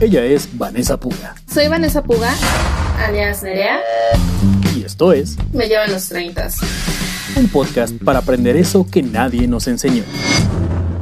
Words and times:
Ella 0.00 0.24
es 0.24 0.48
Vanessa 0.56 0.98
Puga. 0.98 1.34
Soy 1.52 1.68
Vanessa 1.68 2.02
Puga, 2.02 2.32
alias 2.98 3.42
Nerea. 3.42 3.80
Y 4.74 4.82
esto 4.82 5.12
es 5.12 5.36
Me 5.52 5.68
llevan 5.68 5.92
los 5.92 6.08
30. 6.08 6.48
Un 7.36 7.48
podcast 7.48 7.94
para 8.02 8.20
aprender 8.20 8.56
eso 8.56 8.86
que 8.90 9.02
nadie 9.02 9.46
nos 9.46 9.68
enseñó. 9.68 10.02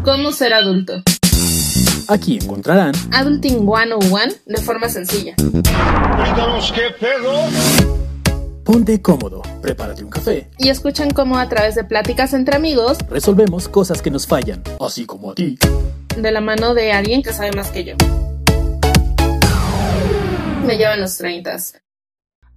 ¿Cómo 0.05 0.33
ser 0.33 0.53
adulto? 0.53 1.03
Aquí 2.09 2.39
encontrarán 2.43 2.93
Adulting 3.13 3.59
101 3.59 4.35
de 4.47 4.63
forma 4.63 4.89
sencilla. 4.89 5.35
qué 5.37 6.91
pedo. 6.99 7.33
Ponte 8.65 9.01
cómodo, 9.01 9.43
prepárate 9.63 10.03
un 10.03 10.11
café. 10.11 10.51
Y 10.59 10.71
escuchan 10.71 11.11
cómo 11.11 11.39
a 11.39 11.49
través 11.49 11.75
de 11.75 11.85
pláticas 11.85 12.35
entre 12.35 12.57
amigos, 12.57 12.99
resolvemos 13.09 13.69
cosas 13.69 14.03
que 14.03 14.11
nos 14.11 14.27
fallan, 14.27 14.63
así 14.81 15.07
como 15.07 15.31
a 15.31 15.35
ti. 15.35 15.57
De 16.19 16.33
la 16.33 16.41
mano 16.41 16.75
de 16.75 16.91
alguien 16.91 17.23
que 17.23 17.33
sabe 17.33 17.53
más 17.53 17.71
que 17.71 17.85
yo 17.85 17.95
me 20.67 20.77
llevan 20.77 21.01
los 21.01 21.17
30. 21.17 21.57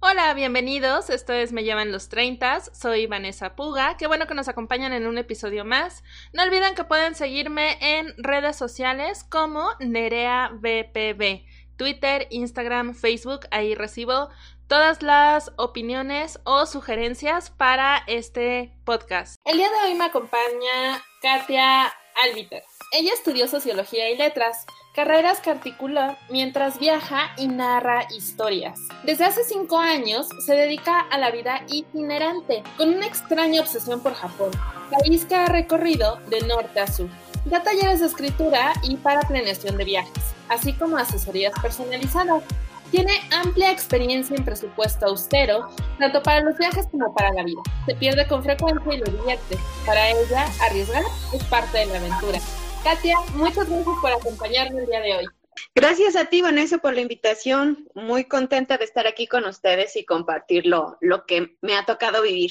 Hola, 0.00 0.34
bienvenidos. 0.34 1.08
Esto 1.08 1.32
es 1.32 1.52
Me 1.52 1.62
llevan 1.62 1.92
los 1.92 2.08
30. 2.08 2.60
Soy 2.74 3.06
Vanessa 3.06 3.54
Puga. 3.54 3.96
Qué 3.96 4.06
bueno 4.08 4.26
que 4.26 4.34
nos 4.34 4.48
acompañan 4.48 4.92
en 4.92 5.06
un 5.06 5.16
episodio 5.16 5.64
más. 5.64 6.02
No 6.34 6.42
olviden 6.42 6.74
que 6.74 6.84
pueden 6.84 7.14
seguirme 7.14 7.78
en 7.80 8.12
redes 8.18 8.56
sociales 8.56 9.24
como 9.24 9.70
NereaBPB. 9.78 11.46
Twitter, 11.76 12.26
Instagram, 12.30 12.94
Facebook. 12.94 13.46
Ahí 13.50 13.74
recibo 13.74 14.28
todas 14.66 15.02
las 15.02 15.52
opiniones 15.56 16.40
o 16.44 16.66
sugerencias 16.66 17.50
para 17.50 18.02
este 18.08 18.74
podcast. 18.84 19.36
El 19.46 19.56
día 19.56 19.70
de 19.70 19.88
hoy 19.88 19.94
me 19.94 20.04
acompaña 20.06 21.02
Katia 21.22 21.92
Albiter. 22.24 22.62
Ella 22.94 23.14
estudió 23.14 23.48
sociología 23.48 24.10
y 24.10 24.18
letras 24.18 24.66
carreras 24.94 25.40
que 25.40 25.48
articula 25.48 26.18
mientras 26.28 26.78
viaja 26.78 27.32
y 27.38 27.48
narra 27.48 28.06
historias. 28.14 28.78
Desde 29.02 29.24
hace 29.24 29.44
cinco 29.44 29.78
años 29.78 30.28
se 30.44 30.54
dedica 30.54 31.00
a 31.00 31.16
la 31.16 31.30
vida 31.30 31.62
itinerante, 31.68 32.62
con 32.76 32.90
una 32.90 33.06
extraña 33.06 33.62
obsesión 33.62 34.02
por 34.02 34.12
Japón, 34.12 34.50
país 34.90 35.24
que 35.24 35.34
ha 35.34 35.46
recorrido 35.46 36.20
de 36.28 36.42
norte 36.42 36.80
a 36.80 36.86
sur. 36.86 37.08
Da 37.46 37.62
talleres 37.62 38.00
de 38.00 38.06
escritura 38.06 38.74
y 38.82 38.98
para 38.98 39.26
planeación 39.26 39.78
de 39.78 39.84
viajes, 39.84 40.34
así 40.50 40.74
como 40.74 40.98
asesorías 40.98 41.54
personalizadas. 41.62 42.42
Tiene 42.90 43.14
amplia 43.30 43.70
experiencia 43.70 44.36
en 44.36 44.44
presupuesto 44.44 45.06
austero, 45.06 45.66
tanto 45.98 46.22
para 46.22 46.42
los 46.42 46.58
viajes 46.58 46.86
como 46.90 47.14
para 47.14 47.32
la 47.32 47.42
vida. 47.42 47.62
Se 47.86 47.94
pierde 47.94 48.26
con 48.26 48.42
frecuencia 48.42 48.92
y 48.92 48.98
lo 48.98 49.06
divierte. 49.06 49.56
Para 49.86 50.10
ella, 50.10 50.44
arriesgar 50.60 51.02
es 51.32 51.42
parte 51.44 51.78
de 51.78 51.86
la 51.86 51.96
aventura. 51.96 52.38
Katia, 52.84 53.16
muchas 53.34 53.68
gracias 53.68 53.96
por 54.00 54.10
acompañarme 54.10 54.80
el 54.80 54.86
día 54.86 55.00
de 55.00 55.16
hoy. 55.16 55.24
Gracias 55.72 56.16
a 56.16 56.24
ti, 56.24 56.42
Vanessa, 56.42 56.78
por 56.78 56.94
la 56.94 57.00
invitación. 57.00 57.88
Muy 57.94 58.24
contenta 58.24 58.76
de 58.76 58.84
estar 58.84 59.06
aquí 59.06 59.28
con 59.28 59.44
ustedes 59.44 59.94
y 59.94 60.04
compartir 60.04 60.66
lo, 60.66 60.98
que 61.26 61.56
me 61.60 61.76
ha 61.76 61.86
tocado 61.86 62.22
vivir. 62.22 62.50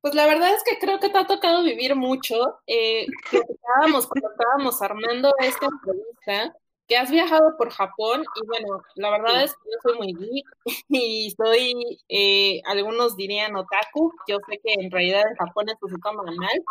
Pues 0.00 0.14
la 0.14 0.26
verdad 0.26 0.54
es 0.54 0.62
que 0.64 0.78
creo 0.78 0.98
que 1.00 1.10
te 1.10 1.18
ha 1.18 1.26
tocado 1.26 1.62
vivir 1.62 1.94
mucho. 1.94 2.60
Eh, 2.66 3.06
estábamos, 3.30 4.06
cuando 4.06 4.30
estábamos 4.30 4.80
armando 4.80 5.34
esta 5.38 5.66
entrevista, 5.66 6.56
que 6.88 6.96
has 6.96 7.10
viajado 7.10 7.56
por 7.58 7.70
Japón 7.70 8.24
y 8.34 8.46
bueno, 8.46 8.82
la 8.94 9.10
verdad 9.10 9.44
es 9.44 9.52
que 9.52 9.70
yo 9.70 9.78
soy 9.82 9.98
muy 9.98 10.14
geek 10.14 10.46
y 10.88 11.30
soy, 11.36 11.98
eh, 12.08 12.62
algunos 12.64 13.16
dirían 13.16 13.54
otaku, 13.54 14.12
yo 14.26 14.38
sé 14.48 14.58
que 14.64 14.74
en 14.74 14.90
realidad 14.90 15.24
en 15.28 15.36
Japón 15.36 15.68
esto 15.68 15.88
se 15.88 15.98
toma 16.02 16.22
mal, 16.22 16.64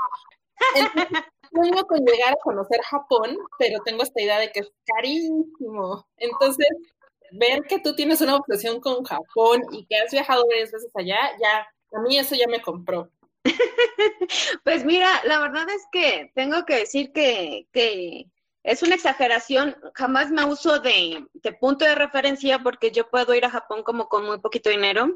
sueño 1.52 1.84
con 1.86 2.00
llegar 2.06 2.34
a 2.34 2.44
conocer 2.44 2.82
Japón, 2.82 3.38
pero 3.60 3.80
tengo 3.84 4.04
esta 4.04 4.22
idea 4.22 4.40
de 4.40 4.52
que 4.52 4.62
es 4.62 4.72
carísimo. 4.86 6.08
Entonces, 6.18 6.68
ver 7.32 7.64
que 7.64 7.80
tú 7.80 7.96
tienes 7.96 8.22
una 8.22 8.38
obsesión 8.38 8.80
con 8.80 9.04
Japón 9.04 9.62
y 9.72 9.86
que 9.86 9.98
has 9.98 10.12
viajado 10.12 10.46
varias 10.48 10.72
veces 10.72 10.92
allá, 10.96 11.20
ya, 11.40 11.68
a 11.94 12.02
mí 12.02 12.18
eso 12.18 12.36
ya 12.36 12.48
me 12.48 12.62
compró. 12.62 13.10
Pues 14.64 14.86
mira, 14.86 15.08
la 15.26 15.40
verdad 15.40 15.68
es 15.70 15.86
que 15.92 16.32
tengo 16.36 16.64
que 16.66 16.76
decir 16.78 17.12
que, 17.12 17.68
que 17.72 18.26
es 18.64 18.84
una 18.84 18.96
exageración. 18.96 19.76
Jamás 19.94 20.32
me 20.32 20.46
uso 20.46 20.80
de, 20.80 21.26
de 21.34 21.54
punto 21.54 21.86
de 21.86 21.96
referencia 21.96 22.60
porque 22.60 22.92
yo 22.92 23.10
puedo 23.10 23.34
ir 23.34 23.46
a 23.46 23.50
Japón 23.50 23.84
como 23.84 24.08
con 24.08 24.26
muy 24.26 24.40
poquito 24.40 24.70
dinero 24.70 25.14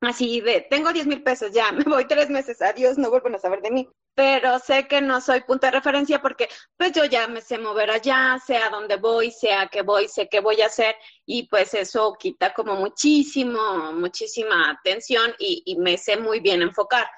así 0.00 0.40
de, 0.40 0.66
tengo 0.70 0.92
10 0.92 1.06
mil 1.06 1.22
pesos, 1.22 1.52
ya, 1.52 1.72
me 1.72 1.84
voy 1.84 2.06
tres 2.06 2.30
meses, 2.30 2.60
adiós, 2.62 2.98
no 2.98 3.10
vuelven 3.10 3.34
a 3.34 3.38
saber 3.38 3.60
de 3.62 3.70
mí. 3.70 3.88
Pero 4.14 4.58
sé 4.58 4.86
que 4.88 5.00
no 5.00 5.20
soy 5.20 5.40
punto 5.42 5.66
de 5.66 5.72
referencia 5.72 6.20
porque 6.20 6.48
pues 6.76 6.92
yo 6.92 7.04
ya 7.04 7.28
me 7.28 7.40
sé 7.40 7.58
mover 7.58 7.90
allá, 7.90 8.38
sé 8.44 8.56
a 8.56 8.68
dónde 8.68 8.96
voy, 8.96 9.30
sé 9.30 9.52
a 9.52 9.68
qué 9.68 9.82
voy, 9.82 10.08
sé 10.08 10.28
qué 10.28 10.40
voy 10.40 10.60
a 10.60 10.66
hacer 10.66 10.94
y 11.24 11.48
pues 11.48 11.72
eso 11.74 12.14
quita 12.18 12.52
como 12.52 12.74
muchísimo, 12.74 13.92
muchísima 13.92 14.70
atención 14.70 15.34
y, 15.38 15.76
me 15.78 15.96
sé 15.96 16.16
muy 16.16 16.40
bien 16.40 16.60
enfocar. 16.62 17.08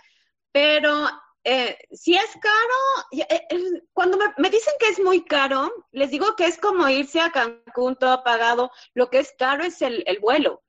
Pero 0.53 1.09
eh, 1.45 1.79
si 1.91 2.15
es 2.15 2.31
caro, 2.41 3.27
eh, 3.31 3.83
cuando 3.93 4.19
me, 4.37 4.51
dicen 4.51 4.75
que 4.79 4.89
es 4.89 5.01
muy 5.01 5.25
caro, 5.25 5.73
les 5.93 6.11
digo 6.11 6.37
que 6.37 6.47
es 6.47 6.59
como 6.59 6.89
irse 6.89 7.21
a 7.21 7.33
Cancún 7.33 7.97
todo 7.97 8.23
pagado, 8.23 8.71
lo 8.95 9.09
que 9.11 9.19
es 9.21 9.33
caro 9.39 9.65
es 9.65 9.81
el 9.83 10.05
vuelo 10.21 10.63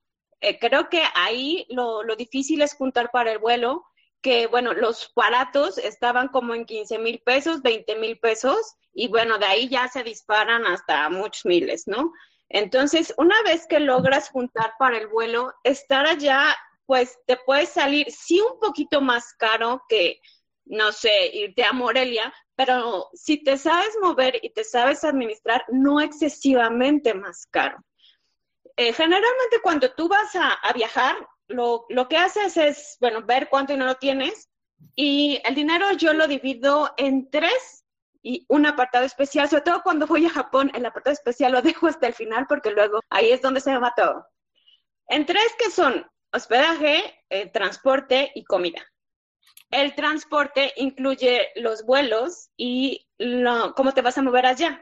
eh, 0.44 0.60
creo 0.60 0.90
que 0.90 1.02
ahí 1.16 1.66
lo, 1.70 2.04
lo, 2.04 2.16
difícil 2.16 2.62
es 2.62 2.76
juntar 2.76 3.10
para 3.12 3.32
el 3.32 3.40
vuelo, 3.40 3.86
que 4.22 4.48
bueno, 4.48 4.74
los 4.74 5.12
baratos 5.16 5.78
estaban 5.78 6.28
como 6.28 6.54
en 6.54 6.66
15 6.66 7.00
mil 7.00 7.22
pesos, 7.26 7.62
20 7.62 7.96
mil 7.96 8.20
pesos, 8.20 8.76
y 8.94 9.08
bueno, 9.08 9.38
de 9.40 9.46
ahí 9.46 9.70
ya 9.70 9.88
se 9.88 10.04
disparan 10.04 10.66
hasta 10.66 11.10
muchos 11.10 11.46
miles, 11.46 11.88
¿no? 11.88 12.12
Entonces, 12.50 13.14
una 13.18 13.42
vez 13.44 13.66
que 13.68 13.80
logras 13.80 14.30
juntar 14.30 14.74
para 14.78 14.98
el 14.98 15.08
vuelo, 15.08 15.54
estar 15.64 16.06
allá, 16.06 16.56
pues 16.86 17.18
te 17.26 17.38
puede 17.38 17.66
salir, 17.66 18.12
sí, 18.12 18.40
un 18.40 18.60
poquito 18.60 19.02
más 19.02 19.34
caro 19.34 19.82
que, 19.90 20.20
no 20.66 20.92
sé, 20.92 21.32
irte 21.34 21.64
a 21.64 21.74
Morelia, 21.74 22.34
pero 22.56 23.10
si 23.14 23.44
te 23.44 23.58
sabes 23.58 23.98
mover 24.02 24.40
y 24.44 24.52
te 24.52 24.64
sabes 24.64 25.04
administrar, 25.04 25.66
no 25.70 26.00
excesivamente 26.00 27.14
más 27.14 27.48
caro. 27.48 27.78
Eh, 28.76 28.94
generalmente 28.94 29.60
cuando 29.62 29.92
tú 29.92 30.08
vas 30.08 30.36
a, 30.36 30.74
viajar, 30.74 31.16
lo, 31.48 31.86
lo, 31.90 32.08
que 32.08 32.18
haces 32.18 32.58
es, 32.58 32.98
bueno, 33.00 33.22
ver 33.22 33.50
cuánto 33.50 33.74
dinero 33.74 33.96
tienes 33.96 34.50
y 34.96 35.40
el 35.46 35.56
dinero 35.56 35.92
yo 35.94 36.14
lo 36.14 36.28
divido 36.28 36.94
en 36.98 37.30
tres 37.30 37.86
y 38.24 38.46
un 38.48 38.66
apartado 38.66 39.06
especial, 39.06 39.50
sobre 39.50 39.64
todo 39.64 39.84
cuando 39.84 40.08
voy 40.08 40.26
a 40.26 40.30
Japón, 40.30 40.72
el 40.74 40.86
apartado 40.86 41.14
especial 41.14 41.52
lo 41.52 41.62
dejo 41.62 41.88
hasta 41.88 42.08
el 42.08 42.14
final 42.14 42.48
porque 42.48 42.72
luego 42.72 43.02
ahí 43.10 43.32
es 43.32 43.42
donde 43.42 43.60
se 43.62 43.78
va 43.78 43.94
todo. 43.96 44.26
En 45.08 45.26
tres 45.26 45.54
que 45.60 45.70
son 45.70 46.10
hospedaje, 46.32 47.20
eh, 47.30 47.48
transporte 47.50 48.32
y 48.34 48.44
comida. 48.44 48.82
El 49.70 49.96
transporte 49.96 50.72
incluye 50.78 51.50
los 51.56 51.84
vuelos 51.86 52.50
y 52.56 53.08
cómo 53.76 53.92
te 53.94 54.02
vas 54.02 54.18
a 54.18 54.22
mover 54.22 54.46
allá. 54.46 54.82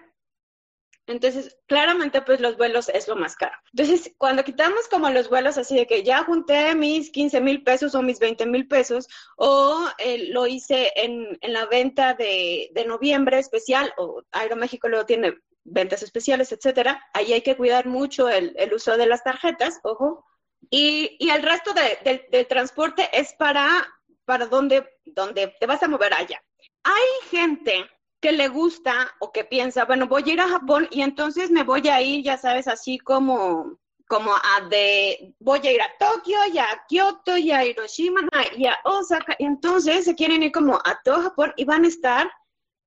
Entonces, 1.11 1.57
claramente, 1.67 2.21
pues 2.21 2.39
los 2.39 2.57
vuelos 2.57 2.89
es 2.89 3.07
lo 3.07 3.15
más 3.15 3.35
caro. 3.35 3.55
Entonces, 3.73 4.13
cuando 4.17 4.43
quitamos 4.43 4.87
como 4.89 5.09
los 5.09 5.29
vuelos 5.29 5.57
así 5.57 5.75
de 5.75 5.85
que 5.85 6.03
ya 6.03 6.23
junté 6.23 6.73
mis 6.75 7.11
15 7.11 7.41
mil 7.41 7.63
pesos 7.63 7.95
o 7.95 8.01
mis 8.01 8.19
20 8.19 8.45
mil 8.45 8.67
pesos, 8.67 9.07
o 9.37 9.87
eh, 9.97 10.29
lo 10.31 10.47
hice 10.47 10.91
en, 10.95 11.37
en, 11.41 11.53
la 11.53 11.65
venta 11.65 12.13
de, 12.13 12.69
de 12.73 12.85
noviembre 12.85 13.39
especial, 13.39 13.93
o 13.97 14.23
Aeroméxico 14.31 14.87
luego 14.87 15.05
tiene 15.05 15.35
ventas 15.63 16.01
especiales, 16.03 16.51
etcétera, 16.51 17.03
ahí 17.13 17.33
hay 17.33 17.41
que 17.41 17.57
cuidar 17.57 17.85
mucho 17.85 18.29
el, 18.29 18.53
el 18.57 18.73
uso 18.73 18.97
de 18.97 19.05
las 19.05 19.23
tarjetas, 19.23 19.79
ojo, 19.83 20.25
y, 20.69 21.17
y 21.19 21.29
el 21.29 21.43
resto 21.43 21.73
de, 21.73 22.25
del 22.31 22.47
transporte 22.47 23.09
es 23.11 23.33
para, 23.33 23.67
para 24.25 24.45
donde, 24.47 24.87
donde 25.05 25.55
te 25.59 25.65
vas 25.65 25.83
a 25.83 25.87
mover 25.87 26.13
allá. 26.13 26.41
Que 28.21 28.31
le 28.31 28.47
gusta 28.47 28.93
o 29.19 29.31
que 29.31 29.43
piensa, 29.43 29.85
bueno, 29.85 30.07
voy 30.07 30.23
a 30.25 30.33
ir 30.33 30.41
a 30.41 30.47
Japón 30.47 30.87
y 30.91 31.01
entonces 31.01 31.49
me 31.49 31.63
voy 31.63 31.87
a 31.87 32.01
ir, 32.01 32.23
ya 32.23 32.37
sabes, 32.37 32.67
así 32.67 32.99
como, 32.99 33.79
como 34.07 34.31
a 34.33 34.67
de, 34.69 35.33
voy 35.39 35.59
a 35.65 35.71
ir 35.71 35.81
a 35.81 35.97
Tokio 35.97 36.37
y 36.53 36.59
a 36.59 36.67
Kioto 36.87 37.35
y 37.37 37.51
a 37.51 37.65
Hiroshima 37.65 38.21
y 38.55 38.67
a 38.67 38.77
Osaka. 38.83 39.35
Y 39.39 39.45
entonces 39.45 40.05
se 40.05 40.15
quieren 40.15 40.43
ir 40.43 40.51
como 40.51 40.75
a 40.75 40.99
todo 41.03 41.23
Japón 41.23 41.53
y 41.57 41.65
van 41.65 41.83
a 41.83 41.87
estar, 41.87 42.31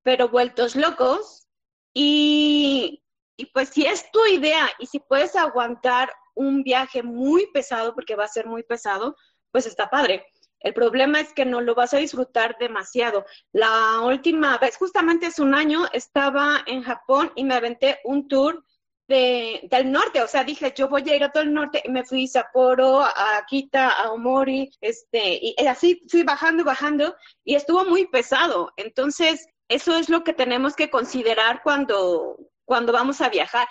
pero 0.03 0.29
vueltos 0.29 0.77
locos. 0.77 1.49
Y, 1.93 3.03
y 3.37 3.47
pues 3.47 3.71
si 3.71 3.87
es 3.87 4.11
tu 4.13 4.25
idea 4.27 4.69
y 4.79 4.87
si 4.87 5.01
puedes 5.01 5.35
aguantar 5.35 6.13
un 6.35 6.63
viaje 6.63 7.03
muy 7.03 7.47
pesado, 7.53 7.95
porque 7.95 8.17
va 8.17 8.25
a 8.25 8.29
ser 8.29 8.47
muy 8.47 8.63
pesado, 8.63 9.17
pues 9.51 9.67
está 9.67 9.89
padre. 9.89 10.25
El 10.65 10.73
problema 10.73 11.21
es 11.21 11.33
que 11.35 11.45
no 11.45 11.61
lo 11.61 11.75
vas 11.75 11.93
a 11.93 11.99
disfrutar 11.99 12.57
demasiado. 12.59 13.27
La 13.53 14.01
última 14.01 14.57
vez, 14.57 14.79
justamente 14.79 15.27
hace 15.27 15.43
un 15.43 15.55
año, 15.55 15.87
estaba 15.93 16.65
en 16.67 16.83
Japón 16.83 17.31
y 17.37 17.45
me 17.45 17.55
aventé 17.55 18.01
un 18.05 18.27
tour 18.29 18.65
de, 19.07 19.69
del 19.71 19.93
norte, 19.93 20.23
o 20.23 20.27
sea, 20.27 20.43
dije, 20.43 20.73
yo 20.75 20.89
voy 20.89 21.09
a 21.11 21.15
ir 21.15 21.23
a 21.23 21.31
todo 21.31 21.43
el 21.43 21.53
norte 21.53 21.83
y 21.85 21.91
me 21.91 22.07
fui 22.07 22.25
a 22.25 22.29
Sapporo, 22.29 23.03
a 23.03 23.37
Akita, 23.37 23.91
a 23.91 24.11
Omori, 24.13 24.71
este, 24.81 25.39
y 25.43 25.55
así 25.67 26.03
fui 26.09 26.23
bajando 26.23 26.65
bajando 26.65 27.15
y 27.45 27.57
estuvo 27.57 27.85
muy 27.85 28.07
pesado. 28.07 28.73
Entonces, 28.79 29.47
eso 29.69 29.95
es 29.99 30.09
lo 30.09 30.25
que 30.25 30.33
tenemos 30.33 30.75
que 30.75 30.89
considerar 30.89 31.61
cuando, 31.63 32.39
cuando 32.65 32.91
vamos 32.95 33.21
a 33.21 33.29
viajar. 33.29 33.69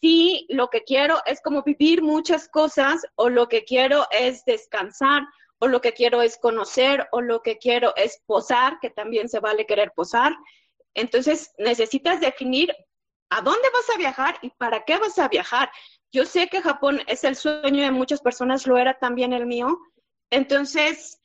Si 0.00 0.46
lo 0.48 0.68
que 0.68 0.84
quiero 0.84 1.20
es 1.26 1.42
como 1.42 1.62
vivir 1.62 2.02
muchas 2.02 2.48
cosas 2.48 3.02
o 3.16 3.28
lo 3.28 3.48
que 3.48 3.64
quiero 3.64 4.06
es 4.10 4.42
descansar 4.46 5.24
o 5.58 5.66
lo 5.66 5.80
que 5.80 5.92
quiero 5.92 6.22
es 6.22 6.38
conocer 6.38 7.08
o 7.12 7.20
lo 7.20 7.42
que 7.42 7.58
quiero 7.58 7.94
es 7.96 8.22
posar, 8.26 8.78
que 8.80 8.90
también 8.90 9.28
se 9.28 9.40
vale 9.40 9.66
querer 9.66 9.92
posar. 9.94 10.34
Entonces 10.94 11.52
necesitas 11.58 12.20
definir 12.20 12.74
a 13.30 13.40
dónde 13.40 13.68
vas 13.72 13.94
a 13.94 13.98
viajar 13.98 14.38
y 14.42 14.50
para 14.50 14.84
qué 14.84 14.98
vas 14.98 15.18
a 15.18 15.28
viajar. 15.28 15.70
Yo 16.12 16.24
sé 16.24 16.48
que 16.48 16.62
Japón 16.62 17.00
es 17.06 17.24
el 17.24 17.36
sueño 17.36 17.82
de 17.82 17.90
muchas 17.90 18.20
personas, 18.20 18.66
lo 18.66 18.78
era 18.78 18.98
también 18.98 19.32
el 19.32 19.46
mío. 19.46 19.78
Entonces, 20.30 21.20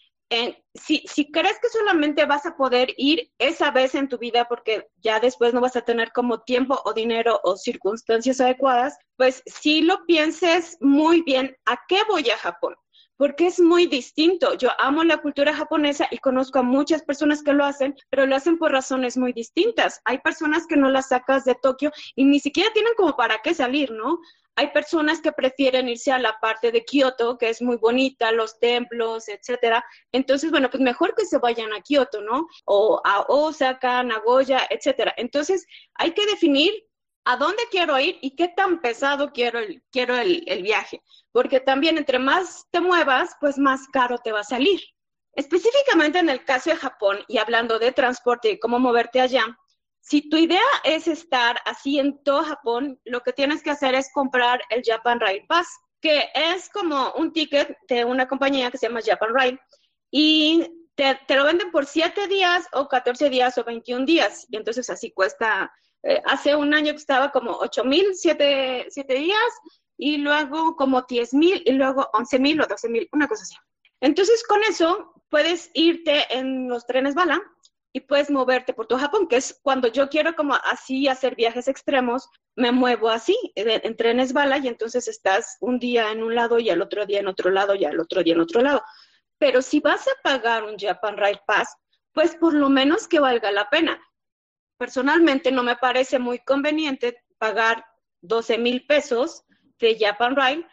si, 0.76 1.04
si 1.08 1.32
crees 1.32 1.60
que 1.60 1.70
solamente 1.70 2.26
vas 2.26 2.46
a 2.46 2.56
poder 2.56 2.94
ir 2.98 3.32
esa 3.40 3.72
vez 3.72 3.96
en 3.96 4.08
tu 4.08 4.18
vida 4.18 4.48
porque 4.48 4.88
ya 4.98 5.20
después 5.20 5.54
no 5.54 5.62
vas 5.62 5.76
a 5.76 5.82
tener 5.82 6.12
como 6.12 6.42
tiempo 6.42 6.80
o 6.86 6.94
dinero 6.94 7.40
o 7.44 7.58
circunstancias 7.58 8.40
adecuadas, 8.40 8.98
pues 9.18 9.42
si 9.46 9.82
lo 9.82 10.06
pienses 10.06 10.78
muy 10.82 11.22
bien, 11.24 11.56
¿a 11.66 11.80
qué 11.88 12.02
voy 12.08 12.30
a 12.30 12.38
Japón? 12.38 12.76
Porque 13.20 13.48
es 13.48 13.60
muy 13.60 13.86
distinto. 13.86 14.54
Yo 14.54 14.70
amo 14.80 15.04
la 15.04 15.18
cultura 15.18 15.54
japonesa 15.54 16.08
y 16.10 16.20
conozco 16.20 16.60
a 16.60 16.64
muchas 16.64 17.04
personas 17.04 17.44
que 17.44 17.52
lo 17.52 17.66
hacen, 17.66 17.94
pero 18.10 18.26
lo 18.26 18.34
hacen 18.34 18.58
por 18.58 18.72
razones 18.72 19.18
muy 19.18 19.34
distintas. 19.34 20.00
Hay 20.06 20.20
personas 20.20 20.66
que 20.66 20.78
no 20.78 20.90
las 20.90 21.10
sacas 21.10 21.44
de 21.44 21.56
Tokio 21.56 21.92
y 22.16 22.24
ni 22.24 22.40
siquiera 22.40 22.72
tienen 22.72 22.94
como 22.96 23.18
para 23.18 23.42
qué 23.44 23.54
salir, 23.54 23.92
¿no? 23.92 24.20
Hay 24.56 24.72
personas 24.72 25.20
que 25.20 25.34
prefieren 25.34 25.90
irse 25.90 26.14
a 26.14 26.18
la 26.20 26.38
parte 26.40 26.72
de 26.72 26.86
Kioto, 26.86 27.38
que 27.38 27.50
es 27.50 27.62
muy 27.62 27.76
bonita, 27.76 28.32
los 28.32 28.58
templos, 28.58 29.28
etcétera. 29.28 29.84
Entonces, 30.14 30.50
bueno, 30.50 30.70
pues 30.70 30.82
mejor 30.82 31.14
que 31.14 31.26
se 31.26 31.40
vayan 31.40 31.74
a 31.74 31.82
Kioto, 31.82 32.22
¿no? 32.22 32.48
O 32.64 33.02
a 33.04 33.26
Osaka, 33.28 34.02
Nagoya, 34.02 34.66
etcétera. 34.70 35.14
Entonces, 35.18 35.68
hay 35.96 36.14
que 36.14 36.26
definir 36.26 36.72
a 37.26 37.38
dónde 37.38 37.64
quiero 37.72 38.00
ir 38.00 38.18
y 38.22 38.36
qué 38.36 38.48
tan 38.48 38.82
pesado 38.82 39.32
quiero 39.32 39.60
el, 39.60 39.84
quiero 39.92 40.16
el, 40.16 40.44
el 40.48 40.64
viaje 40.64 41.02
porque 41.32 41.60
también 41.60 41.98
entre 41.98 42.20
más 42.20 42.66
te 42.72 42.82
muevas, 42.82 43.36
pues 43.40 43.58
más 43.58 43.88
caro 43.92 44.18
te 44.18 44.32
va 44.32 44.42
a 44.42 44.44
salir. 44.44 44.82
Específicamente 45.34 46.20
en 46.20 46.30
el 46.30 46.44
caso 46.44 46.72
de 46.72 46.76
Japón 46.76 47.20
y 47.28 47.38
hablando 47.38 47.80
de 47.80 47.92
transporte 47.92 48.52
y 48.52 48.60
cómo 48.60 48.80
moverte 48.80 49.22
allá, 49.22 49.46
si 50.02 50.28
tu 50.28 50.38
idea 50.38 50.62
es 50.84 51.08
estar 51.08 51.60
así 51.66 52.00
en 52.00 52.24
todo 52.24 52.44
Japón, 52.44 53.00
lo 53.06 53.22
que 53.22 53.34
tienes 53.34 53.62
que 53.62 53.70
hacer 53.70 53.94
es 53.94 54.12
comprar 54.12 54.62
el 54.70 54.82
Japan 54.84 55.20
Rail 55.20 55.46
Pass, 55.48 55.68
que 56.02 56.30
es 56.34 56.70
como 56.70 57.14
un 57.14 57.32
ticket 57.32 57.78
de 57.88 58.06
una 58.06 58.28
compañía 58.28 58.72
que 58.72 58.78
se 58.78 58.88
llama 58.88 59.02
Japan 59.06 59.34
Rail 59.34 59.60
y 60.10 60.68
te, 60.96 61.18
lo 61.36 61.46
venden 61.46 61.72
por 61.72 61.86
7 61.86 62.28
días 62.28 62.66
o 62.74 62.88
14 62.88 63.30
días 63.30 63.58
o 63.58 63.64
21 63.64 64.06
días 64.06 64.46
y 64.50 64.58
entonces 64.58 64.90
así 64.90 65.12
cuesta, 65.12 65.72
eh, 66.04 66.22
hace 66.26 66.56
un 66.56 66.74
año 66.74 66.92
que 66.92 66.98
estaba 66.98 67.32
como 67.32 67.58
8 67.58 67.84
mil, 67.84 68.08
7 68.16 68.88
días 69.08 69.52
y 69.98 70.18
luego 70.18 70.76
como 70.76 71.02
10 71.02 71.34
mil 71.34 71.62
y 71.66 71.74
luego 71.74 72.10
11 72.14 72.40
mil 72.40 72.62
o 72.62 72.66
12 72.66 72.90
mil, 72.90 73.10
una 73.12 73.28
cosa 73.28 73.44
así. 73.44 73.56
Entonces 74.02 74.44
con 74.48 74.64
eso 74.64 75.14
puedes 75.30 75.70
irte 75.74 76.26
en 76.30 76.70
los 76.70 76.86
trenes 76.88 77.16
bala 77.16 77.42
y 77.92 78.02
puedes 78.02 78.30
moverte 78.30 78.74
por 78.74 78.88
todo 78.88 79.00
Japón, 79.00 79.28
que 79.28 79.38
es 79.38 79.60
cuando 79.62 79.88
yo 79.88 80.10
quiero 80.10 80.36
como 80.36 80.56
así 80.56 81.08
hacer 81.08 81.36
viajes 81.36 81.68
extremos, 81.68 82.30
me 82.56 82.72
muevo 82.72 83.10
así 83.10 83.36
en 83.56 83.96
trenes 83.98 84.32
bala 84.32 84.58
y 84.60 84.68
entonces 84.68 85.08
estás 85.08 85.58
un 85.60 85.80
día 85.80 86.12
en 86.12 86.24
un 86.24 86.36
lado 86.36 86.60
y 86.60 86.70
al 86.70 86.82
otro 86.82 87.06
día 87.06 87.20
en 87.20 87.28
otro 87.28 87.50
lado 87.50 87.76
y 87.76 87.86
al 87.86 88.00
otro 88.00 88.24
día 88.24 88.36
en 88.36 88.42
otro 88.42 88.62
lado. 88.62 88.84
Pero 89.38 89.62
si 89.62 89.80
vas 89.80 90.08
a 90.08 90.22
pagar 90.24 90.64
un 90.64 90.78
Japan 90.78 91.18
Rail 91.18 91.40
Pass, 91.46 91.76
pues 92.14 92.36
por 92.36 92.54
lo 92.54 92.70
menos 92.70 93.08
que 93.08 93.20
valga 93.20 93.52
la 93.52 93.70
pena. 93.70 94.00
Personalmente 94.80 95.52
no 95.52 95.62
me 95.62 95.76
parece 95.76 96.20
muy 96.20 96.40
conveniente 96.40 97.22
pagar 97.38 97.86
12 98.22 98.58
mil 98.58 98.86
pesos 98.88 99.44
de 99.78 99.98
Japan 100.00 100.38
Rail 100.38 100.66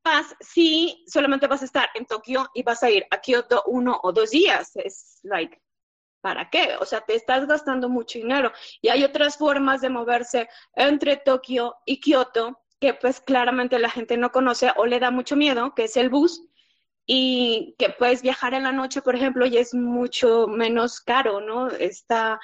Pass 0.00 0.36
si 0.38 1.04
solamente 1.08 1.48
vas 1.48 1.62
a 1.62 1.64
estar 1.64 1.90
en 1.94 2.06
Tokio 2.06 2.48
y 2.54 2.62
vas 2.62 2.84
a 2.84 2.90
ir 2.90 3.04
a 3.10 3.20
Kyoto 3.20 3.64
uno 3.66 3.98
o 4.04 4.12
dos 4.12 4.30
días. 4.30 4.76
Es 4.76 5.18
like, 5.24 5.60
¿para 6.20 6.48
qué? 6.50 6.76
O 6.80 6.84
sea, 6.84 7.00
te 7.00 7.16
estás 7.16 7.48
gastando 7.48 7.88
mucho 7.88 8.20
dinero. 8.20 8.52
Y 8.80 8.90
hay 8.90 9.02
otras 9.02 9.36
formas 9.36 9.80
de 9.80 9.90
moverse 9.90 10.48
entre 10.74 11.16
Tokio 11.16 11.74
y 11.84 11.98
Kyoto 12.00 12.60
que 12.78 12.94
pues 12.94 13.20
claramente 13.20 13.80
la 13.80 13.90
gente 13.90 14.16
no 14.16 14.30
conoce 14.30 14.70
o 14.76 14.86
le 14.86 15.00
da 15.00 15.10
mucho 15.10 15.34
miedo, 15.34 15.74
que 15.74 15.84
es 15.84 15.96
el 15.96 16.10
bus, 16.10 16.44
y 17.06 17.74
que 17.76 17.90
puedes 17.90 18.22
viajar 18.22 18.54
en 18.54 18.62
la 18.62 18.70
noche, 18.70 19.02
por 19.02 19.16
ejemplo, 19.16 19.46
y 19.46 19.56
es 19.56 19.74
mucho 19.74 20.46
menos 20.46 21.00
caro, 21.00 21.40
¿no? 21.40 21.66
Está, 21.68 22.38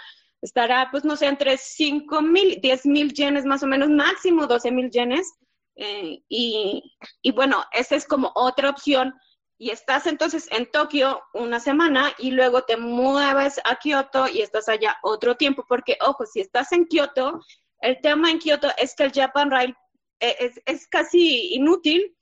estará, 0.44 0.88
pues 0.90 1.04
no 1.04 1.16
sé, 1.16 1.26
entre 1.26 1.56
5 1.56 2.20
mil, 2.20 2.60
10 2.60 2.86
mil 2.86 3.12
yenes 3.14 3.46
más 3.46 3.62
o 3.62 3.66
menos, 3.66 3.88
máximo 3.88 4.46
12 4.46 4.70
mil 4.70 4.90
yenes, 4.90 5.32
eh, 5.76 6.22
y, 6.28 6.82
y, 7.22 7.32
bueno, 7.32 7.64
esa 7.72 7.96
es 7.96 8.06
como 8.06 8.30
otra 8.34 8.68
opción. 8.68 9.14
Y 9.56 9.70
estás 9.70 10.06
entonces 10.06 10.46
en 10.50 10.70
Tokio 10.70 11.22
una 11.32 11.60
semana 11.60 12.12
y 12.18 12.32
luego 12.32 12.62
te 12.62 12.76
mueves 12.76 13.58
a 13.64 13.76
Kioto 13.76 14.28
y 14.28 14.42
estás 14.42 14.68
allá 14.68 14.98
otro 15.02 15.36
tiempo, 15.36 15.64
porque 15.66 15.96
ojo, 16.00 16.26
si 16.26 16.40
estás 16.40 16.72
en 16.72 16.86
Kioto, 16.86 17.40
el 17.80 18.00
tema 18.02 18.30
en 18.30 18.38
Kioto 18.38 18.68
es 18.76 18.94
que 18.94 19.04
el 19.04 19.12
Japan 19.12 19.50
Rail 19.50 19.74
eh, 20.20 20.36
es, 20.40 20.60
es 20.66 20.86
casi 20.88 21.54
inútil 21.54 22.14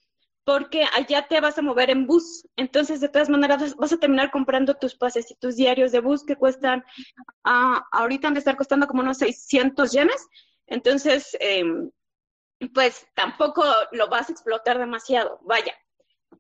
porque 0.45 0.85
allá 0.95 1.27
te 1.29 1.41
vas 1.41 1.59
a 1.59 1.63
mover 1.63 1.91
en 1.91 2.07
bus. 2.07 2.47
Entonces, 2.57 3.01
de 3.01 3.09
todas 3.09 3.29
maneras, 3.29 3.77
vas 3.77 3.93
a 3.93 3.99
terminar 3.99 4.31
comprando 4.31 4.75
tus 4.75 4.95
pases 4.95 5.31
y 5.31 5.37
tus 5.37 5.57
diarios 5.57 5.93
de 5.93 6.01
bus 6.01 6.25
que 6.25 6.37
cuestan, 6.37 6.85
ah, 7.45 7.85
ahorita 7.93 8.29
han 8.29 8.35
de 8.35 8.41
estar 8.41 8.57
costando 8.57 8.87
como 8.87 9.03
unos 9.03 9.19
600 9.19 9.93
yenes. 9.93 10.27
Entonces, 10.67 11.37
eh, 11.41 11.65
pues 12.75 13.07
tampoco 13.15 13.65
lo 13.93 14.09
vas 14.09 14.29
a 14.29 14.33
explotar 14.33 14.79
demasiado. 14.79 15.39
Vaya, 15.43 15.75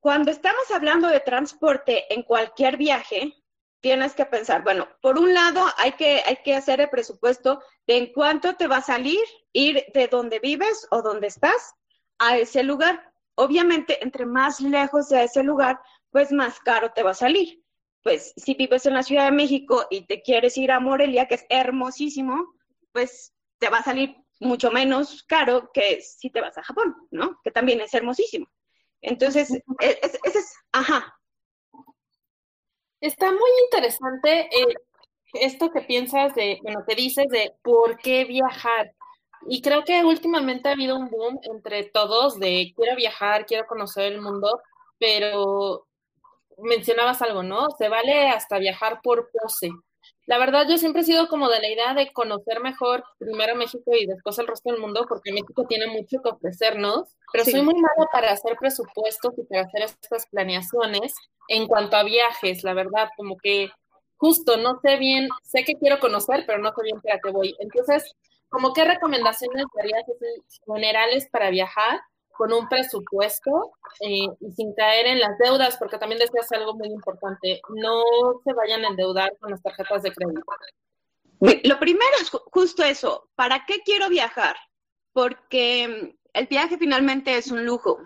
cuando 0.00 0.30
estamos 0.30 0.70
hablando 0.72 1.08
de 1.08 1.20
transporte 1.20 2.12
en 2.12 2.22
cualquier 2.22 2.76
viaje, 2.76 3.34
tienes 3.80 4.14
que 4.14 4.24
pensar, 4.24 4.62
bueno, 4.62 4.88
por 5.00 5.18
un 5.18 5.34
lado 5.34 5.66
hay 5.76 5.92
que, 5.92 6.22
hay 6.24 6.36
que 6.44 6.54
hacer 6.54 6.80
el 6.80 6.88
presupuesto 6.88 7.62
de 7.86 7.98
en 7.98 8.12
cuánto 8.12 8.54
te 8.54 8.68
va 8.68 8.76
a 8.76 8.82
salir 8.82 9.20
ir 9.52 9.84
de 9.92 10.06
donde 10.06 10.38
vives 10.38 10.86
o 10.90 11.02
donde 11.02 11.26
estás 11.26 11.74
a 12.18 12.38
ese 12.38 12.62
lugar. 12.62 13.11
Obviamente, 13.34 14.02
entre 14.02 14.26
más 14.26 14.60
lejos 14.60 15.08
de 15.08 15.24
ese 15.24 15.42
lugar, 15.42 15.80
pues 16.10 16.32
más 16.32 16.60
caro 16.60 16.92
te 16.92 17.02
va 17.02 17.12
a 17.12 17.14
salir. 17.14 17.62
Pues 18.02 18.32
si 18.36 18.54
vives 18.54 18.86
en 18.86 18.94
la 18.94 19.02
Ciudad 19.02 19.26
de 19.26 19.32
México 19.32 19.86
y 19.90 20.06
te 20.06 20.22
quieres 20.22 20.56
ir 20.58 20.72
a 20.72 20.80
Morelia, 20.80 21.28
que 21.28 21.36
es 21.36 21.46
hermosísimo, 21.48 22.54
pues 22.92 23.32
te 23.58 23.68
va 23.68 23.78
a 23.78 23.84
salir 23.84 24.16
mucho 24.40 24.70
menos 24.70 25.22
caro 25.24 25.70
que 25.72 26.00
si 26.00 26.30
te 26.30 26.40
vas 26.40 26.58
a 26.58 26.62
Japón, 26.62 26.96
¿no? 27.10 27.38
Que 27.44 27.50
también 27.50 27.80
es 27.80 27.94
hermosísimo. 27.94 28.46
Entonces, 29.00 29.52
e, 29.52 29.98
ese 30.02 30.18
es, 30.24 30.54
ajá. 30.72 31.14
Está 33.00 33.30
muy 33.30 33.50
interesante 33.64 34.42
eh, 34.42 34.74
esto 35.34 35.70
que 35.70 35.82
piensas 35.82 36.34
de, 36.34 36.58
bueno, 36.62 36.84
que 36.86 36.94
dices 36.94 37.26
de 37.28 37.54
por 37.62 37.98
qué 37.98 38.24
viajar. 38.24 38.94
Y 39.48 39.62
creo 39.62 39.84
que 39.84 40.04
últimamente 40.04 40.68
ha 40.68 40.72
habido 40.72 40.96
un 40.96 41.10
boom 41.10 41.40
entre 41.42 41.84
todos 41.84 42.38
de 42.38 42.72
quiero 42.76 42.96
viajar, 42.96 43.46
quiero 43.46 43.66
conocer 43.66 44.12
el 44.12 44.20
mundo, 44.20 44.60
pero 44.98 45.86
mencionabas 46.58 47.22
algo, 47.22 47.42
¿no? 47.42 47.70
Se 47.78 47.88
vale 47.88 48.28
hasta 48.28 48.58
viajar 48.58 49.00
por 49.02 49.30
pose. 49.32 49.70
La 50.26 50.38
verdad, 50.38 50.66
yo 50.68 50.78
siempre 50.78 51.02
he 51.02 51.04
sido 51.04 51.28
como 51.28 51.48
de 51.48 51.60
la 51.60 51.68
idea 51.68 51.94
de 51.94 52.12
conocer 52.12 52.60
mejor 52.60 53.04
primero 53.18 53.56
México 53.56 53.90
y 53.92 54.06
después 54.06 54.38
el 54.38 54.46
resto 54.46 54.70
del 54.70 54.80
mundo, 54.80 55.04
porque 55.08 55.32
México 55.32 55.64
tiene 55.68 55.88
mucho 55.88 56.22
que 56.22 56.30
ofrecernos, 56.30 57.08
pero 57.32 57.44
soy 57.44 57.62
muy 57.62 57.74
mala 57.74 58.08
para 58.12 58.30
hacer 58.30 58.56
presupuestos 58.58 59.34
y 59.36 59.42
para 59.44 59.62
hacer 59.62 59.82
estas 59.82 60.26
planeaciones 60.28 61.14
en 61.48 61.66
cuanto 61.66 61.96
a 61.96 62.04
viajes, 62.04 62.62
la 62.62 62.74
verdad, 62.74 63.08
como 63.16 63.36
que 63.36 63.70
justo 64.16 64.56
no 64.56 64.78
sé 64.80 64.96
bien, 64.96 65.28
sé 65.42 65.64
que 65.64 65.74
quiero 65.74 65.98
conocer, 65.98 66.44
pero 66.46 66.58
no 66.58 66.68
sé 66.70 66.82
bien 66.84 67.00
para 67.00 67.18
qué 67.18 67.30
voy. 67.30 67.56
Entonces, 67.58 68.14
como 68.52 68.74
qué 68.74 68.84
recomendaciones 68.84 69.64
darías 69.74 70.04
generales 70.66 71.26
para 71.32 71.48
viajar 71.48 72.00
con 72.36 72.52
un 72.52 72.68
presupuesto 72.68 73.72
eh, 74.00 74.28
y 74.40 74.52
sin 74.52 74.74
caer 74.74 75.06
en 75.06 75.20
las 75.20 75.38
deudas, 75.38 75.76
porque 75.78 75.96
también 75.96 76.18
decías 76.18 76.52
algo 76.52 76.74
muy 76.74 76.88
importante, 76.88 77.62
no 77.70 78.02
se 78.44 78.52
vayan 78.52 78.84
a 78.84 78.88
endeudar 78.88 79.36
con 79.38 79.50
las 79.50 79.62
tarjetas 79.62 80.02
de 80.02 80.12
crédito. 80.12 80.42
Lo 81.64 81.78
primero 81.78 82.12
es 82.20 82.30
justo 82.30 82.84
eso, 82.84 83.28
¿para 83.34 83.64
qué 83.66 83.80
quiero 83.84 84.08
viajar? 84.10 84.56
Porque 85.14 86.14
el 86.34 86.46
viaje 86.46 86.76
finalmente 86.76 87.36
es 87.36 87.50
un 87.50 87.64
lujo. 87.64 87.98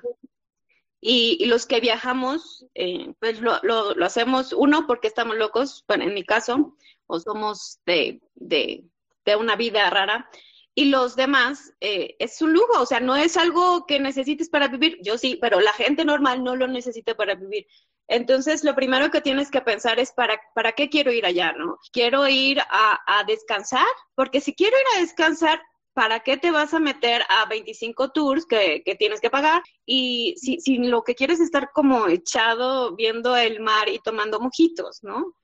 Y, 1.00 1.44
los 1.46 1.66
que 1.66 1.80
viajamos, 1.80 2.66
eh, 2.74 3.12
pues 3.20 3.40
lo, 3.40 3.60
lo, 3.62 4.04
hacemos, 4.04 4.52
uno, 4.52 4.86
porque 4.86 5.08
estamos 5.08 5.36
locos, 5.36 5.84
bueno, 5.86 6.04
en 6.04 6.14
mi 6.14 6.24
caso, 6.24 6.76
o 7.06 7.20
somos 7.20 7.78
de, 7.84 8.20
de, 8.34 8.84
de 9.26 9.36
una 9.36 9.56
vida 9.56 9.90
rara, 9.90 10.30
y 10.74 10.86
los 10.86 11.16
demás 11.16 11.72
eh, 11.80 12.16
es 12.18 12.40
un 12.42 12.52
lujo, 12.52 12.80
o 12.80 12.86
sea, 12.86 13.00
no 13.00 13.16
es 13.16 13.36
algo 13.36 13.86
que 13.86 13.98
necesites 13.98 14.48
para 14.48 14.68
vivir, 14.68 14.98
yo 15.02 15.18
sí, 15.18 15.38
pero 15.40 15.60
la 15.60 15.72
gente 15.72 16.04
normal 16.04 16.44
no 16.44 16.54
lo 16.56 16.68
necesita 16.68 17.14
para 17.14 17.34
vivir. 17.34 17.66
Entonces, 18.08 18.62
lo 18.62 18.74
primero 18.74 19.10
que 19.10 19.20
tienes 19.20 19.50
que 19.50 19.62
pensar 19.62 19.98
es 19.98 20.12
para, 20.12 20.40
para 20.54 20.72
qué 20.72 20.88
quiero 20.88 21.12
ir 21.12 21.26
allá, 21.26 21.52
¿no? 21.52 21.78
Quiero 21.92 22.28
ir 22.28 22.60
a, 22.60 23.00
a 23.06 23.24
descansar, 23.24 23.86
porque 24.14 24.40
si 24.40 24.54
quiero 24.54 24.76
ir 24.76 24.98
a 24.98 25.00
descansar, 25.00 25.60
¿para 25.96 26.20
qué 26.20 26.36
te 26.36 26.50
vas 26.50 26.74
a 26.74 26.78
meter 26.78 27.22
a 27.30 27.46
25 27.46 28.12
tours 28.12 28.44
que, 28.44 28.82
tienes 28.98 29.18
que 29.18 29.30
pagar? 29.30 29.62
Y 29.86 30.34
si, 30.36 30.60
si, 30.60 30.76
lo 30.76 31.02
que 31.02 31.14
quieres 31.14 31.40
es 31.40 31.46
estar 31.46 31.70
como 31.72 32.06
echado 32.06 32.94
viendo 32.94 33.34
el 33.34 33.60
mar 33.60 33.88
y 33.88 33.98
tomando 34.00 34.38
mojitos, 34.38 35.02
¿no? 35.02 35.34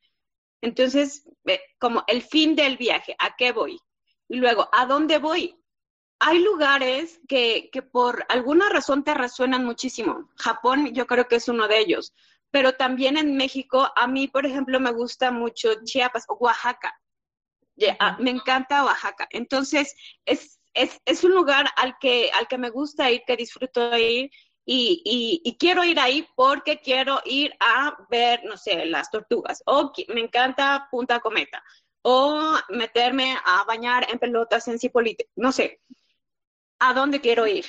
Entonces, 0.63 1.29
como 1.79 2.05
el 2.07 2.23
fin 2.23 2.57
del 2.57 2.77
viaje, 2.77 3.15
¿a 3.19 3.37
qué 3.37 3.53
voy? 3.53 3.79
Y 4.29 4.37
luego, 4.37 4.69
¿a 4.73 4.87
dónde 4.87 5.19
voy? 5.19 5.59
Hay 6.21 6.39
lugares 6.39 7.21
que, 7.29 7.69
que 7.73 7.83
por 7.83 8.25
alguna 8.29 8.69
razón 8.69 9.05
te 9.05 9.13
resuenan 9.13 9.65
muchísimo. 9.65 10.31
Japón 10.37 10.95
yo 10.95 11.07
creo 11.07 11.27
que 11.27 11.37
es 11.37 11.49
uno 11.49 11.69
de 11.69 11.81
ellos. 11.81 12.15
Pero 12.53 12.75
también 12.75 13.17
en 13.17 13.37
México, 13.37 13.91
a 13.97 14.07
mí, 14.07 14.29
por 14.29 14.47
ejemplo, 14.47 14.79
me 14.79 14.93
gusta 14.93 15.31
mucho 15.31 15.83
Chiapas 15.85 16.25
o 16.29 16.35
Oaxaca. 16.35 16.95
Ah, 17.99 18.17
me 18.21 18.31
encanta 18.31 18.85
Oaxaca. 18.85 19.27
Entonces, 19.31 19.95
es, 20.25 20.61
es, 20.75 21.01
es, 21.05 21.25
un 21.25 21.33
lugar 21.33 21.67
al 21.77 21.97
que, 21.99 22.31
al 22.33 22.47
que 22.47 22.59
me 22.59 22.71
gusta 22.71 23.11
ir, 23.11 23.23
que 23.27 23.37
disfruto 23.37 23.97
ir. 23.97 24.31
Y, 24.65 25.41
y, 25.45 25.57
quiero 25.59 25.83
ir 25.83 25.99
ahí 25.99 26.27
porque 26.37 26.81
quiero 26.81 27.21
ir 27.25 27.53
a 27.59 27.97
ver, 28.09 28.45
no 28.45 28.57
sé, 28.57 28.87
las 28.87 29.11
tortugas. 29.11 29.63
O 29.67 29.93
me 30.09 30.21
encanta 30.21 30.87
Punta 30.91 31.19
Cometa. 31.19 31.63
O 32.03 32.55
meterme 32.69 33.37
a 33.45 33.65
bañar 33.65 34.07
en 34.11 34.19
pelotas 34.19 34.69
en 34.69 34.79
Cipolite. 34.79 35.29
No 35.35 35.51
sé. 35.51 35.81
¿A 36.79 36.95
dónde 36.95 37.21
quiero 37.21 37.47
ir? 37.47 37.67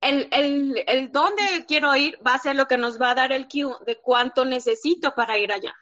El, 0.00 0.28
el, 0.32 0.84
el 0.86 1.12
dónde 1.12 1.64
quiero 1.66 1.94
ir 1.96 2.18
va 2.26 2.34
a 2.34 2.38
ser 2.38 2.56
lo 2.56 2.66
que 2.66 2.76
nos 2.76 3.00
va 3.00 3.12
a 3.12 3.14
dar 3.14 3.32
el 3.32 3.48
cue 3.48 3.74
de 3.86 4.00
cuánto 4.00 4.44
necesito 4.44 5.14
para 5.14 5.38
ir 5.38 5.52
allá. 5.52 5.74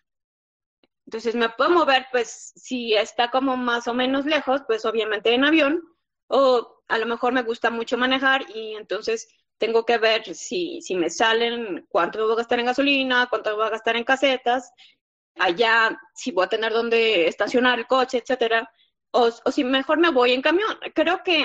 Entonces 1.07 1.35
me 1.35 1.49
puedo 1.49 1.71
mover, 1.71 2.07
pues 2.13 2.53
si 2.55 2.95
está 2.95 3.33
como 3.33 3.57
más 3.57 3.89
o 3.89 3.95
menos 3.95 4.27
lejos, 4.27 4.63
pues 4.69 4.85
obviamente 4.85 5.35
en 5.35 5.45
avión, 5.45 5.83
o 6.29 6.83
a 6.87 6.99
lo 6.99 7.07
mejor 7.07 7.33
me 7.33 7.43
gusta 7.43 7.71
mucho 7.71 7.99
manejar 7.99 8.49
y 8.55 8.77
entonces 8.77 9.27
tengo 9.61 9.85
que 9.85 9.99
ver 9.99 10.35
si, 10.35 10.81
si 10.83 10.97
me 10.97 11.11
salen, 11.11 11.87
cuánto 11.89 12.25
voy 12.25 12.33
a 12.33 12.39
gastar 12.39 12.59
en 12.59 12.67
gasolina, 12.67 13.29
cuánto 13.31 13.55
voy 13.55 13.67
a 13.67 13.71
gastar 13.71 13.97
en 13.97 14.05
casetas, 14.05 14.73
allá 15.39 16.01
si 16.15 16.33
voy 16.33 16.47
a 16.47 16.49
tener 16.49 16.73
dónde 16.73 17.29
estacionar 17.29 17.79
el 17.79 17.87
coche, 17.87 18.19
etcétera, 18.19 18.69
o, 19.13 19.31
o 19.45 19.53
si 19.53 19.63
mejor 19.63 19.99
me 19.99 20.11
voy 20.11 20.33
en 20.33 20.43
camión. 20.43 20.79
Creo 20.95 21.23
que 21.23 21.45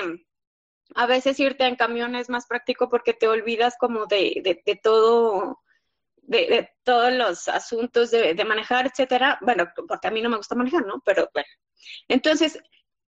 a 0.94 1.06
veces 1.06 1.38
irte 1.38 1.66
en 1.66 1.76
camión 1.76 2.14
es 2.16 2.28
más 2.30 2.46
práctico 2.46 2.88
porque 2.88 3.12
te 3.12 3.28
olvidas 3.28 3.76
como 3.78 4.06
de, 4.06 4.40
de, 4.42 4.62
de 4.64 4.76
todo 4.76 5.60
de, 6.26 6.70
todos 6.84 7.12
los 7.12 7.48
asuntos 7.48 8.10
de, 8.10 8.44
manejar, 8.44 8.86
etcétera. 8.86 9.38
Bueno, 9.42 9.68
porque 9.88 10.08
a 10.08 10.10
mí 10.10 10.22
no 10.22 10.28
me 10.28 10.36
gusta 10.36 10.54
manejar, 10.54 10.84
¿no? 10.86 11.02
Pero 11.04 11.28
bueno. 11.32 11.48
Entonces, 12.08 12.58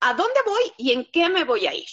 ¿a 0.00 0.14
dónde 0.14 0.40
voy 0.44 0.72
y 0.78 0.92
en 0.92 1.04
qué 1.10 1.28
me 1.28 1.44
voy 1.44 1.66
a 1.66 1.74
ir? 1.74 1.88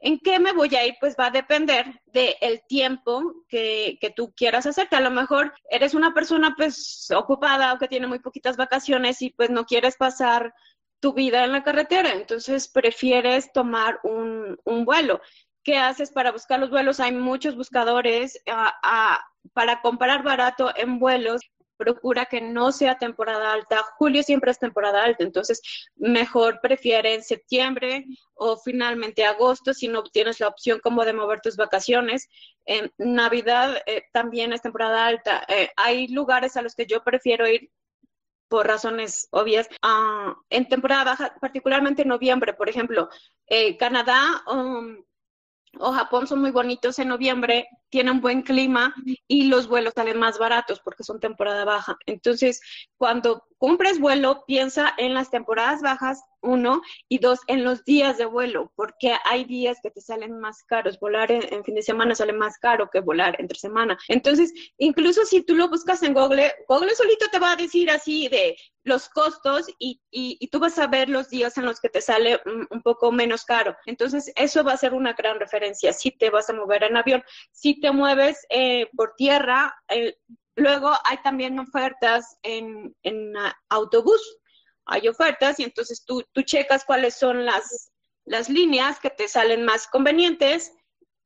¿En 0.00 0.18
qué 0.18 0.38
me 0.38 0.52
voy 0.52 0.74
a 0.76 0.86
ir? 0.86 0.94
Pues 1.00 1.16
va 1.18 1.26
a 1.26 1.30
depender 1.30 2.00
del 2.06 2.62
tiempo 2.68 3.34
que, 3.48 3.98
que, 4.00 4.10
tú 4.10 4.32
quieras 4.36 4.66
hacerte. 4.66 4.96
A 4.96 5.00
lo 5.00 5.10
mejor 5.10 5.54
eres 5.70 5.94
una 5.94 6.12
persona 6.12 6.54
pues 6.56 7.08
ocupada 7.14 7.72
o 7.72 7.78
que 7.78 7.88
tiene 7.88 8.06
muy 8.06 8.18
poquitas 8.18 8.56
vacaciones 8.56 9.22
y 9.22 9.30
pues 9.30 9.50
no 9.50 9.64
quieres 9.64 9.96
pasar 9.96 10.52
tu 11.00 11.12
vida 11.12 11.44
en 11.44 11.52
la 11.52 11.62
carretera, 11.62 12.12
entonces 12.12 12.68
prefieres 12.68 13.52
tomar 13.52 14.00
un, 14.02 14.58
un 14.64 14.84
vuelo. 14.84 15.20
¿Qué 15.62 15.76
haces 15.78 16.10
para 16.10 16.32
buscar 16.32 16.60
los 16.60 16.70
vuelos? 16.70 17.00
Hay 17.00 17.12
muchos 17.12 17.56
buscadores 17.56 18.40
para 19.52 19.80
comprar 19.82 20.22
barato 20.22 20.72
en 20.76 20.98
vuelos. 20.98 21.42
Procura 21.76 22.26
que 22.26 22.40
no 22.40 22.72
sea 22.72 22.98
temporada 22.98 23.52
alta. 23.52 23.82
Julio 23.98 24.22
siempre 24.22 24.50
es 24.50 24.58
temporada 24.58 25.04
alta, 25.04 25.24
entonces 25.24 25.60
mejor 25.96 26.60
prefiere 26.60 27.14
en 27.14 27.22
septiembre 27.22 28.06
o 28.34 28.56
finalmente 28.56 29.24
agosto 29.24 29.74
si 29.74 29.88
no 29.88 30.02
tienes 30.04 30.40
la 30.40 30.48
opción 30.48 30.80
como 30.80 31.04
de 31.04 31.12
mover 31.12 31.40
tus 31.40 31.56
vacaciones. 31.56 32.28
En 32.64 32.92
Navidad 32.98 33.82
eh, 33.86 34.04
también 34.12 34.52
es 34.52 34.62
temporada 34.62 35.06
alta. 35.06 35.44
Eh, 35.48 35.70
hay 35.76 36.08
lugares 36.08 36.56
a 36.56 36.62
los 36.62 36.74
que 36.74 36.86
yo 36.86 37.02
prefiero 37.04 37.46
ir 37.46 37.70
por 38.48 38.66
razones 38.66 39.28
obvias, 39.30 39.68
ah, 39.82 40.36
en 40.50 40.68
temporada 40.68 41.04
baja, 41.04 41.34
particularmente 41.40 42.02
en 42.02 42.08
noviembre, 42.08 42.54
por 42.54 42.68
ejemplo, 42.68 43.08
eh, 43.46 43.76
Canadá, 43.76 44.42
um, 44.46 45.02
o 45.78 45.92
Japón 45.92 46.26
son 46.26 46.40
muy 46.40 46.50
bonitos 46.50 46.98
en 46.98 47.08
noviembre, 47.08 47.68
tienen 47.96 48.20
buen 48.20 48.42
clima 48.42 48.94
y 49.26 49.46
los 49.46 49.68
vuelos 49.68 49.94
salen 49.94 50.18
más 50.18 50.38
baratos 50.38 50.80
porque 50.80 51.02
son 51.02 51.18
temporada 51.18 51.64
baja. 51.64 51.96
Entonces, 52.04 52.60
cuando 52.98 53.42
compres 53.56 53.98
vuelo, 53.98 54.44
piensa 54.46 54.92
en 54.98 55.14
las 55.14 55.30
temporadas 55.30 55.80
bajas, 55.80 56.22
uno, 56.42 56.82
y 57.08 57.18
dos, 57.18 57.40
en 57.46 57.64
los 57.64 57.84
días 57.84 58.18
de 58.18 58.26
vuelo, 58.26 58.72
porque 58.76 59.14
hay 59.24 59.44
días 59.44 59.78
que 59.82 59.90
te 59.90 60.00
salen 60.00 60.38
más 60.38 60.62
caros. 60.64 61.00
Volar 61.00 61.32
en, 61.32 61.64
fin 61.64 61.74
de 61.74 61.82
semana 61.82 62.14
sale 62.14 62.32
más 62.32 62.58
caro 62.58 62.88
que 62.90 63.00
volar 63.00 63.34
entre 63.40 63.58
semana. 63.58 63.98
Entonces, 64.08 64.52
incluso 64.78 65.24
si 65.24 65.42
tú 65.42 65.56
lo 65.56 65.68
buscas 65.68 66.02
en 66.02 66.14
Google, 66.14 66.52
Google 66.68 66.94
solito 66.94 67.26
te 67.32 67.38
va 67.38 67.52
a 67.52 67.56
decir 67.56 67.90
así 67.90 68.28
de 68.28 68.56
los 68.84 69.08
costos 69.08 69.66
y, 69.80 70.00
y, 70.12 70.46
tú 70.46 70.60
vas 70.60 70.78
a 70.78 70.86
ver 70.86 71.08
los 71.08 71.28
días 71.28 71.58
en 71.58 71.64
los 71.64 71.80
que 71.80 71.88
te 71.88 72.00
sale 72.00 72.40
un, 72.70 72.82
poco 72.82 73.10
menos 73.10 73.44
caro. 73.44 73.76
Entonces, 73.84 74.32
eso 74.36 74.62
va 74.62 74.74
a 74.74 74.76
ser 74.76 74.94
una 74.94 75.12
gran 75.14 75.40
referencia 75.40 75.92
si 75.92 76.12
te 76.12 76.30
vas 76.30 76.48
a 76.48 76.52
mover 76.52 76.84
en 76.84 76.96
avión. 76.96 77.24
Si 77.50 77.80
te 77.80 77.85
mueves 77.92 78.46
eh, 78.50 78.88
por 78.96 79.14
tierra, 79.16 79.74
eh, 79.88 80.16
Luego 80.56 80.90
hay 81.04 81.18
también 81.18 81.58
ofertas 81.58 82.38
en, 82.42 82.96
en 83.02 83.34
autobús. 83.68 84.38
Hay 84.86 85.06
ofertas 85.06 85.60
y 85.60 85.64
entonces 85.64 86.04
tú, 86.04 86.24
tú 86.32 86.42
checas 86.42 86.84
cuáles 86.84 87.14
son 87.14 87.44
las, 87.44 87.92
las 88.24 88.48
líneas 88.48 88.98
que 88.98 89.10
te 89.10 89.28
salen 89.28 89.64
más 89.64 89.86
convenientes, 89.86 90.72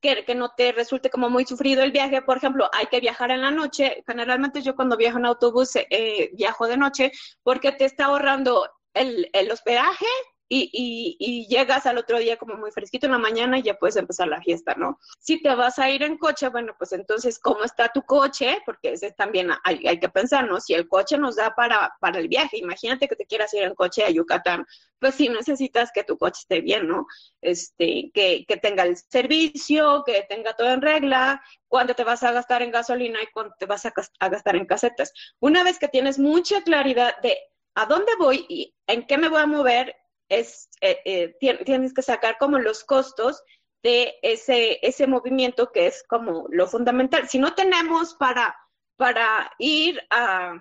que, 0.01 0.25
que, 0.25 0.35
no 0.35 0.53
te 0.57 0.73
resulte 0.73 1.11
como 1.11 1.31
muy 1.31 1.45
sufrido 1.45 1.85
el 1.85 1.93
viaje. 1.93 2.23
Por 2.23 2.39
ejemplo, 2.39 2.69
hay 2.73 2.87
que 2.87 3.01
viajar 3.01 3.31
en 3.31 3.43
la 3.43 3.53
noche. 3.53 4.03
Generalmente 4.05 4.63
yo 4.63 4.75
cuando 4.75 4.97
viajo 4.97 5.19
en 5.19 5.27
autobús 5.27 5.77
eh, 5.77 6.31
viajo 6.33 6.67
de 6.67 6.77
noche 6.77 7.13
porque 7.45 7.71
te 7.71 7.85
está 7.85 8.07
ahorrando 8.07 8.69
el, 8.95 9.31
el 9.33 9.53
hospedaje 9.53 10.07
y, 10.53 11.17
y, 11.21 11.47
llegas 11.47 11.87
al 11.87 11.97
otro 11.97 12.19
día 12.19 12.37
como 12.37 12.57
muy 12.57 12.73
fresquito 12.73 13.07
en 13.07 13.13
la 13.13 13.19
mañana 13.19 13.59
y 13.59 13.63
ya 13.63 13.79
puedes 13.79 13.95
empezar 13.95 14.27
la 14.27 14.43
fiesta, 14.43 14.75
¿no? 14.75 14.99
Si 15.21 15.41
te 15.41 15.55
vas 15.55 15.79
a 15.79 15.89
ir 15.89 16.03
en 16.03 16.19
coche, 16.19 16.49
bueno, 16.49 16.75
pues 16.77 16.93
entonces, 16.93 17.39
¿cómo 17.39 17.63
está 17.63 17.89
tu 17.91 18.03
coche? 18.03 18.59
Porque 18.67 18.95
ese 18.95 19.13
también 19.13 19.51
hay, 19.63 19.87
hay 19.87 20.01
que 20.01 20.09
pensar, 20.09 20.49
¿no? 20.49 20.61
Si 20.61 20.75
el 20.75 20.89
coche 20.89 21.17
nos 21.19 21.37
da 21.37 21.55
para, 21.55 21.95
para 22.01 22.19
el 22.19 22.27
viaje, 22.27 22.59
imagínate 22.59 23.07
que 23.07 23.15
te 23.15 23.27
quieras 23.27 23.55
ir 23.55 23.63
en 23.63 23.77
coche 23.77 24.03
a 24.03 24.11
Yucatán, 24.11 24.67
pues 24.99 25.15
sí 25.15 25.29
necesitas 25.29 25.93
que 25.95 26.03
tu 26.03 26.19
coche 26.19 26.41
esté 26.41 26.61
bien, 26.61 26.89
¿no? 26.89 27.07
Este, 27.41 28.11
que, 28.13 28.45
que 28.45 28.57
tenga 28.57 28.83
el 28.83 28.97
servicio, 28.97 30.03
que 30.05 30.27
tenga 30.29 30.55
todo 30.55 30.71
en 30.71 30.83
regla, 30.83 31.41
cuánto 31.69 31.95
te 31.95 32.03
vas 32.03 32.25
a 32.25 32.33
gastar 32.33 32.63
en 32.63 32.73
gasolina 32.73 33.23
y 33.23 33.29
cuánto 33.33 33.55
te 33.57 33.67
vas 33.67 33.87
a, 33.87 33.93
a 34.19 34.29
gastar 34.29 34.57
en 34.57 34.67
casetas. 34.67 35.13
Una 35.39 35.63
vez 35.63 35.79
que 35.79 35.87
tienes 35.87 36.19
mucha 36.19 36.63
claridad 36.65 37.17
de 37.23 37.39
a 37.77 37.87
dónde 37.87 38.13
voy 38.19 38.47
y 38.49 38.75
en 38.87 39.07
qué 39.07 39.17
me 39.17 39.29
voy 39.29 39.41
a 39.41 39.47
mover, 39.47 39.95
es, 40.31 40.71
eh, 40.81 41.01
eh, 41.05 41.37
tienes 41.65 41.93
que 41.93 42.03
sacar 42.03 42.39
como 42.39 42.59
los 42.59 42.85
costos 42.85 43.43
de 43.83 44.15
ese, 44.23 44.79
ese 44.87 45.07
movimiento 45.07 45.73
que 45.73 45.87
es 45.87 46.05
como 46.09 46.47
lo 46.51 46.67
fundamental. 46.67 47.29
Si 47.29 47.39
no 47.39 47.55
tenemos 47.55 48.15
para, 48.15 48.57
para 48.97 49.53
ir 49.59 50.01
a 50.11 50.61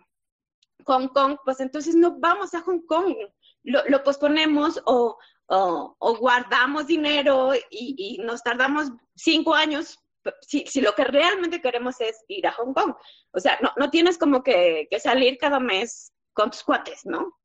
Hong 0.86 1.08
Kong, 1.10 1.38
pues 1.46 1.60
entonces 1.60 1.96
no 1.96 2.20
vamos 2.20 2.54
a 2.54 2.62
Hong 2.62 2.86
Kong, 2.86 3.16
lo, 3.64 3.84
lo 3.88 4.04
posponemos 4.04 4.82
o, 4.86 5.18
o, 5.48 6.16
guardamos 6.18 6.88
dinero 6.88 7.54
y, 7.70 7.96
y, 7.98 8.18
nos 8.24 8.42
tardamos 8.42 8.92
cinco 9.16 9.54
años. 9.54 10.00
Si, 10.42 10.66
si, 10.68 10.82
lo 10.82 10.94
que 10.96 11.06
realmente 11.06 11.62
queremos 11.62 12.00
es 12.02 12.24
ir 12.28 12.46
a 12.48 12.52
Hong 12.54 12.74
Kong, 12.74 12.94
o 13.32 13.40
sea, 13.40 13.58
no, 13.62 13.72
no 13.78 13.90
tienes 13.90 14.18
como 14.18 14.44
que, 14.44 14.88
que 14.90 15.00
salir 15.00 15.38
cada 15.38 15.60
mes 15.60 16.14
con 16.34 16.52
tus 16.52 16.64
cuates, 16.64 17.06
¿no? 17.06 17.38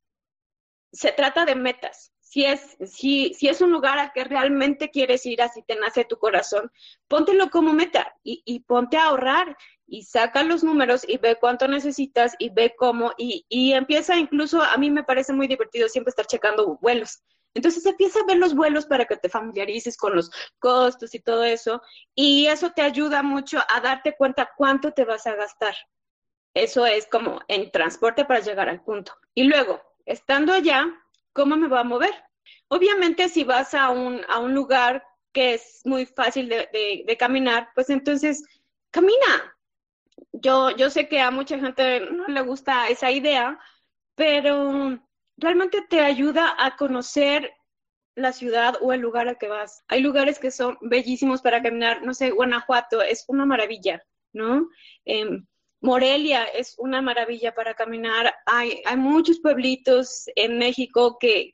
Se 0.93 1.13
trata 1.13 1.45
de 1.45 1.55
metas 1.55 2.14
si 2.25 2.47
es, 2.47 2.77
si, 2.87 3.35
si 3.35 3.49
es 3.49 3.61
un 3.61 3.71
lugar 3.71 3.99
al 3.99 4.13
que 4.13 4.25
realmente 4.25 4.91
quieres 4.91 5.25
ir, 5.27 5.43
así 5.43 5.63
te 5.63 5.77
nace 5.77 6.05
tu 6.05 6.19
corazón, 6.19 6.73
póntelo 7.07 7.51
como 7.51 7.73
meta 7.73 8.17
y, 8.25 8.61
ponte 8.61 8.97
a 8.97 9.05
ahorrar 9.05 9.57
y 9.87 10.03
saca 10.03 10.43
los 10.43 10.65
números 10.65 11.05
y 11.07 11.19
ve 11.19 11.37
cuánto 11.39 11.69
necesitas 11.69 12.35
y 12.39 12.49
ve 12.49 12.75
cómo 12.77 13.13
y, 13.19 13.45
y 13.49 13.75
empieza 13.75 14.17
incluso, 14.17 14.63
a 14.63 14.77
mí 14.79 14.91
me 14.91 15.05
parece 15.05 15.35
muy 15.35 15.47
divertido 15.47 15.89
siempre 15.89 16.09
estar 16.11 16.27
checando 16.27 16.79
vuelos. 16.81 17.23
Entonces 17.53 17.87
empieza 17.87 18.19
a 18.19 18.27
ver 18.27 18.39
los 18.39 18.55
vuelos 18.55 18.87
para 18.87 19.05
que 19.05 19.17
te 19.17 19.29
familiarices 19.29 19.97
con 19.97 20.17
los 20.17 20.31
costos 20.59 21.15
y 21.15 21.21
todo 21.21 21.45
eso. 21.45 21.83
Y 22.15 22.47
eso 22.47 22.71
te 22.71 22.83
ayuda 22.83 23.23
mucho 23.23 23.61
a 23.73 23.81
darte 23.81 24.17
cuenta 24.17 24.51
cuánto 24.57 24.93
te 24.93 25.05
vas 25.05 25.27
a 25.29 25.37
gastar. 25.37 25.77
Eso 26.53 26.85
es 26.87 27.07
como 27.07 27.41
en 27.47 27.71
transporte 27.71 28.25
para 28.25 28.41
llegar 28.41 28.69
al 28.69 28.83
punto. 28.83 29.13
Y 29.35 29.45
luego, 29.45 29.81
estando 30.05 30.53
allá, 30.53 30.87
¿cómo 31.35 31.57
me 31.57 31.69
voy 31.69 31.79
a 31.79 31.85
mover? 31.85 32.15
Obviamente, 32.69 33.29
si 33.29 33.45
vas 33.45 33.75
a 33.75 33.91
un, 33.91 34.23
a 34.29 34.39
un 34.39 34.55
lugar 34.55 35.05
que 35.33 35.55
es 35.55 35.83
muy 35.85 36.07
fácil 36.07 36.49
de, 36.49 36.69
de, 37.07 37.17
caminar, 37.19 37.69
pues 37.75 37.91
entonces 37.91 38.43
camina. 38.91 39.57
yo, 40.33 40.71
yo 40.71 40.91
sé 40.91 41.09
que 41.09 41.21
a 41.21 41.31
mucha 41.31 41.59
gente 41.59 42.01
no 42.01 42.27
le 42.29 42.41
gusta 42.43 42.89
esa 42.89 43.11
idea, 43.11 43.59
pero 44.15 44.99
realmente 45.37 45.83
te 45.91 46.01
ayuda 46.01 46.55
a 46.59 46.77
conocer 46.77 47.53
la 48.15 48.33
ciudad 48.33 48.77
o 48.81 48.93
el 48.93 49.01
lugar 49.01 49.29
al 49.29 49.39
que 49.39 49.49
vas. 49.49 49.83
Hay 49.89 50.01
lugares 50.01 50.39
que 50.39 50.51
son 50.51 50.79
bellísimos 50.83 51.43
para 51.43 51.63
caminar, 51.63 52.03
no 52.03 52.15
sé, 52.15 52.31
Guanajuato 52.31 53.03
es 53.03 53.25
una 53.29 53.45
maravilla, 53.45 54.05
¿no? 54.33 54.69
Em, 55.05 55.47
Morelia 55.85 56.45
es 56.45 56.77
una 56.79 57.03
maravilla 57.03 57.55
para 57.55 57.75
caminar. 57.75 58.35
Hay, 58.47 58.83
muchos 58.97 59.39
pueblitos 59.41 60.25
en 60.35 60.57
México 60.57 61.19
que, 61.21 61.53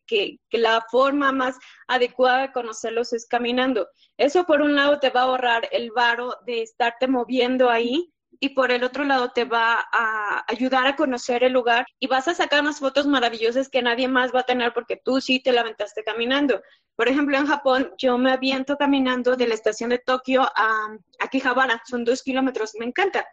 la 0.53 0.87
forma 0.89 1.33
más 1.33 1.59
adecuada 1.89 2.43
de 2.43 2.53
conocerlos 2.53 3.13
es 3.13 3.27
caminando. 3.27 3.89
Eso 4.17 4.47
por 4.47 4.63
un 4.63 4.77
lado 4.77 5.01
te 5.01 5.11
va 5.11 5.23
a 5.23 5.25
ahorrar 5.25 5.69
el 5.73 5.91
varo 5.91 6.37
de 6.47 6.63
estarte 6.63 7.09
moviendo 7.09 7.71
ahí 7.71 8.13
y 8.39 8.51
por 8.51 8.71
el 8.71 8.85
otro 8.85 9.03
lado 9.03 9.33
te 9.33 9.45
va 9.45 9.85
a 9.93 10.45
ayudar 10.47 10.87
a 10.87 10.95
conocer 10.95 11.43
el 11.43 11.53
lugar 11.53 11.85
y 11.99 12.07
vas 12.07 12.29
a 12.29 12.35
sacar 12.35 12.61
unas 12.61 12.79
fotos 12.79 13.09
maravillosas 13.09 13.69
que 13.69 13.83
nadie 13.83 14.07
más 14.07 14.33
va 14.33 14.41
a 14.41 14.45
tener 14.45 14.73
porque 14.73 14.97
tú 14.97 15.21
sí 15.21 15.41
te 15.41 15.51
la 15.51 15.65
caminando. 16.07 16.63
Por 16.95 17.09
ejemplo, 17.09 17.37
en 17.37 17.47
Japón 17.47 17.93
yo 17.99 18.17
me 18.17 18.31
aviento 18.31 18.77
caminando 18.77 19.35
de 19.35 19.49
la 19.49 19.55
estación 19.55 19.91
de 19.91 19.99
Tokio 19.99 20.43
a 20.43 20.97
Akihabara, 21.19 21.83
son 21.85 22.05
dos 22.05 22.23
kilómetros, 22.23 22.77
me 22.79 22.87
encanta. 22.87 23.27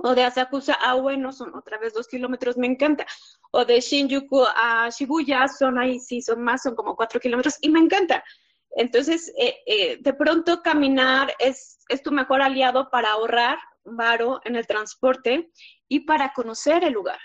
O 0.00 0.14
de 0.14 0.22
Asakusa 0.22 0.74
a 0.74 0.94
Ueno 0.94 1.32
son 1.32 1.54
otra 1.56 1.76
vez 1.78 1.92
dos 1.92 2.06
kilómetros, 2.06 2.56
me 2.56 2.68
encanta. 2.68 3.04
O 3.50 3.64
de 3.64 3.80
Shinjuku 3.80 4.44
a 4.54 4.88
Shibuya 4.90 5.48
son 5.48 5.78
ahí, 5.78 5.98
sí, 5.98 6.22
son 6.22 6.42
más, 6.42 6.62
son 6.62 6.76
como 6.76 6.94
cuatro 6.94 7.18
kilómetros 7.18 7.58
y 7.60 7.68
me 7.68 7.80
encanta. 7.80 8.24
Entonces, 8.70 9.32
eh, 9.36 9.56
eh, 9.66 9.98
de 10.00 10.12
pronto 10.12 10.62
caminar 10.62 11.34
es, 11.40 11.80
es 11.88 12.02
tu 12.02 12.12
mejor 12.12 12.42
aliado 12.42 12.90
para 12.90 13.10
ahorrar 13.10 13.58
varo 13.84 14.40
en 14.44 14.54
el 14.54 14.66
transporte 14.68 15.50
y 15.88 16.00
para 16.00 16.32
conocer 16.32 16.84
el 16.84 16.92
lugar. 16.92 17.20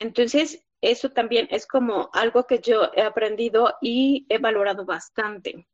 Entonces, 0.00 0.64
eso 0.80 1.10
también 1.10 1.46
es 1.50 1.66
como 1.66 2.10
algo 2.12 2.46
que 2.46 2.58
yo 2.58 2.90
he 2.94 3.02
aprendido 3.02 3.74
y 3.80 4.26
he 4.28 4.38
valorado 4.38 4.84
bastante. 4.84 5.68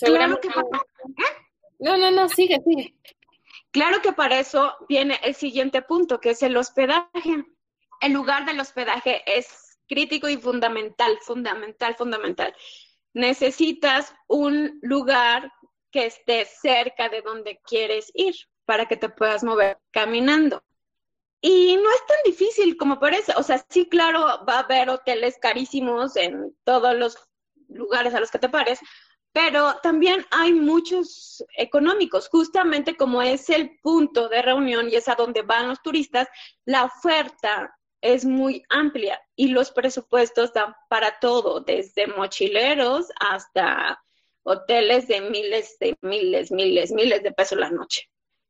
Claro 0.00 0.40
que 0.40 0.48
para... 0.48 0.68
No, 1.78 1.96
no, 1.96 2.10
no, 2.10 2.28
sigue, 2.28 2.60
sigue. 2.64 2.94
Claro 3.72 4.02
que 4.02 4.12
para 4.12 4.40
eso 4.40 4.76
viene 4.88 5.20
el 5.22 5.34
siguiente 5.34 5.82
punto, 5.82 6.20
que 6.20 6.30
es 6.30 6.42
el 6.42 6.56
hospedaje. 6.56 7.44
El 8.00 8.12
lugar 8.12 8.44
del 8.46 8.58
hospedaje 8.58 9.22
es 9.26 9.78
crítico 9.88 10.28
y 10.28 10.36
fundamental, 10.36 11.18
fundamental, 11.22 11.94
fundamental. 11.96 12.54
Necesitas 13.12 14.14
un 14.26 14.78
lugar 14.82 15.52
que 15.90 16.06
esté 16.06 16.46
cerca 16.46 17.08
de 17.08 17.22
donde 17.22 17.60
quieres 17.64 18.10
ir 18.14 18.34
para 18.64 18.86
que 18.86 18.96
te 18.96 19.08
puedas 19.08 19.42
mover 19.44 19.78
caminando. 19.90 20.62
Y 21.40 21.76
no 21.76 21.90
es 21.90 22.06
tan 22.06 22.18
difícil 22.24 22.76
como 22.76 23.00
parece. 23.00 23.32
O 23.36 23.42
sea, 23.42 23.64
sí, 23.68 23.88
claro, 23.88 24.44
va 24.46 24.56
a 24.56 24.60
haber 24.60 24.90
hoteles 24.90 25.38
carísimos 25.40 26.16
en 26.16 26.56
todos 26.64 26.94
los 26.96 27.16
lugares 27.68 28.14
a 28.14 28.20
los 28.20 28.30
que 28.30 28.38
te 28.38 28.48
pares, 28.48 28.80
pero 29.32 29.76
también 29.82 30.26
hay 30.30 30.52
muchos 30.52 31.44
económicos. 31.56 32.28
Justamente 32.28 32.96
como 32.96 33.22
es 33.22 33.48
el 33.50 33.78
punto 33.80 34.28
de 34.28 34.42
reunión 34.42 34.88
y 34.88 34.96
es 34.96 35.08
a 35.08 35.14
donde 35.14 35.42
van 35.42 35.68
los 35.68 35.82
turistas, 35.82 36.28
la 36.64 36.84
oferta 36.84 37.76
es 38.00 38.24
muy 38.24 38.62
amplia 38.70 39.20
y 39.36 39.48
los 39.48 39.70
presupuestos 39.70 40.52
dan 40.52 40.74
para 40.88 41.18
todo, 41.20 41.60
desde 41.60 42.06
mochileros 42.06 43.08
hasta 43.20 44.02
hoteles 44.42 45.06
de 45.06 45.20
miles, 45.20 45.78
de 45.78 45.96
miles, 46.00 46.50
miles, 46.50 46.92
miles 46.92 47.22
de 47.22 47.32
pesos 47.32 47.58
la 47.58 47.70
noche. 47.70 48.08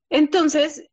Entonces, 0.09 0.85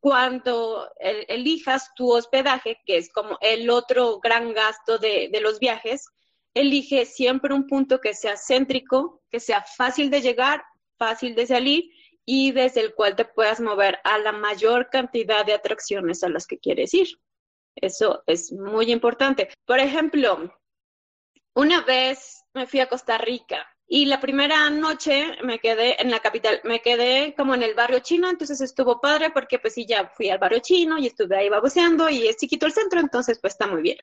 cuando 0.00 0.90
elijas 1.00 1.90
tu 1.96 2.12
hospedaje, 2.12 2.78
que 2.84 2.98
es 2.98 3.10
como 3.10 3.38
el 3.40 3.70
otro 3.70 4.20
gran 4.20 4.52
gasto 4.52 4.98
de, 4.98 5.30
los 5.40 5.58
viajes, 5.58 6.06
elige 6.54 7.04
siempre 7.04 7.52
un 7.52 7.66
punto 7.66 8.00
que 8.00 8.14
sea 8.14 8.36
céntrico, 8.36 9.22
que 9.30 9.40
sea 9.40 9.62
fácil 9.62 10.10
de 10.10 10.22
llegar, 10.22 10.64
fácil 10.96 11.34
de 11.34 11.46
salir 11.46 11.90
y 12.24 12.52
desde 12.52 12.80
el 12.80 12.94
cual 12.94 13.16
te 13.16 13.24
puedas 13.24 13.60
mover 13.60 13.98
a 14.04 14.18
la 14.18 14.32
mayor 14.32 14.88
cantidad 14.90 15.44
de 15.44 15.52
atracciones 15.52 16.22
a 16.22 16.28
las 16.28 16.46
que 16.46 16.58
quieres 16.58 16.94
ir. 16.94 17.08
Eso 17.76 18.22
es 18.26 18.52
muy 18.52 18.92
importante. 18.92 19.48
Por 19.66 19.78
ejemplo, 19.80 20.54
una 21.54 21.82
vez 21.82 22.44
me 22.54 22.66
fui 22.66 22.80
a 22.80 22.88
Costa 22.88 23.18
Rica 23.18 23.66
y 23.86 24.06
la 24.06 24.20
primera 24.20 24.70
noche 24.70 25.36
me 25.42 25.58
quedé 25.58 26.00
en 26.00 26.10
la 26.10 26.20
capital, 26.20 26.60
me 26.64 26.80
quedé 26.80 27.34
como 27.36 27.54
en 27.54 27.62
el 27.62 27.74
barrio 27.74 27.98
chino, 27.98 28.30
entonces 28.30 28.60
estuvo 28.60 29.00
padre 29.00 29.30
porque 29.30 29.58
pues 29.58 29.74
sí, 29.74 29.84
ya 29.86 30.08
fui 30.08 30.30
al 30.30 30.38
barrio 30.38 30.60
chino 30.60 30.98
y 30.98 31.06
estuve 31.06 31.36
ahí 31.36 31.48
baboseando 31.48 32.08
y 32.08 32.26
es 32.26 32.36
chiquito 32.36 32.66
el 32.66 32.72
centro, 32.72 33.00
entonces 33.00 33.38
pues 33.40 33.54
está 33.54 33.66
muy 33.66 33.82
bien. 33.82 33.98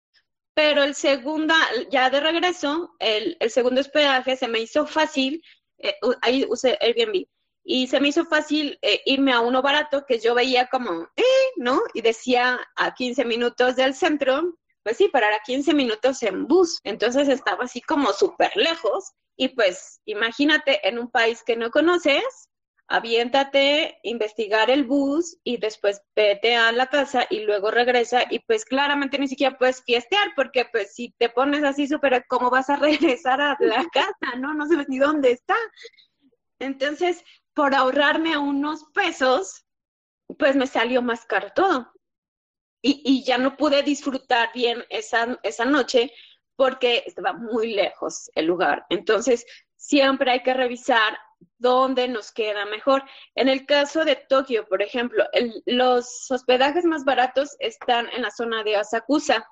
Pero 0.53 0.83
el 0.83 0.95
segundo, 0.95 1.53
ya 1.89 2.09
de 2.09 2.19
regreso, 2.19 2.95
el, 2.99 3.37
el 3.39 3.49
segundo 3.49 3.81
hospedaje 3.81 4.35
se 4.35 4.47
me 4.47 4.59
hizo 4.59 4.85
fácil, 4.85 5.41
eh, 5.77 5.95
ahí 6.21 6.45
usé 6.49 6.77
Airbnb, 6.81 7.25
y 7.63 7.87
se 7.87 7.99
me 7.99 8.09
hizo 8.09 8.25
fácil 8.25 8.77
eh, 8.81 9.01
irme 9.05 9.33
a 9.33 9.39
uno 9.39 9.61
barato 9.61 10.05
que 10.05 10.19
yo 10.19 10.33
veía 10.33 10.67
como, 10.67 11.03
eh, 11.15 11.51
¿no? 11.57 11.81
Y 11.93 12.01
decía 12.01 12.59
a 12.75 12.93
15 12.93 13.23
minutos 13.25 13.75
del 13.75 13.93
centro, 13.93 14.57
pues 14.83 14.97
sí, 14.97 15.09
parar 15.09 15.33
a 15.33 15.43
15 15.45 15.73
minutos 15.73 16.23
en 16.23 16.47
bus. 16.47 16.79
Entonces 16.83 17.29
estaba 17.29 17.65
así 17.65 17.81
como 17.81 18.11
súper 18.13 18.51
lejos 18.55 19.11
y 19.37 19.49
pues 19.49 20.01
imagínate 20.05 20.87
en 20.87 20.99
un 20.99 21.09
país 21.09 21.43
que 21.45 21.55
no 21.55 21.69
conoces, 21.69 22.49
aviéntate, 22.91 23.99
investigar 24.03 24.69
el 24.69 24.83
bus 24.83 25.37
y 25.43 25.57
después 25.57 26.01
vete 26.15 26.55
a 26.55 26.71
la 26.71 26.87
casa 26.87 27.25
y 27.29 27.39
luego 27.39 27.71
regresa 27.71 28.25
y 28.29 28.39
pues 28.39 28.65
claramente 28.65 29.17
ni 29.17 29.27
siquiera 29.27 29.57
puedes 29.57 29.81
fiestear 29.83 30.33
porque 30.35 30.65
pues 30.71 30.93
si 30.93 31.15
te 31.17 31.29
pones 31.29 31.63
así 31.63 31.87
súper, 31.87 32.25
¿cómo 32.27 32.49
vas 32.49 32.69
a 32.69 32.75
regresar 32.77 33.41
a 33.41 33.57
la 33.59 33.85
casa? 33.91 34.35
No, 34.37 34.53
no 34.53 34.67
sabes 34.67 34.89
ni 34.89 34.99
dónde 34.99 35.31
está. 35.31 35.55
Entonces, 36.59 37.23
por 37.53 37.73
ahorrarme 37.73 38.37
unos 38.37 38.83
pesos, 38.93 39.65
pues 40.37 40.55
me 40.55 40.67
salió 40.67 41.01
más 41.01 41.25
caro 41.25 41.49
todo. 41.55 41.91
Y, 42.83 43.01
y 43.05 43.23
ya 43.23 43.37
no 43.37 43.57
pude 43.57 43.83
disfrutar 43.83 44.51
bien 44.53 44.83
esa, 44.89 45.39
esa 45.43 45.65
noche 45.65 46.11
porque 46.55 47.03
estaba 47.05 47.33
muy 47.33 47.73
lejos 47.73 48.29
el 48.35 48.47
lugar. 48.47 48.85
Entonces, 48.89 49.45
siempre 49.75 50.31
hay 50.31 50.43
que 50.43 50.53
revisar 50.53 51.17
dónde 51.57 52.07
nos 52.07 52.31
queda 52.31 52.65
mejor. 52.65 53.03
En 53.35 53.47
el 53.47 53.65
caso 53.65 54.05
de 54.05 54.15
Tokio, 54.15 54.67
por 54.67 54.81
ejemplo, 54.81 55.23
los 55.65 56.29
hospedajes 56.29 56.85
más 56.85 57.03
baratos 57.03 57.55
están 57.59 58.07
en 58.09 58.23
la 58.23 58.31
zona 58.31 58.63
de 58.63 58.75
Asakusa. 58.75 59.47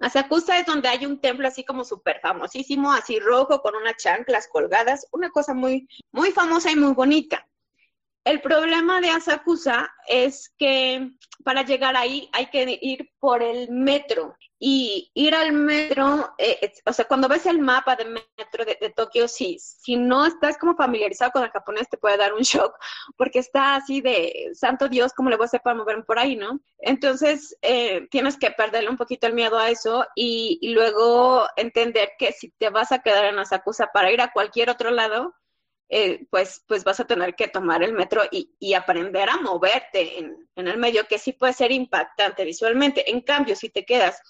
Asakusa 0.00 0.58
es 0.58 0.66
donde 0.66 0.88
hay 0.88 1.06
un 1.06 1.20
templo 1.20 1.46
así 1.46 1.64
como 1.64 1.84
súper 1.84 2.20
famosísimo, 2.20 2.92
así 2.92 3.20
rojo, 3.20 3.60
con 3.62 3.76
unas 3.76 3.96
chanclas 3.96 4.48
colgadas, 4.48 5.06
una 5.12 5.30
cosa 5.30 5.54
muy, 5.54 5.88
muy 6.12 6.30
famosa 6.32 6.70
y 6.70 6.76
muy 6.76 6.92
bonita. 6.92 7.46
El 8.24 8.40
problema 8.40 9.02
de 9.02 9.10
Asakusa 9.10 9.92
es 10.08 10.54
que 10.58 11.10
para 11.44 11.62
llegar 11.62 11.94
ahí 11.94 12.30
hay 12.32 12.46
que 12.46 12.78
ir 12.80 13.10
por 13.20 13.42
el 13.42 13.70
metro 13.70 14.34
y 14.58 15.10
ir 15.12 15.34
al 15.34 15.52
metro, 15.52 16.34
eh, 16.38 16.72
o 16.86 16.92
sea, 16.94 17.04
cuando 17.04 17.28
ves 17.28 17.44
el 17.44 17.58
mapa 17.58 17.96
de 17.96 18.06
metro 18.06 18.64
de, 18.64 18.94
Tokio, 18.96 19.28
sí, 19.28 19.58
si 19.58 19.96
no 19.96 20.24
estás 20.24 20.56
como 20.56 20.74
familiarizado 20.74 21.32
con 21.32 21.42
el 21.42 21.50
japonés 21.50 21.86
te 21.90 21.98
puede 21.98 22.16
dar 22.16 22.32
un 22.32 22.40
shock 22.40 22.74
porque 23.18 23.40
está 23.40 23.74
así 23.74 24.00
de, 24.00 24.52
santo 24.54 24.88
Dios, 24.88 25.12
¿cómo 25.12 25.28
le 25.28 25.36
voy 25.36 25.44
a 25.44 25.48
hacer 25.48 25.60
para 25.62 25.76
moverme 25.76 26.04
por 26.04 26.18
ahí, 26.18 26.34
no? 26.34 26.60
Entonces, 26.78 27.54
eh, 27.60 28.08
tienes 28.10 28.38
que 28.38 28.52
perderle 28.52 28.88
un 28.88 28.96
poquito 28.96 29.26
el 29.26 29.34
miedo 29.34 29.58
a 29.58 29.68
eso 29.68 30.06
y, 30.14 30.58
y 30.62 30.72
luego 30.72 31.46
entender 31.56 32.12
que 32.18 32.32
si 32.32 32.52
te 32.52 32.70
vas 32.70 32.90
a 32.90 33.00
quedar 33.00 33.26
en 33.26 33.38
Asakusa 33.38 33.88
para 33.92 34.10
ir 34.10 34.22
a 34.22 34.32
cualquier 34.32 34.70
otro 34.70 34.90
lado, 34.90 35.34
eh, 35.88 36.26
pues, 36.30 36.64
pues 36.66 36.82
vas 36.82 36.98
a 37.00 37.06
tener 37.06 37.34
que 37.34 37.48
tomar 37.48 37.82
el 37.82 37.92
metro 37.92 38.22
y, 38.30 38.74
aprender 38.74 39.28
a 39.28 39.36
moverte 39.36 40.18
en, 40.18 40.48
el 40.56 40.78
medio, 40.78 41.06
que 41.06 41.18
sí 41.18 41.32
puede 41.32 41.52
ser 41.52 41.72
impactante 41.72 42.44
visualmente. 42.44 43.10
En 43.10 43.20
cambio, 43.20 43.54
si 43.54 43.68
te 43.68 43.84
quedas 43.84 44.20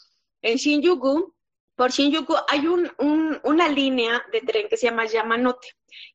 en 0.42 0.56
Shinjuku, 0.56 1.34
por 1.76 1.90
Shinjuku 1.90 2.34
hay 2.48 2.66
un, 2.66 2.90
una 3.44 3.68
línea 3.68 4.24
de 4.32 4.40
tren 4.40 4.68
que 4.68 4.76
se 4.76 4.86
llama 4.86 5.06
Yamanote, 5.06 5.68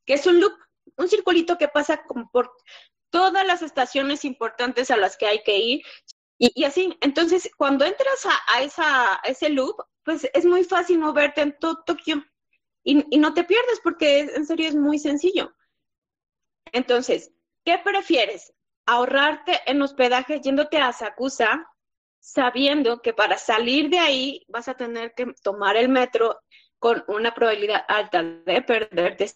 que 0.06 0.14
es 0.14 0.26
un 0.28 0.40
loop, 0.40 0.54
un 0.98 1.08
circulito 1.08 1.58
que 1.58 1.68
pasa 1.68 2.04
por 2.32 2.52
todas 3.10 3.46
las 3.46 3.62
estaciones 3.62 4.26
importantes 4.26 4.92
a 4.92 4.98
las 4.98 5.18
que 5.18 5.28
hay 5.28 5.44
que 5.44 5.58
ir. 5.58 5.82
Y, 6.38 6.64
así, 6.64 6.98
entonces, 7.02 7.50
cuando 7.58 7.86
entras 7.86 8.26
a, 8.48 8.62
esa, 8.62 9.16
a 9.16 9.22
ese 9.26 9.50
loop, 9.50 9.76
pues 10.04 10.30
es 10.34 10.46
muy 10.46 10.64
fácil 10.64 11.00
moverte 11.00 11.42
en 11.42 11.58
todo 11.60 11.84
Tokio 11.86 12.24
y, 12.84 13.18
no 13.18 13.34
te 13.34 13.44
pierdes 13.44 13.80
porque 13.84 14.22
en 14.22 14.46
serio 14.46 14.68
es 14.68 14.76
muy 14.76 15.00
sencillo. 15.00 15.54
Entonces, 16.72 17.32
¿qué 17.64 17.78
prefieres? 17.78 18.54
¿Ahorrarte 18.86 19.60
en 19.66 19.82
hospedaje 19.82 20.42
yéndote 20.42 20.78
a 20.78 20.92
Sakusa, 20.92 21.68
sabiendo 22.20 23.02
que 23.02 23.14
para 23.14 23.38
salir 23.38 23.90
de 23.90 24.00
ahí 24.00 24.46
vas 24.48 24.68
a 24.68 24.76
tener 24.76 25.14
que 25.14 25.34
tomar 25.44 25.78
el 25.78 25.90
metro 25.90 26.40
con 26.80 27.04
una 27.08 27.34
probabilidad 27.34 27.84
alta 27.88 28.24
de 28.24 28.62
perderte 28.62 29.32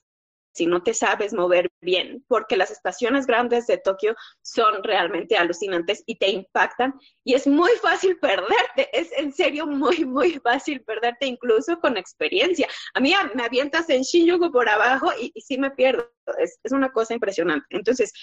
si 0.53 0.65
no 0.67 0.83
te 0.83 0.93
sabes 0.93 1.33
mover 1.33 1.69
bien, 1.81 2.23
porque 2.27 2.55
las 2.55 2.71
estaciones 2.71 3.25
grandes 3.25 3.67
de 3.67 3.77
Tokio 3.77 4.15
son 4.41 4.83
realmente 4.83 5.35
alucinantes 5.35 6.03
y 6.05 6.17
te 6.17 6.29
impactan 6.29 6.93
y 7.23 7.33
es 7.33 7.47
muy 7.47 7.71
fácil 7.81 8.17
perderte, 8.19 8.89
es 8.93 9.11
en 9.17 9.33
serio 9.33 9.65
muy, 9.65 10.05
muy 10.05 10.33
fácil 10.39 10.83
perderte 10.83 11.25
incluso 11.25 11.79
con 11.79 11.97
experiencia. 11.97 12.67
A 12.93 12.99
mí 12.99 13.13
me 13.33 13.43
avientas 13.43 13.89
en 13.89 14.03
Shinjuku 14.03 14.51
por 14.51 14.69
abajo 14.69 15.11
y, 15.19 15.33
sí 15.41 15.57
me 15.57 15.71
pierdo, 15.71 16.09
es, 16.37 16.59
es 16.63 16.71
una 16.71 16.91
cosa 16.91 17.13
impresionante. 17.13 17.65
Entonces, 17.69 18.13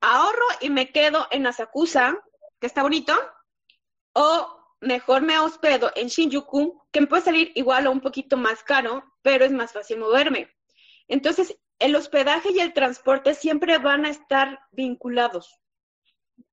ahorro 0.00 0.46
y 0.60 0.70
me 0.70 0.92
quedo 0.92 1.26
en 1.30 1.46
Asakusa, 1.46 2.18
que 2.60 2.66
está 2.66 2.82
bonito, 2.82 3.14
o 4.12 4.56
mejor 4.80 5.22
me 5.22 5.38
hospedo 5.38 5.90
en 5.94 6.08
Shinjuku, 6.08 6.82
que 6.92 7.00
me 7.00 7.06
puede 7.06 7.22
salir 7.22 7.52
igual 7.54 7.86
o 7.86 7.92
un 7.92 8.00
poquito 8.00 8.36
más 8.36 8.62
caro, 8.62 9.04
pero 9.22 9.44
es 9.44 9.52
más 9.52 9.72
fácil 9.72 9.98
moverme. 9.98 10.55
Entonces, 11.08 11.56
el 11.78 11.94
hospedaje 11.94 12.50
y 12.52 12.60
el 12.60 12.72
transporte 12.72 13.34
siempre 13.34 13.78
van 13.78 14.06
a 14.06 14.10
estar 14.10 14.60
vinculados. 14.72 15.60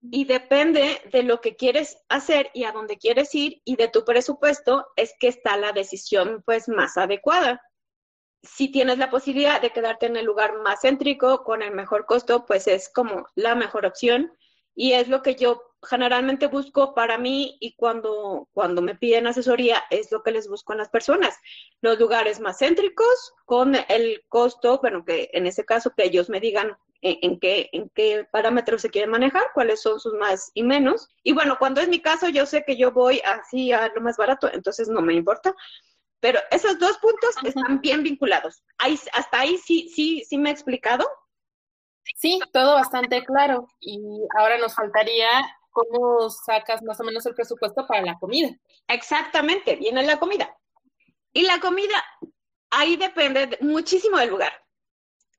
Y 0.01 0.25
depende 0.25 1.01
de 1.11 1.23
lo 1.23 1.41
que 1.41 1.55
quieres 1.55 1.97
hacer 2.09 2.49
y 2.53 2.65
a 2.65 2.71
dónde 2.71 2.97
quieres 2.97 3.33
ir 3.35 3.61
y 3.65 3.75
de 3.75 3.87
tu 3.87 4.03
presupuesto 4.03 4.87
es 4.95 5.13
que 5.19 5.27
está 5.27 5.57
la 5.57 5.71
decisión 5.71 6.43
pues 6.45 6.67
más 6.67 6.97
adecuada. 6.97 7.61
Si 8.41 8.69
tienes 8.69 8.97
la 8.97 9.09
posibilidad 9.09 9.61
de 9.61 9.71
quedarte 9.71 10.05
en 10.05 10.17
el 10.17 10.25
lugar 10.25 10.59
más 10.61 10.81
céntrico 10.81 11.43
con 11.43 11.61
el 11.61 11.71
mejor 11.71 12.05
costo, 12.05 12.45
pues 12.45 12.67
es 12.67 12.89
como 12.89 13.27
la 13.35 13.55
mejor 13.55 13.85
opción 13.85 14.31
y 14.75 14.93
es 14.93 15.07
lo 15.07 15.21
que 15.21 15.35
yo 15.35 15.61
generalmente 15.83 16.47
busco 16.47 16.93
para 16.93 17.17
mí 17.17 17.57
y 17.59 17.75
cuando, 17.75 18.49
cuando 18.53 18.81
me 18.81 18.95
piden 18.95 19.27
asesoría 19.27 19.83
es 19.89 20.11
lo 20.11 20.23
que 20.23 20.31
les 20.31 20.47
busco 20.47 20.73
en 20.73 20.79
las 20.79 20.89
personas. 20.89 21.37
Los 21.81 21.99
lugares 21.99 22.39
más 22.39 22.59
céntricos 22.59 23.33
con 23.45 23.75
el 23.87 24.23
costo, 24.29 24.79
bueno, 24.79 25.03
que 25.05 25.29
en 25.33 25.45
ese 25.45 25.65
caso 25.65 25.93
que 25.95 26.05
ellos 26.05 26.29
me 26.29 26.39
digan 26.39 26.77
en, 27.01 27.39
qué, 27.39 27.69
en 27.73 27.89
qué 27.89 28.25
parámetros 28.31 28.81
se 28.81 28.89
quieren 28.89 29.11
manejar, 29.11 29.43
cuáles 29.53 29.81
son 29.81 29.99
sus 29.99 30.13
más 30.13 30.51
y 30.53 30.63
menos. 30.63 31.09
Y 31.23 31.33
bueno, 31.33 31.57
cuando 31.59 31.81
es 31.81 31.89
mi 31.89 32.01
caso, 32.01 32.29
yo 32.29 32.45
sé 32.45 32.63
que 32.63 32.77
yo 32.77 32.91
voy 32.91 33.21
así 33.25 33.71
a 33.71 33.89
lo 33.89 34.01
más 34.01 34.17
barato, 34.17 34.49
entonces 34.51 34.87
no 34.87 35.01
me 35.01 35.13
importa. 35.13 35.53
Pero 36.19 36.39
esos 36.51 36.79
dos 36.79 36.97
puntos 36.99 37.35
están 37.43 37.81
bien 37.81 38.03
vinculados. 38.03 38.63
Ahí, 38.77 38.97
hasta 39.11 39.41
ahí 39.41 39.57
sí, 39.57 39.89
sí, 39.93 40.23
sí 40.27 40.37
me 40.37 40.49
he 40.49 40.53
explicado. 40.53 41.05
Sí, 42.15 42.39
todo 42.53 42.75
bastante 42.75 43.23
claro. 43.25 43.67
Y 43.81 43.99
ahora 44.37 44.57
nos 44.57 44.73
faltaría 44.73 45.27
cómo 45.73 46.29
sacas 46.29 46.81
más 46.83 46.99
o 47.01 47.03
menos 47.03 47.25
el 47.25 47.35
presupuesto 47.35 47.85
para 47.85 48.01
la 48.01 48.17
comida. 48.17 48.49
Exactamente, 48.87 49.75
viene 49.75 50.03
la 50.03 50.19
comida. 50.19 50.55
Y 51.33 51.41
la 51.41 51.59
comida, 51.59 52.03
ahí 52.69 52.95
depende 52.95 53.57
muchísimo 53.61 54.17
del 54.17 54.29
lugar. 54.29 54.53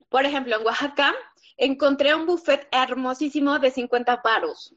Por 0.09 0.25
ejemplo, 0.25 0.57
en 0.57 0.65
Oaxaca 0.65 1.15
encontré 1.57 2.13
un 2.13 2.25
buffet 2.25 2.67
hermosísimo 2.71 3.57
de 3.59 3.71
50 3.71 4.21
paros. 4.21 4.75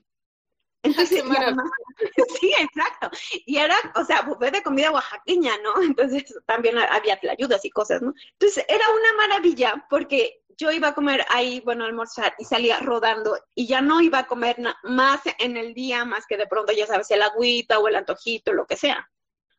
Entonces, 0.82 1.24
sí, 2.40 2.52
exacto. 2.58 3.10
Y 3.46 3.58
era, 3.58 3.76
o 3.94 4.04
sea, 4.04 4.22
buffet 4.22 4.54
de 4.54 4.62
comida 4.62 4.90
oaxaqueña, 4.90 5.52
¿no? 5.58 5.74
Entonces 5.82 6.34
también 6.46 6.78
había 6.78 7.18
ayudas 7.30 7.64
y 7.64 7.70
cosas, 7.70 8.02
¿no? 8.02 8.14
Entonces 8.32 8.64
era 8.68 8.84
una 8.90 9.26
maravilla 9.26 9.86
porque 9.90 10.42
yo 10.56 10.72
iba 10.72 10.88
a 10.88 10.94
comer 10.94 11.24
ahí, 11.28 11.60
bueno, 11.64 11.84
almorzar 11.84 12.34
y 12.38 12.44
salía 12.44 12.80
rodando 12.80 13.38
y 13.54 13.66
ya 13.66 13.80
no 13.80 14.00
iba 14.00 14.18
a 14.18 14.26
comer 14.26 14.56
más 14.82 15.20
en 15.38 15.56
el 15.56 15.72
día, 15.72 16.04
más 16.04 16.26
que 16.26 16.36
de 16.36 16.48
pronto, 16.48 16.72
ya 16.72 16.86
sabes, 16.86 17.10
el 17.12 17.22
agüita 17.22 17.78
o 17.78 17.86
el 17.86 17.94
antojito, 17.94 18.52
lo 18.52 18.66
que 18.66 18.76
sea. 18.76 19.08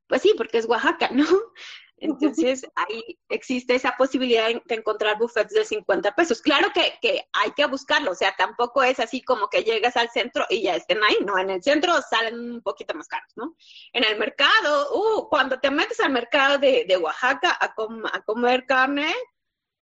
Pues 0.07 0.21
sí, 0.21 0.33
porque 0.35 0.57
es 0.57 0.65
Oaxaca, 0.65 1.09
¿no? 1.11 1.25
Entonces, 2.01 2.65
ahí 2.75 3.19
existe 3.29 3.75
esa 3.75 3.95
posibilidad 3.97 4.47
de 4.47 4.75
encontrar 4.75 5.17
buffets 5.17 5.53
de 5.53 5.65
50 5.65 6.15
pesos. 6.15 6.41
Claro 6.41 6.69
que, 6.73 6.93
que, 7.01 7.25
hay 7.33 7.51
que 7.51 7.65
buscarlo, 7.65 8.11
o 8.11 8.15
sea, 8.15 8.33
tampoco 8.37 8.83
es 8.83 8.99
así 8.99 9.21
como 9.21 9.49
que 9.49 9.63
llegas 9.63 9.95
al 9.97 10.09
centro 10.09 10.45
y 10.49 10.63
ya 10.63 10.75
estén 10.75 11.03
ahí, 11.03 11.17
no, 11.25 11.37
en 11.37 11.49
el 11.49 11.63
centro 11.63 11.93
salen 12.09 12.39
un 12.39 12.61
poquito 12.61 12.93
más 12.93 13.07
caros, 13.07 13.31
¿no? 13.35 13.55
En 13.93 14.03
el 14.03 14.17
mercado, 14.17 14.95
uh, 14.95 15.29
cuando 15.29 15.59
te 15.59 15.71
metes 15.71 15.99
al 15.99 16.11
mercado 16.11 16.57
de, 16.57 16.85
de 16.87 16.97
Oaxaca 16.97 17.57
a, 17.59 17.73
a 18.13 18.21
comer 18.23 18.65
carne, 18.65 19.13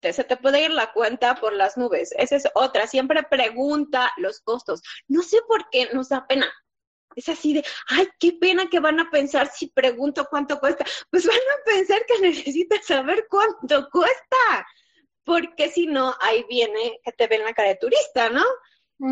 se 0.02 0.24
te 0.24 0.36
puede 0.36 0.64
ir 0.64 0.70
la 0.70 0.92
cuenta 0.92 1.34
por 1.34 1.52
las 1.52 1.76
nubes. 1.76 2.12
Esa 2.16 2.36
es 2.36 2.48
otra. 2.54 2.86
Siempre 2.86 3.22
pregunta 3.24 4.12
los 4.16 4.40
costos. 4.40 4.82
No 5.08 5.22
sé 5.22 5.38
por 5.48 5.68
qué 5.70 5.88
nos 5.92 6.08
da 6.08 6.26
pena. 6.26 6.46
Es 7.18 7.28
así 7.28 7.52
de, 7.52 7.64
ay, 7.88 8.08
qué 8.20 8.32
pena 8.32 8.68
que 8.70 8.78
van 8.78 9.00
a 9.00 9.10
pensar 9.10 9.50
si 9.52 9.66
pregunto 9.68 10.26
cuánto 10.30 10.60
cuesta. 10.60 10.84
Pues 11.10 11.26
van 11.26 11.36
a 11.36 11.64
pensar 11.64 12.04
que 12.06 12.18
necesitas 12.20 12.86
saber 12.86 13.26
cuánto 13.28 13.88
cuesta. 13.90 14.66
Porque 15.24 15.68
si 15.68 15.86
no, 15.86 16.14
ahí 16.20 16.44
viene 16.48 17.00
que 17.04 17.12
te 17.12 17.26
ven 17.26 17.44
la 17.44 17.52
cara 17.52 17.70
de 17.70 17.76
turista, 17.76 18.30
¿no? 18.30 18.44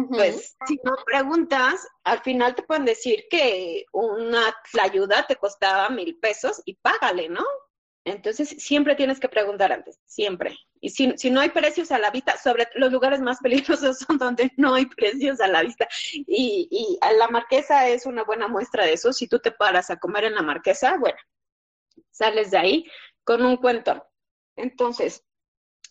Pues 0.09 0.57
si 0.66 0.81
no 0.83 0.97
preguntas, 1.05 1.87
al 2.03 2.21
final 2.23 2.55
te 2.55 2.62
pueden 2.62 2.85
decir 2.85 3.25
que 3.31 3.85
una 3.92 4.53
ayuda 4.81 5.27
te 5.27 5.37
costaba 5.37 5.90
mil 5.90 6.19
pesos 6.19 6.61
y 6.64 6.75
págale, 6.75 7.29
¿no? 7.29 7.45
Entonces, 8.07 8.51
siempre 8.59 8.95
tienes 8.95 9.19
que 9.19 9.29
preguntar 9.29 9.73
antes, 9.73 9.99
siempre. 10.07 10.57
Y 10.81 10.90
si, 10.90 11.12
si, 11.16 11.29
no 11.29 11.40
hay 11.40 11.49
precios 11.49 11.90
a 11.90 11.99
la 11.99 12.12
vista, 12.12 12.38
sobre 12.38 12.69
los 12.77 12.92
lugares 12.92 13.21
más 13.21 13.40
peligrosos 13.40 13.99
son 14.07 14.16
donde 14.16 14.53
no 14.57 14.75
hay 14.75 14.87
precios 14.87 15.40
a 15.40 15.49
la 15.49 15.62
vista. 15.62 15.88
Y, 16.12 17.01
la 17.19 17.27
marquesa 17.27 17.88
es 17.88 18.07
una 18.07 18.23
buena 18.23 18.47
muestra 18.47 18.85
de 18.85 18.92
eso. 18.92 19.12
Si 19.12 19.27
tú 19.27 19.40
te 19.40 19.51
paras 19.51 19.90
a 19.90 19.99
comer 19.99 20.23
en 20.23 20.37
la 20.37 20.42
marquesa, 20.42 20.97
bueno, 20.99 21.19
sales 22.12 22.53
de 22.53 22.59
ahí 22.59 22.90
con 23.25 23.45
un 23.45 23.57
cuento. 23.57 24.07
Entonces, 24.55 25.25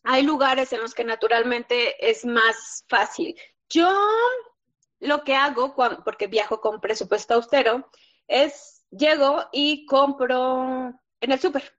hay 0.03 0.23
lugares 0.23 0.71
en 0.71 0.79
los 0.79 0.93
que 0.93 1.03
naturalmente 1.03 2.09
es 2.09 2.23
más 2.23 2.85
fácil. 2.87 3.35
Yo 3.67 3.93
lo 5.01 5.25
que 5.25 5.35
hago, 5.35 5.75
cuando, 5.75 6.01
porque 6.05 6.27
viajo 6.27 6.61
con 6.61 6.79
presupuesto 6.79 7.33
austero, 7.33 7.89
es 8.25 8.85
llego 8.89 9.49
y 9.51 9.85
compro 9.85 10.93
en 11.19 11.31
el 11.33 11.39
súper 11.41 11.75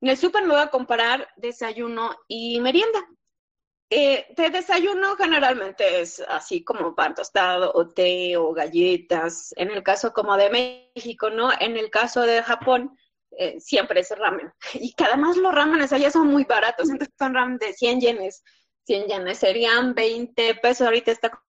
en 0.00 0.08
el 0.08 0.16
súper 0.16 0.42
me 0.44 0.54
voy 0.54 0.62
a 0.62 0.70
comparar 0.70 1.28
desayuno 1.36 2.16
y 2.28 2.60
merienda. 2.60 3.00
Eh, 3.92 4.26
de 4.36 4.50
desayuno 4.50 5.16
generalmente 5.16 6.00
es 6.00 6.20
así 6.28 6.62
como 6.62 6.94
pan 6.94 7.14
tostado 7.14 7.72
o 7.74 7.88
té 7.88 8.36
o 8.36 8.52
galletas. 8.52 9.52
En 9.56 9.70
el 9.70 9.82
caso 9.82 10.12
como 10.12 10.36
de 10.36 10.86
México, 10.94 11.28
¿no? 11.28 11.50
En 11.58 11.76
el 11.76 11.90
caso 11.90 12.22
de 12.22 12.42
Japón, 12.42 12.96
eh, 13.32 13.58
siempre 13.60 14.00
es 14.00 14.10
ramen. 14.16 14.52
Y 14.74 14.92
cada 14.94 15.16
más 15.16 15.36
los 15.36 15.54
ramenes 15.54 15.92
allá 15.92 16.10
son 16.10 16.28
muy 16.28 16.44
baratos. 16.44 16.88
Entonces 16.88 17.14
son 17.18 17.34
ramen 17.34 17.58
de 17.58 17.72
100 17.72 18.00
yenes. 18.00 18.44
100 18.86 19.06
yenes 19.08 19.38
serían 19.38 19.94
20 19.94 20.54
pesos. 20.56 20.86
Ahorita 20.86 21.10
está 21.10 21.42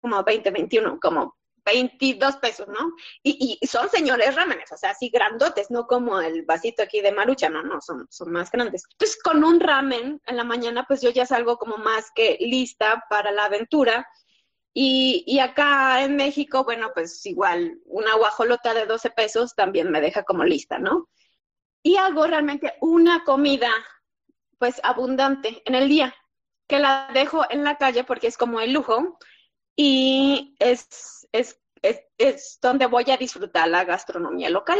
como 0.00 0.22
20, 0.22 0.50
21, 0.50 1.00
como 1.00 1.37
22 1.72 2.36
pesos, 2.36 2.66
¿no? 2.68 2.92
Y, 3.22 3.58
son 3.66 3.88
señores 3.90 4.34
ramenes, 4.34 4.72
o 4.72 4.76
sea, 4.76 4.90
así 4.90 5.10
grandotes, 5.10 5.70
no 5.70 5.86
como 5.86 6.20
el 6.20 6.42
vasito 6.44 6.82
aquí 6.82 7.00
de 7.00 7.12
marucha, 7.12 7.48
no, 7.48 7.62
no, 7.62 7.80
son, 7.80 8.06
son 8.10 8.32
más 8.32 8.50
grandes. 8.50 8.84
Entonces, 8.92 9.22
con 9.22 9.44
un 9.44 9.60
ramen 9.60 10.20
en 10.26 10.36
la 10.36 10.44
mañana, 10.44 10.84
pues 10.86 11.02
yo 11.02 11.10
ya 11.10 11.26
salgo 11.26 11.58
como 11.58 11.76
más 11.76 12.10
que 12.14 12.38
lista 12.40 13.04
para 13.10 13.30
la 13.30 13.44
aventura. 13.44 14.08
Y, 14.72 15.24
y 15.26 15.40
acá 15.40 16.02
en 16.02 16.16
México, 16.16 16.64
bueno, 16.64 16.90
pues 16.94 17.24
igual 17.26 17.78
una 17.86 18.14
guajolota 18.14 18.74
de 18.74 18.86
12 18.86 19.10
pesos 19.10 19.54
también 19.54 19.90
me 19.90 20.00
deja 20.00 20.22
como 20.22 20.44
lista, 20.44 20.78
¿no? 20.78 21.08
Y 21.82 21.96
hago 21.96 22.26
realmente 22.26 22.74
una 22.80 23.24
comida, 23.24 23.70
pues 24.58 24.80
abundante 24.84 25.62
en 25.64 25.74
el 25.74 25.88
día, 25.88 26.14
que 26.68 26.78
la 26.78 27.10
dejo 27.12 27.44
en 27.50 27.64
la 27.64 27.76
calle 27.76 28.04
porque 28.04 28.28
es 28.28 28.36
como 28.36 28.60
el 28.60 28.72
lujo 28.72 29.18
y 29.80 30.56
es, 31.32 31.60
es, 31.82 32.02
es, 32.18 32.58
donde 32.60 32.86
voy 32.86 33.10
a 33.10 33.16
disfrutar 33.16 33.68
la 33.68 33.84
gastronomía 33.84 34.50
local. 34.50 34.78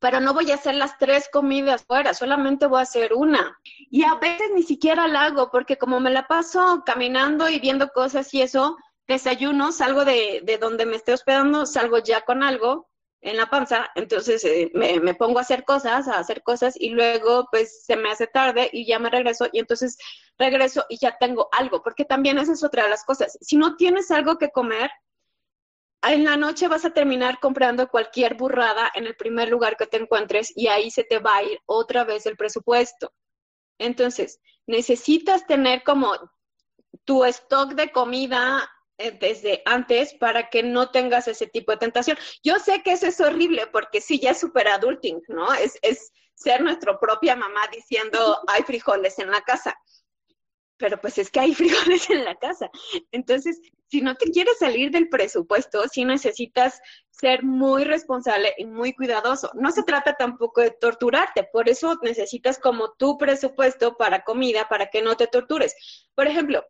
Pero 0.00 0.20
no 0.20 0.32
voy 0.32 0.50
a 0.50 0.54
hacer 0.54 0.74
las 0.74 0.96
tres 0.96 1.28
comidas 1.30 1.84
fuera, 1.84 2.14
solamente 2.14 2.66
voy 2.66 2.78
a 2.78 2.82
hacer 2.82 3.12
una. 3.12 3.58
Y 3.90 4.04
a 4.04 4.14
veces 4.14 4.50
ni 4.54 4.62
siquiera 4.62 5.06
la 5.06 5.24
hago, 5.24 5.50
porque 5.50 5.76
como 5.76 6.00
me 6.00 6.10
la 6.10 6.26
paso 6.26 6.82
caminando 6.86 7.48
y 7.48 7.60
viendo 7.60 7.88
cosas 7.88 8.32
y 8.32 8.40
eso, 8.40 8.76
desayuno, 9.06 9.70
salgo 9.70 10.06
de, 10.06 10.40
de 10.44 10.56
donde 10.56 10.86
me 10.86 10.96
esté 10.96 11.12
hospedando, 11.12 11.66
salgo 11.66 11.98
ya 11.98 12.22
con 12.22 12.42
algo 12.42 12.88
en 13.22 13.36
la 13.36 13.46
panza, 13.46 13.88
entonces 13.94 14.44
eh, 14.44 14.70
me, 14.74 14.98
me, 14.98 15.14
pongo 15.14 15.38
a 15.38 15.42
hacer 15.42 15.64
cosas, 15.64 16.08
a 16.08 16.18
hacer 16.18 16.42
cosas 16.42 16.74
y 16.76 16.90
luego 16.90 17.46
pues 17.52 17.84
se 17.84 17.96
me 17.96 18.10
hace 18.10 18.26
tarde 18.26 18.68
y 18.72 18.84
ya 18.84 18.98
me 18.98 19.10
regreso 19.10 19.46
y 19.52 19.60
entonces 19.60 19.96
regreso 20.38 20.84
y 20.88 20.98
ya 20.98 21.16
tengo 21.18 21.48
algo, 21.52 21.82
porque 21.82 22.04
también 22.04 22.38
esa 22.38 22.52
es 22.52 22.64
otra 22.64 22.82
de 22.84 22.90
las 22.90 23.04
cosas. 23.04 23.38
Si 23.40 23.56
no 23.56 23.76
tienes 23.76 24.10
algo 24.10 24.38
que 24.38 24.50
comer, 24.50 24.90
en 26.02 26.24
la 26.24 26.36
noche 26.36 26.68
vas 26.68 26.84
a 26.84 26.92
terminar 26.92 27.38
comprando 27.40 27.88
cualquier 27.88 28.34
burrada 28.34 28.90
en 28.94 29.06
el 29.06 29.14
primer 29.14 29.48
lugar 29.48 29.76
que 29.76 29.86
te 29.86 29.98
encuentres 29.98 30.52
y 30.56 30.66
ahí 30.66 30.90
se 30.90 31.04
te 31.04 31.18
va 31.18 31.36
a 31.36 31.42
ir 31.44 31.60
otra 31.66 32.04
vez 32.04 32.26
el 32.26 32.36
presupuesto. 32.36 33.12
Entonces, 33.78 34.40
necesitas 34.66 35.46
tener 35.46 35.82
como 35.82 36.12
tu 37.04 37.24
stock 37.24 37.74
de 37.74 37.90
comida 37.90 38.68
eh, 38.98 39.12
desde 39.12 39.62
antes 39.64 40.14
para 40.14 40.50
que 40.50 40.62
no 40.62 40.90
tengas 40.90 41.28
ese 41.28 41.46
tipo 41.46 41.72
de 41.72 41.78
tentación. 41.78 42.18
Yo 42.42 42.58
sé 42.58 42.82
que 42.82 42.92
eso 42.92 43.06
es 43.06 43.20
horrible 43.20 43.66
porque 43.68 44.00
sí, 44.00 44.20
ya 44.20 44.30
es 44.30 44.40
super 44.40 44.68
adulting, 44.68 45.22
¿no? 45.28 45.52
Es, 45.54 45.78
es 45.82 46.12
ser 46.34 46.62
nuestra 46.62 46.98
propia 46.98 47.36
mamá 47.36 47.60
diciendo, 47.72 48.38
hay 48.48 48.62
frijoles 48.62 49.18
en 49.18 49.30
la 49.30 49.40
casa. 49.42 49.76
Pero 50.82 51.00
pues 51.00 51.16
es 51.16 51.30
que 51.30 51.38
hay 51.38 51.54
frijoles 51.54 52.10
en 52.10 52.24
la 52.24 52.34
casa. 52.34 52.68
Entonces, 53.12 53.60
si 53.86 54.00
no 54.00 54.16
te 54.16 54.32
quieres 54.32 54.58
salir 54.58 54.90
del 54.90 55.08
presupuesto, 55.08 55.84
sí 55.88 56.04
necesitas 56.04 56.80
ser 57.08 57.44
muy 57.44 57.84
responsable 57.84 58.52
y 58.58 58.66
muy 58.66 58.92
cuidadoso. 58.92 59.52
No 59.54 59.70
se 59.70 59.84
trata 59.84 60.14
tampoco 60.14 60.60
de 60.60 60.72
torturarte, 60.72 61.44
por 61.52 61.68
eso 61.68 62.00
necesitas 62.02 62.58
como 62.58 62.94
tu 62.94 63.16
presupuesto 63.16 63.96
para 63.96 64.24
comida 64.24 64.66
para 64.68 64.88
que 64.88 65.02
no 65.02 65.16
te 65.16 65.28
tortures. 65.28 65.76
Por 66.16 66.26
ejemplo, 66.26 66.64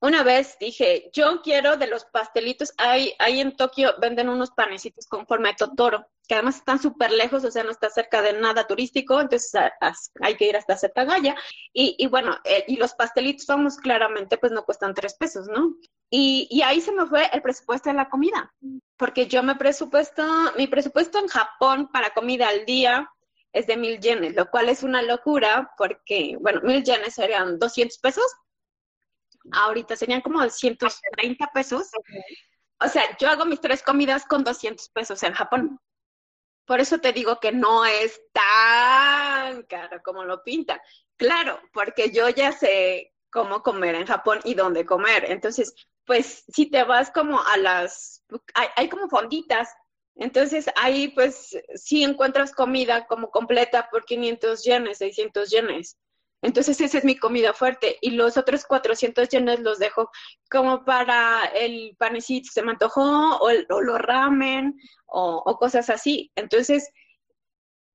una 0.00 0.22
vez 0.22 0.56
dije, 0.58 1.10
yo 1.12 1.42
quiero 1.42 1.76
de 1.76 1.86
los 1.86 2.04
pastelitos, 2.06 2.72
hay, 2.78 3.14
hay 3.18 3.40
en 3.40 3.56
Tokio, 3.56 3.94
venden 4.00 4.28
unos 4.28 4.50
panecitos 4.50 5.06
con 5.06 5.26
forma 5.26 5.48
de 5.48 5.54
totoro, 5.54 6.06
que 6.26 6.34
además 6.34 6.56
están 6.56 6.80
súper 6.80 7.10
lejos, 7.10 7.44
o 7.44 7.50
sea, 7.50 7.64
no 7.64 7.70
está 7.70 7.90
cerca 7.90 8.22
de 8.22 8.32
nada 8.32 8.66
turístico, 8.66 9.20
entonces 9.20 9.52
hay 10.20 10.36
que 10.36 10.48
ir 10.48 10.56
hasta 10.56 10.76
Setagaya. 10.76 11.36
Y, 11.72 11.96
y 11.98 12.06
bueno, 12.06 12.36
eh, 12.44 12.64
y 12.68 12.76
los 12.76 12.94
pastelitos, 12.94 13.46
vamos, 13.46 13.76
claramente, 13.76 14.38
pues 14.38 14.52
no 14.52 14.64
cuestan 14.64 14.94
tres 14.94 15.14
pesos, 15.14 15.46
¿no? 15.48 15.74
Y, 16.10 16.46
y, 16.50 16.62
ahí 16.62 16.80
se 16.80 16.92
me 16.92 17.06
fue 17.06 17.28
el 17.32 17.42
presupuesto 17.42 17.90
de 17.90 17.96
la 17.96 18.08
comida, 18.08 18.54
porque 18.96 19.26
yo 19.26 19.42
me 19.42 19.56
presupuesto, 19.56 20.24
mi 20.56 20.66
presupuesto 20.66 21.18
en 21.18 21.28
Japón 21.28 21.90
para 21.92 22.10
comida 22.10 22.48
al 22.48 22.64
día 22.64 23.10
es 23.52 23.66
de 23.66 23.76
mil 23.76 24.00
yenes, 24.00 24.34
lo 24.34 24.50
cual 24.50 24.68
es 24.68 24.82
una 24.82 25.02
locura, 25.02 25.72
porque, 25.78 26.36
bueno, 26.40 26.60
mil 26.62 26.84
yenes 26.84 27.14
serían 27.14 27.58
200 27.58 27.98
pesos, 27.98 28.26
ahorita 29.52 29.96
serían 29.96 30.20
como 30.20 30.48
130 30.48 31.50
pesos. 31.52 31.90
O 32.80 32.88
sea, 32.88 33.16
yo 33.18 33.28
hago 33.28 33.44
mis 33.44 33.60
tres 33.60 33.82
comidas 33.82 34.24
con 34.26 34.44
200 34.44 34.88
pesos 34.90 35.22
en 35.22 35.32
Japón. 35.32 35.78
Por 36.66 36.80
eso 36.80 36.98
te 36.98 37.12
digo 37.12 37.40
que 37.40 37.52
no 37.52 37.84
es 37.84 38.20
tan 38.32 39.62
caro 39.64 40.02
como 40.02 40.24
lo 40.24 40.42
pintan. 40.42 40.80
Claro, 41.16 41.60
porque 41.72 42.10
yo 42.10 42.28
ya 42.30 42.52
sé 42.52 43.12
cómo 43.30 43.62
comer 43.62 43.94
en 43.96 44.06
Japón 44.06 44.40
y 44.44 44.54
dónde 44.54 44.86
comer. 44.86 45.30
Entonces, 45.30 45.74
pues 46.06 46.44
si 46.48 46.70
te 46.70 46.84
vas 46.84 47.10
como 47.10 47.40
a 47.40 47.56
las, 47.58 48.24
hay, 48.54 48.68
hay 48.76 48.88
como 48.88 49.08
fonditas. 49.08 49.68
Entonces 50.16 50.66
ahí 50.76 51.08
pues 51.08 51.58
sí 51.74 52.04
encuentras 52.04 52.52
comida 52.54 53.06
como 53.06 53.30
completa 53.30 53.88
por 53.90 54.04
500 54.04 54.62
yenes, 54.64 54.98
600 54.98 55.50
yenes. 55.50 55.98
Entonces 56.44 56.78
esa 56.82 56.98
es 56.98 57.04
mi 57.04 57.16
comida 57.16 57.54
fuerte 57.54 57.96
y 58.02 58.10
los 58.10 58.36
otros 58.36 58.66
400 58.66 59.30
yenes 59.30 59.60
los 59.60 59.78
dejo 59.78 60.10
como 60.50 60.84
para 60.84 61.46
el 61.46 61.96
panecito 61.98 62.50
se 62.52 62.62
me 62.62 62.72
antojó 62.72 63.38
o, 63.38 63.48
el, 63.48 63.66
los 63.66 63.98
ramen 63.98 64.78
o, 65.06 65.56
cosas 65.58 65.88
así. 65.88 66.30
Entonces, 66.34 66.90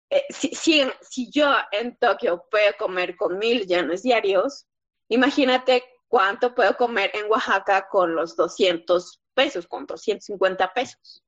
eh, 0.09 0.23
si, 0.29 0.49
si, 0.55 1.29
yo 1.31 1.53
en 1.71 1.95
Tokio 1.97 2.43
puedo 2.49 2.73
comer 2.79 3.15
con 3.17 3.37
mil 3.37 3.67
yenes 3.67 4.01
diarios, 4.01 4.65
imagínate 5.09 5.83
cuánto 6.07 6.55
puedo 6.55 6.75
comer 6.75 7.11
en 7.13 7.29
Oaxaca 7.29 7.87
con 7.87 8.15
los 8.15 8.35
200 8.35 9.21
pesos, 9.35 9.67
con 9.67 9.85
250 9.85 10.73
pesos. 10.73 11.23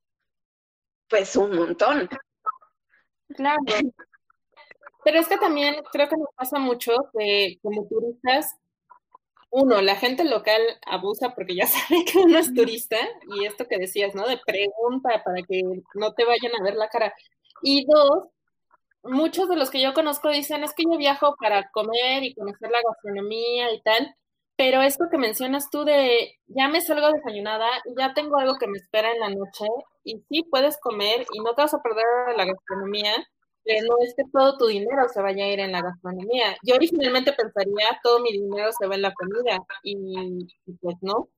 Pues 1.08 1.36
un 1.36 1.54
montón. 1.54 2.08
Claro. 3.28 3.62
Pero 5.04 5.18
es 5.18 5.28
que 5.28 5.36
también 5.36 5.76
creo 5.92 6.08
que 6.08 6.16
nos 6.16 6.28
pasa 6.36 6.58
mucho 6.58 6.92
que 7.16 7.58
como 7.62 7.86
turistas, 7.86 8.56
uno, 9.50 9.82
la 9.82 9.96
gente 9.96 10.24
local 10.24 10.60
abusa 10.86 11.34
porque 11.34 11.54
ya 11.54 11.66
sabe 11.66 12.04
que 12.04 12.18
uno 12.18 12.38
es 12.38 12.54
turista 12.54 12.96
y 13.36 13.46
esto 13.46 13.66
que 13.68 13.78
decías, 13.78 14.14
¿no? 14.14 14.26
De 14.26 14.38
pregunta 14.38 15.22
para 15.24 15.42
que 15.42 15.62
no 15.94 16.14
te 16.14 16.24
vayan 16.24 16.52
a 16.58 16.64
ver 16.64 16.74
la 16.74 16.88
cara. 16.88 17.14
Y 17.62 17.86
dos, 17.86 18.28
muchos 19.02 19.48
de 19.48 19.56
los 19.56 19.70
que 19.70 19.82
yo 19.82 19.94
conozco 19.94 20.30
dicen, 20.30 20.64
es 20.64 20.74
que 20.74 20.84
yo 20.84 20.96
viajo 20.98 21.34
para 21.40 21.70
comer 21.70 22.24
y 22.24 22.34
conocer 22.34 22.70
la 22.70 22.80
gastronomía 22.82 23.72
y 23.72 23.82
tal, 23.82 24.16
pero 24.56 24.82
esto 24.82 25.06
que 25.10 25.18
mencionas 25.18 25.70
tú 25.70 25.84
de, 25.84 26.38
ya 26.46 26.68
me 26.68 26.80
salgo 26.80 27.10
desayunada, 27.12 27.68
ya 27.98 28.14
tengo 28.14 28.38
algo 28.38 28.58
que 28.58 28.68
me 28.68 28.78
espera 28.78 29.12
en 29.12 29.20
la 29.20 29.30
noche 29.30 29.66
y 30.04 30.20
sí 30.28 30.44
puedes 30.50 30.78
comer 30.80 31.26
y 31.32 31.40
no 31.40 31.54
te 31.54 31.62
vas 31.62 31.74
a 31.74 31.82
perder 31.82 32.04
la 32.36 32.44
gastronomía, 32.44 33.12
no 33.64 33.96
es 34.02 34.14
que 34.16 34.24
todo 34.32 34.56
tu 34.58 34.66
dinero 34.66 35.08
se 35.12 35.20
vaya 35.20 35.44
a 35.44 35.48
ir 35.48 35.60
en 35.60 35.72
la 35.72 35.82
gastronomía. 35.82 36.56
Yo 36.62 36.74
originalmente 36.74 37.32
pensaría 37.32 38.00
todo 38.02 38.20
mi 38.20 38.32
dinero 38.32 38.70
se 38.78 38.86
va 38.86 38.94
en 38.94 39.02
la 39.02 39.14
comida 39.14 39.58
y, 39.82 40.46
pues 40.80 40.96
no. 41.00 41.28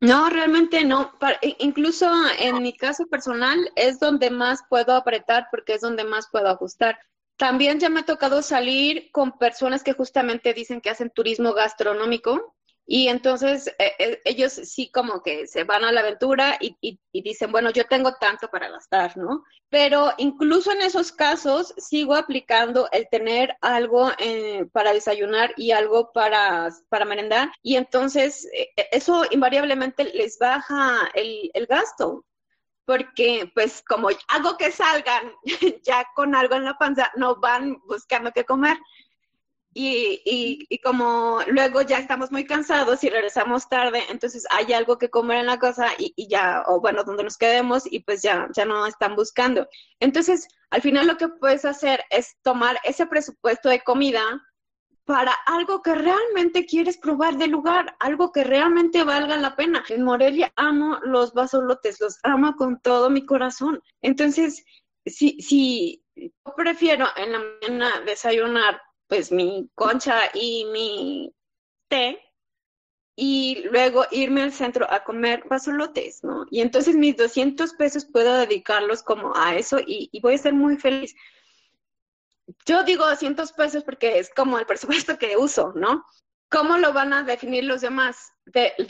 No, 0.00 0.28
realmente 0.30 0.84
no. 0.84 1.12
incluso 1.58 2.10
en 2.38 2.60
mi 2.60 2.76
caso 2.76 3.06
personal 3.06 3.70
es 3.76 4.00
donde 4.00 4.30
más 4.30 4.60
puedo 4.68 4.94
apretar 4.94 5.46
porque 5.50 5.74
es 5.74 5.80
donde 5.80 6.04
más 6.04 6.28
puedo 6.30 6.48
ajustar. 6.48 6.98
También 7.36 7.78
ya 7.78 7.88
me 7.88 8.00
ha 8.00 8.04
tocado 8.04 8.42
salir 8.42 9.10
con 9.12 9.38
personas 9.38 9.82
que 9.82 9.92
justamente 9.92 10.54
dicen 10.54 10.80
que 10.80 10.90
hacen 10.90 11.10
turismo 11.10 11.54
gastronómico 11.54 12.54
y 12.86 13.08
entonces 13.08 13.68
eh, 13.78 13.92
eh, 13.98 14.20
ellos 14.24 14.52
sí 14.52 14.90
como 14.90 15.22
que 15.22 15.46
se 15.46 15.64
van 15.64 15.84
a 15.84 15.92
la 15.92 16.00
aventura 16.00 16.58
y, 16.60 16.98
dicen, 17.12 17.52
bueno, 17.52 17.70
yo 17.70 17.86
tengo 17.86 18.14
tanto 18.14 18.48
para 18.48 18.68
gastar, 18.68 19.16
¿no? 19.16 19.44
Pero 19.68 20.12
incluso 20.18 20.72
en 20.72 20.82
esos 20.82 21.12
casos 21.12 21.72
sigo 21.76 22.14
aplicando 22.14 22.88
el 22.92 23.08
tener 23.10 23.56
algo 23.60 24.10
eh, 24.18 24.66
para 24.72 24.92
desayunar 24.92 25.54
y 25.56 25.70
algo 25.70 26.12
para, 26.12 26.70
para 26.88 27.04
merendar. 27.04 27.52
Y 27.62 27.76
entonces 27.76 28.48
eso 28.90 29.24
invariablemente 29.30 30.04
les 30.04 30.38
baja 30.38 31.10
el, 31.14 31.50
el 31.54 31.66
gasto 31.66 32.24
porque 32.84 33.50
pues 33.54 33.82
como 33.86 34.08
hago 34.28 34.56
que 34.56 34.72
salgan 34.72 35.32
ya 35.84 36.06
con 36.14 36.34
algo 36.34 36.56
en 36.56 36.64
la 36.64 36.74
panza, 36.74 37.10
no 37.16 37.36
van 37.36 37.80
buscando 37.86 38.32
qué 38.32 38.44
comer. 38.44 38.76
Y, 39.74 40.20
y, 40.26 40.66
y, 40.68 40.78
como 40.80 41.40
luego 41.46 41.80
ya 41.80 41.98
estamos 41.98 42.30
muy 42.30 42.44
cansados 42.44 43.02
y 43.04 43.08
regresamos 43.08 43.70
tarde, 43.70 44.02
entonces 44.10 44.46
hay 44.50 44.74
algo 44.74 44.98
que 44.98 45.08
comer 45.08 45.38
en 45.38 45.46
la 45.46 45.58
casa 45.58 45.88
y, 45.98 46.12
y, 46.14 46.28
ya, 46.28 46.62
o 46.66 46.80
bueno, 46.80 47.04
donde 47.04 47.24
nos 47.24 47.38
quedemos 47.38 47.84
y 47.90 48.00
pues 48.00 48.20
ya, 48.20 48.48
ya 48.54 48.66
no 48.66 48.86
están 48.86 49.16
buscando. 49.16 49.66
Entonces, 49.98 50.46
al 50.70 50.82
final 50.82 51.06
lo 51.06 51.16
que 51.16 51.28
puedes 51.28 51.64
hacer 51.64 52.04
es 52.10 52.36
tomar 52.42 52.78
ese 52.84 53.06
presupuesto 53.06 53.70
de 53.70 53.80
comida 53.80 54.22
para 55.04 55.32
algo 55.46 55.82
que 55.82 55.94
realmente 55.94 56.66
quieres 56.66 56.96
probar 56.96 57.36
del 57.36 57.50
lugar, 57.50 57.96
algo 57.98 58.30
que 58.30 58.44
realmente 58.44 59.04
valga 59.04 59.36
la 59.36 59.56
pena. 59.56 59.84
En 59.88 60.04
Morelia 60.04 60.52
amo 60.56 60.98
los 61.02 61.32
basolotes, 61.32 62.00
los 62.00 62.18
amo 62.22 62.54
con 62.56 62.80
todo 62.80 63.10
mi 63.10 63.26
corazón. 63.26 63.82
Entonces, 64.00 64.64
si, 65.04 65.40
si 65.40 66.04
yo 66.14 66.54
prefiero 66.56 67.06
en 67.16 67.32
la 67.32 67.40
mañana 67.40 68.00
desayunar 68.06 68.80
pues 69.12 69.30
mi 69.30 69.68
concha 69.74 70.30
y 70.32 70.64
mi 70.72 71.34
té 71.88 72.18
y 73.14 73.62
luego 73.70 74.06
irme 74.10 74.40
al 74.40 74.54
centro 74.54 74.90
a 74.90 75.04
comer 75.04 75.44
basolotes, 75.50 76.24
¿no? 76.24 76.46
Y 76.50 76.62
entonces 76.62 76.96
mis 76.96 77.18
200 77.18 77.74
pesos 77.74 78.06
puedo 78.06 78.34
dedicarlos 78.38 79.02
como 79.02 79.36
a 79.36 79.54
eso 79.54 79.78
y, 79.86 80.18
voy 80.22 80.36
a 80.36 80.38
ser 80.38 80.54
muy 80.54 80.78
feliz. 80.78 81.14
Yo 82.64 82.84
digo 82.84 83.04
200 83.06 83.52
pesos 83.52 83.84
porque 83.84 84.18
es 84.18 84.30
como 84.34 84.58
el 84.58 84.64
presupuesto 84.64 85.18
que 85.18 85.36
uso, 85.36 85.74
¿no? 85.76 86.06
¿Cómo 86.48 86.78
lo 86.78 86.94
van 86.94 87.12
a 87.12 87.22
definir 87.22 87.64
los 87.64 87.82
demás? 87.82 88.32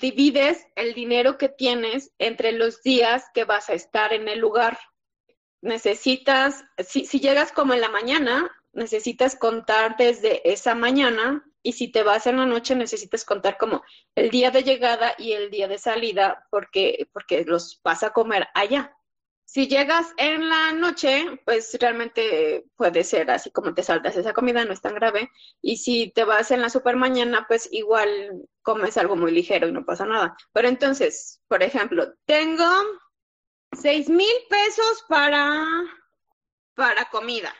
divides 0.00 0.64
el 0.76 0.94
dinero 0.94 1.36
que 1.36 1.48
tienes 1.48 2.12
entre 2.18 2.52
los 2.52 2.80
días 2.82 3.24
que 3.34 3.44
vas 3.44 3.70
a 3.70 3.74
estar 3.74 4.12
en 4.12 4.28
el 4.28 4.38
lugar. 4.38 4.78
Necesitas, 5.62 6.62
si, 6.78 7.06
si 7.06 7.18
llegas 7.18 7.50
como 7.50 7.74
en 7.74 7.80
la 7.80 7.88
mañana, 7.88 8.48
necesitas 8.72 9.36
contar 9.36 9.96
desde 9.96 10.50
esa 10.50 10.74
mañana 10.74 11.44
y 11.62 11.72
si 11.72 11.88
te 11.88 12.02
vas 12.02 12.26
en 12.26 12.38
la 12.38 12.46
noche 12.46 12.74
necesitas 12.74 13.24
contar 13.24 13.56
como 13.56 13.82
el 14.14 14.30
día 14.30 14.50
de 14.50 14.62
llegada 14.62 15.14
y 15.18 15.32
el 15.32 15.50
día 15.50 15.68
de 15.68 15.78
salida 15.78 16.46
porque, 16.50 17.08
porque 17.12 17.44
los 17.44 17.80
vas 17.84 18.02
a 18.02 18.10
comer 18.10 18.48
allá. 18.54 18.96
Si 19.44 19.68
llegas 19.68 20.14
en 20.16 20.48
la 20.48 20.72
noche, 20.72 21.40
pues 21.44 21.76
realmente 21.78 22.64
puede 22.74 23.04
ser 23.04 23.30
así 23.30 23.50
como 23.50 23.74
te 23.74 23.82
saltas 23.82 24.16
esa 24.16 24.32
comida, 24.32 24.64
no 24.64 24.72
es 24.72 24.80
tan 24.80 24.94
grave. 24.94 25.30
Y 25.60 25.76
si 25.76 26.10
te 26.10 26.24
vas 26.24 26.50
en 26.52 26.62
la 26.62 26.70
super 26.70 26.96
mañana, 26.96 27.44
pues 27.46 27.68
igual 27.70 28.48
comes 28.62 28.96
algo 28.96 29.14
muy 29.14 29.30
ligero 29.30 29.68
y 29.68 29.72
no 29.72 29.84
pasa 29.84 30.06
nada. 30.06 30.34
Pero 30.52 30.68
entonces, 30.68 31.42
por 31.48 31.62
ejemplo, 31.62 32.14
tengo 32.24 32.64
seis 33.72 34.08
mil 34.08 34.34
pesos 34.48 35.04
para, 35.06 35.66
para 36.74 37.10
comida 37.10 37.52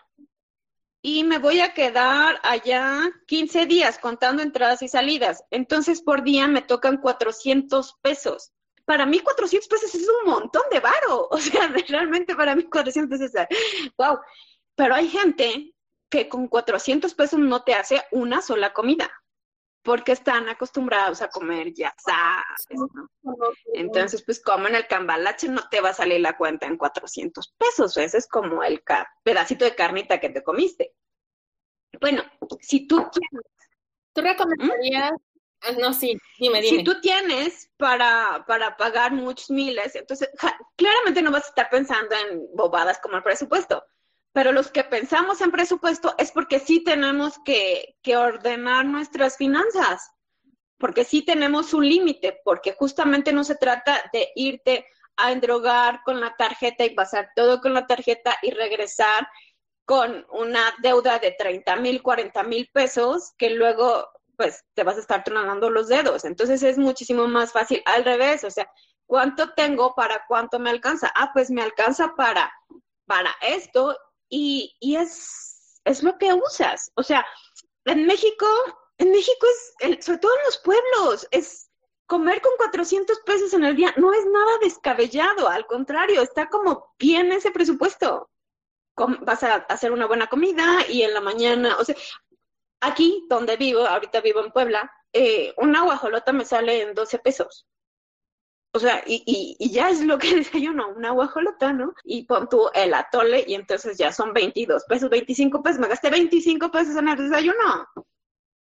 y 1.02 1.24
me 1.24 1.38
voy 1.38 1.60
a 1.60 1.74
quedar 1.74 2.38
allá 2.44 3.10
15 3.26 3.66
días 3.66 3.98
contando 3.98 4.40
entradas 4.40 4.82
y 4.82 4.88
salidas. 4.88 5.44
Entonces 5.50 6.00
por 6.00 6.22
día 6.22 6.46
me 6.46 6.62
tocan 6.62 6.98
400 6.98 7.98
pesos. 8.00 8.52
Para 8.84 9.04
mí 9.04 9.18
400 9.18 9.68
pesos 9.68 9.94
es 9.96 10.08
un 10.24 10.30
montón 10.30 10.62
de 10.70 10.80
varo. 10.80 11.28
O 11.30 11.38
sea, 11.38 11.66
realmente 11.88 12.36
para 12.36 12.54
mí 12.54 12.64
400 12.64 13.18
pesos 13.18 13.34
es, 13.34 13.92
wow. 13.98 14.18
Pero 14.76 14.94
hay 14.94 15.08
gente 15.08 15.74
que 16.08 16.28
con 16.28 16.46
400 16.46 17.12
pesos 17.14 17.40
no 17.40 17.62
te 17.64 17.74
hace 17.74 18.00
una 18.12 18.40
sola 18.40 18.72
comida 18.72 19.10
porque 19.82 20.12
están 20.12 20.48
acostumbrados 20.48 21.22
a 21.22 21.28
comer 21.28 21.72
ya 21.74 21.92
sabes, 21.98 22.88
Entonces, 23.74 24.22
pues 24.24 24.40
como 24.40 24.68
en 24.68 24.76
el 24.76 24.86
cambalache 24.86 25.48
no 25.48 25.68
te 25.68 25.80
va 25.80 25.90
a 25.90 25.94
salir 25.94 26.20
la 26.20 26.36
cuenta 26.36 26.66
en 26.66 26.76
400 26.76 27.54
pesos, 27.58 27.96
ese 27.96 28.18
es 28.18 28.28
como 28.28 28.62
el 28.62 28.82
pedacito 29.22 29.64
de 29.64 29.74
carnita 29.74 30.20
que 30.20 30.30
te 30.30 30.42
comiste. 30.42 30.94
Bueno, 32.00 32.22
si 32.60 32.86
tú 32.86 32.96
quieres 32.96 33.46
¿Tú 34.12 34.20
recomendarías? 34.20 35.12
Ah, 35.62 35.72
no, 35.80 35.92
sí, 35.94 36.18
dime, 36.38 36.60
dime. 36.60 36.78
Si 36.78 36.84
tú 36.84 37.00
tienes 37.00 37.70
para, 37.76 38.44
para 38.46 38.76
pagar 38.76 39.12
muchos 39.12 39.50
miles, 39.50 39.94
entonces 39.94 40.28
claramente 40.76 41.22
no 41.22 41.30
vas 41.30 41.44
a 41.44 41.48
estar 41.48 41.70
pensando 41.70 42.14
en 42.16 42.48
bobadas 42.54 42.98
como 42.98 43.16
el 43.16 43.22
presupuesto. 43.22 43.82
Pero 44.32 44.52
los 44.52 44.70
que 44.70 44.84
pensamos 44.84 45.40
en 45.40 45.50
presupuesto 45.50 46.14
es 46.18 46.32
porque 46.32 46.58
sí 46.58 46.82
tenemos 46.82 47.38
que, 47.44 47.96
ordenar 48.16 48.86
nuestras 48.86 49.36
finanzas, 49.36 50.10
porque 50.78 51.04
sí 51.04 51.22
tenemos 51.22 51.74
un 51.74 51.88
límite, 51.88 52.40
porque 52.44 52.72
justamente 52.72 53.32
no 53.32 53.44
se 53.44 53.56
trata 53.56 54.02
de 54.12 54.30
irte 54.34 54.86
a 55.16 55.32
endrogar 55.32 56.00
con 56.04 56.20
la 56.20 56.34
tarjeta 56.36 56.84
y 56.84 56.94
pasar 56.94 57.30
todo 57.36 57.60
con 57.60 57.74
la 57.74 57.86
tarjeta 57.86 58.36
y 58.40 58.50
regresar 58.50 59.28
con 59.84 60.26
una 60.30 60.74
deuda 60.80 61.18
de 61.18 61.32
30 61.32 61.76
mil, 61.76 62.02
40 62.02 62.42
mil 62.44 62.70
pesos 62.72 63.32
que 63.36 63.50
luego 63.50 64.08
pues 64.36 64.64
te 64.74 64.82
vas 64.82 64.96
a 64.96 65.00
estar 65.00 65.22
tronando 65.22 65.68
los 65.68 65.88
dedos. 65.88 66.24
Entonces 66.24 66.62
es 66.62 66.78
muchísimo 66.78 67.28
más 67.28 67.52
fácil 67.52 67.82
al 67.84 68.04
revés, 68.04 68.44
o 68.44 68.50
sea, 68.50 68.70
¿cuánto 69.06 69.52
tengo 69.52 69.94
para 69.94 70.24
cuánto 70.26 70.58
me 70.58 70.70
alcanza? 70.70 71.12
Ah, 71.14 71.30
pues 71.34 71.50
me 71.50 71.62
alcanza 71.62 72.14
para, 72.16 72.50
para 73.06 73.30
esto 73.42 73.96
y, 74.32 74.74
y 74.80 74.96
es, 74.96 75.80
es 75.84 76.02
lo 76.02 76.16
que 76.16 76.32
usas. 76.32 76.90
O 76.96 77.02
sea, 77.02 77.24
en 77.84 78.06
México, 78.06 78.46
en 78.96 79.12
México 79.12 79.46
es, 79.80 80.04
sobre 80.04 80.18
todo 80.18 80.32
en 80.38 80.44
los 80.46 80.58
pueblos, 80.58 81.28
es 81.30 81.68
comer 82.06 82.40
con 82.40 82.52
400 82.56 83.20
pesos 83.26 83.52
en 83.54 83.64
el 83.64 83.76
día, 83.76 83.92
no 83.96 84.12
es 84.12 84.24
nada 84.26 84.58
descabellado, 84.62 85.48
al 85.48 85.66
contrario, 85.66 86.22
está 86.22 86.48
como 86.48 86.94
bien 86.98 87.32
ese 87.32 87.50
presupuesto 87.50 88.30
vas 88.96 89.42
a 89.42 89.54
hacer 89.68 89.92
una 89.92 90.06
buena 90.06 90.26
comida 90.26 90.86
y 90.88 91.02
en 91.02 91.14
la 91.14 91.20
mañana, 91.20 91.76
o 91.78 91.84
sea, 91.84 91.96
aquí 92.80 93.24
donde 93.28 93.56
vivo, 93.56 93.80
ahorita 93.80 94.20
vivo 94.20 94.40
en 94.40 94.52
Puebla, 94.52 94.90
eh, 95.12 95.54
una 95.56 95.82
guajolota 95.82 96.32
me 96.32 96.44
sale 96.44 96.82
en 96.82 96.94
12 96.94 97.18
pesos. 97.18 97.66
O 98.74 98.78
sea, 98.78 99.02
y, 99.06 99.56
y, 99.58 99.70
ya 99.70 99.90
es 99.90 100.02
lo 100.02 100.18
que 100.18 100.35
desayuno, 100.37 100.88
una 100.96 101.11
guajolota, 101.11 101.72
¿no? 101.72 101.94
Y 102.04 102.24
pon 102.24 102.48
tú 102.48 102.70
el 102.74 102.94
atole 102.94 103.44
y 103.46 103.54
entonces 103.54 103.98
ya 103.98 104.12
son 104.12 104.32
22 104.32 104.85
pesos, 104.88 105.11
25 105.11 105.62
pesos, 105.62 105.78
me 105.78 105.88
gasté 105.88 106.11
25 106.11 106.70
pesos 106.70 106.96
en 106.96 107.08
el 107.08 107.16
desayuno. 107.18 107.87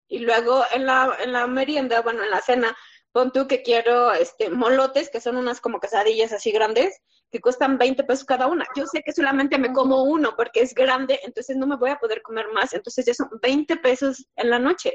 Y 0.08 0.18
luego 0.18 0.62
en 0.72 0.84
la, 0.84 1.16
en 1.20 1.32
la 1.32 1.46
merienda, 1.46 2.02
bueno, 2.02 2.22
en 2.22 2.30
la 2.30 2.42
cena, 2.42 2.76
pon 3.12 3.32
tú 3.32 3.46
que 3.48 3.62
quiero 3.62 4.12
este 4.12 4.50
molotes, 4.50 5.08
que 5.10 5.20
son 5.20 5.36
unas 5.38 5.60
como 5.62 5.80
quesadillas 5.80 6.32
así 6.32 6.52
grandes, 6.52 7.00
que 7.30 7.40
cuestan 7.40 7.78
20 7.78 8.04
pesos 8.04 8.24
cada 8.26 8.46
una. 8.46 8.66
Yo 8.76 8.86
sé 8.86 9.02
que 9.02 9.12
solamente 9.12 9.56
me 9.58 9.72
como 9.72 10.02
uno 10.02 10.34
porque 10.36 10.60
es 10.60 10.74
grande, 10.74 11.20
entonces 11.22 11.56
no 11.56 11.66
me 11.66 11.76
voy 11.76 11.90
a 11.90 11.98
poder 11.98 12.20
comer 12.20 12.46
más. 12.52 12.74
Entonces 12.74 13.06
ya 13.06 13.14
son 13.14 13.30
20 13.40 13.76
pesos 13.78 14.26
en 14.36 14.50
la 14.50 14.58
noche. 14.58 14.92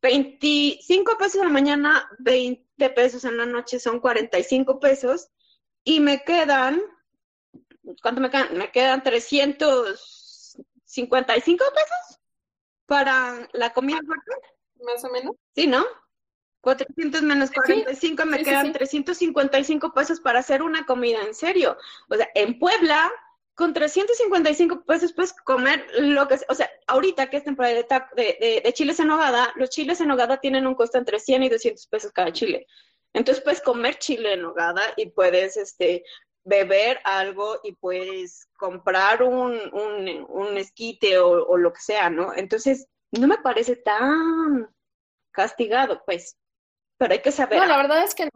25 0.00 1.18
pesos 1.18 1.34
en 1.36 1.44
la 1.44 1.52
mañana, 1.52 2.10
20 2.18 2.90
pesos 2.90 3.24
en 3.24 3.36
la 3.36 3.46
noche, 3.46 3.80
son 3.80 4.00
45 4.00 4.80
pesos. 4.80 5.28
Y 5.84 6.00
me 6.00 6.24
quedan, 6.24 6.82
¿cuánto 8.02 8.20
me 8.20 8.30
quedan? 8.30 8.56
Me 8.56 8.70
quedan 8.70 9.02
355 9.02 11.64
pesos 11.74 12.20
para 12.86 13.48
la 13.52 13.72
comida 13.72 14.00
Más 14.80 15.04
o 15.04 15.10
menos. 15.10 15.34
Sí, 15.54 15.66
¿no? 15.66 15.84
400 16.60 17.22
menos 17.22 17.50
45 17.50 18.26
me 18.26 18.42
quedan 18.42 18.72
355 18.72 19.94
pesos 19.94 20.20
para 20.20 20.40
hacer 20.40 20.62
una 20.62 20.84
comida 20.86 21.22
en 21.22 21.34
serio. 21.34 21.76
O 22.10 22.16
sea, 22.16 22.28
en 22.34 22.58
Puebla, 22.58 23.10
con 23.58 23.74
355 23.74 24.84
pesos 24.84 25.12
puedes 25.12 25.32
comer 25.32 25.84
lo 25.98 26.26
que... 26.28 26.38
O 26.48 26.54
sea, 26.54 26.70
ahorita 26.86 27.28
que 27.28 27.38
es 27.38 27.44
temporada 27.44 27.74
de, 28.16 28.62
de, 28.64 28.72
chiles 28.72 29.00
en 29.00 29.10
hogada, 29.10 29.52
los 29.56 29.68
chiles 29.68 30.00
en 30.00 30.10
hogada 30.10 30.38
tienen 30.38 30.66
un 30.66 30.74
costo 30.74 30.96
entre 30.96 31.20
100 31.20 31.42
y 31.42 31.48
200 31.50 31.86
pesos 31.88 32.12
cada 32.12 32.32
chile. 32.32 32.66
Entonces 33.12 33.44
puedes 33.44 33.60
comer 33.60 33.98
chile 33.98 34.34
en 34.34 34.44
hogada 34.44 34.82
y 34.96 35.10
puedes 35.10 35.56
este, 35.56 36.04
beber 36.44 37.00
algo 37.04 37.58
y 37.62 37.72
puedes 37.72 38.48
comprar 38.56 39.22
un, 39.22 39.58
un, 39.72 40.56
esquite 40.56 41.18
o, 41.18 41.44
o 41.46 41.56
lo 41.56 41.72
que 41.72 41.80
sea, 41.80 42.08
¿no? 42.08 42.32
Entonces, 42.34 42.86
no 43.10 43.26
me 43.26 43.38
parece 43.38 43.76
tan 43.76 44.72
castigado, 45.32 46.02
pues 46.06 46.38
pero 46.98 47.12
hay 47.12 47.20
que 47.20 47.32
saber. 47.32 47.60
No, 47.60 47.66
la 47.66 47.76
verdad 47.76 48.02
es 48.02 48.14
que 48.14 48.24
no. 48.24 48.30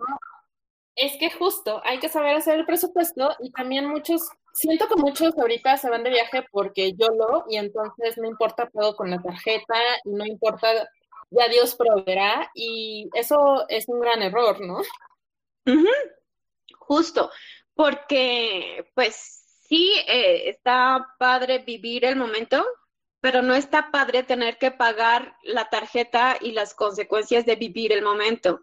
Es 0.95 1.17
que 1.19 1.31
justo, 1.31 1.83
hay 1.85 1.99
que 1.99 2.09
saber 2.09 2.37
hacer 2.37 2.59
el 2.59 2.67
presupuesto 2.67 3.35
y 3.41 3.51
también 3.51 3.87
muchos, 3.87 4.29
siento 4.53 4.89
que 4.89 4.97
muchos 4.97 5.37
ahorita 5.37 5.77
se 5.77 5.91
van 5.91 6.03
de 6.03 6.11
viaje 6.11 6.45
porque 6.51 6.93
yo 6.93 7.09
lo, 7.09 7.45
y 7.49 7.57
entonces 7.57 8.19
no 8.19 8.29
importa, 8.29 8.69
puedo 8.71 8.95
con 8.95 9.11
la 9.11 9.21
tarjeta, 9.21 9.75
no 10.05 10.25
importa, 10.25 10.89
ya 11.31 11.49
Dios 11.49 11.75
proveerá, 11.75 12.51
y 12.55 13.09
eso 13.15 13.67
es 13.69 13.89
un 13.89 14.01
gran 14.01 14.23
error, 14.23 14.61
¿no? 14.61 14.83
Justo, 16.79 17.31
porque 17.75 18.91
pues 18.95 19.43
sí, 19.69 19.93
eh, 20.07 20.51
está 20.51 21.15
padre 21.19 21.59
vivir 21.59 22.05
el 22.05 22.17
momento, 22.17 22.65
pero 23.21 23.41
no 23.41 23.55
está 23.55 23.91
padre 23.91 24.25
tener 24.25 24.59
que 24.59 24.71
pagar 24.71 25.37
la 25.45 25.71
tarjeta 25.71 26.37
y 26.41 26.53
las 26.53 26.75
consecuencias 26.75 27.47
de 27.47 27.57
vivir 27.57 27.93
el 27.93 28.03
momento. 28.03 28.61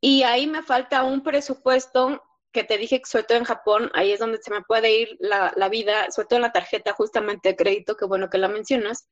Y 0.00 0.22
ahí 0.22 0.46
me 0.46 0.62
falta 0.62 1.02
un 1.02 1.22
presupuesto 1.22 2.22
que 2.54 2.64
te 2.64 2.78
dije 2.78 3.00
que 3.00 3.06
sobre 3.06 3.24
todo 3.24 3.36
en 3.36 3.44
Japón, 3.44 3.90
ahí 3.92 4.12
es 4.12 4.20
donde 4.20 4.38
se 4.40 4.50
me 4.50 4.62
puede 4.62 4.96
ir 4.96 5.16
la, 5.20 5.68
vida, 5.68 6.10
sobre 6.10 6.28
todo 6.28 6.36
en 6.38 6.42
la 6.42 6.52
tarjeta 6.52 6.94
justamente 6.94 7.50
de 7.50 7.56
crédito, 7.56 7.96
que 7.96 8.06
bueno 8.06 8.30
que 8.30 8.38
la 8.38 8.48
mencionas. 8.48 9.08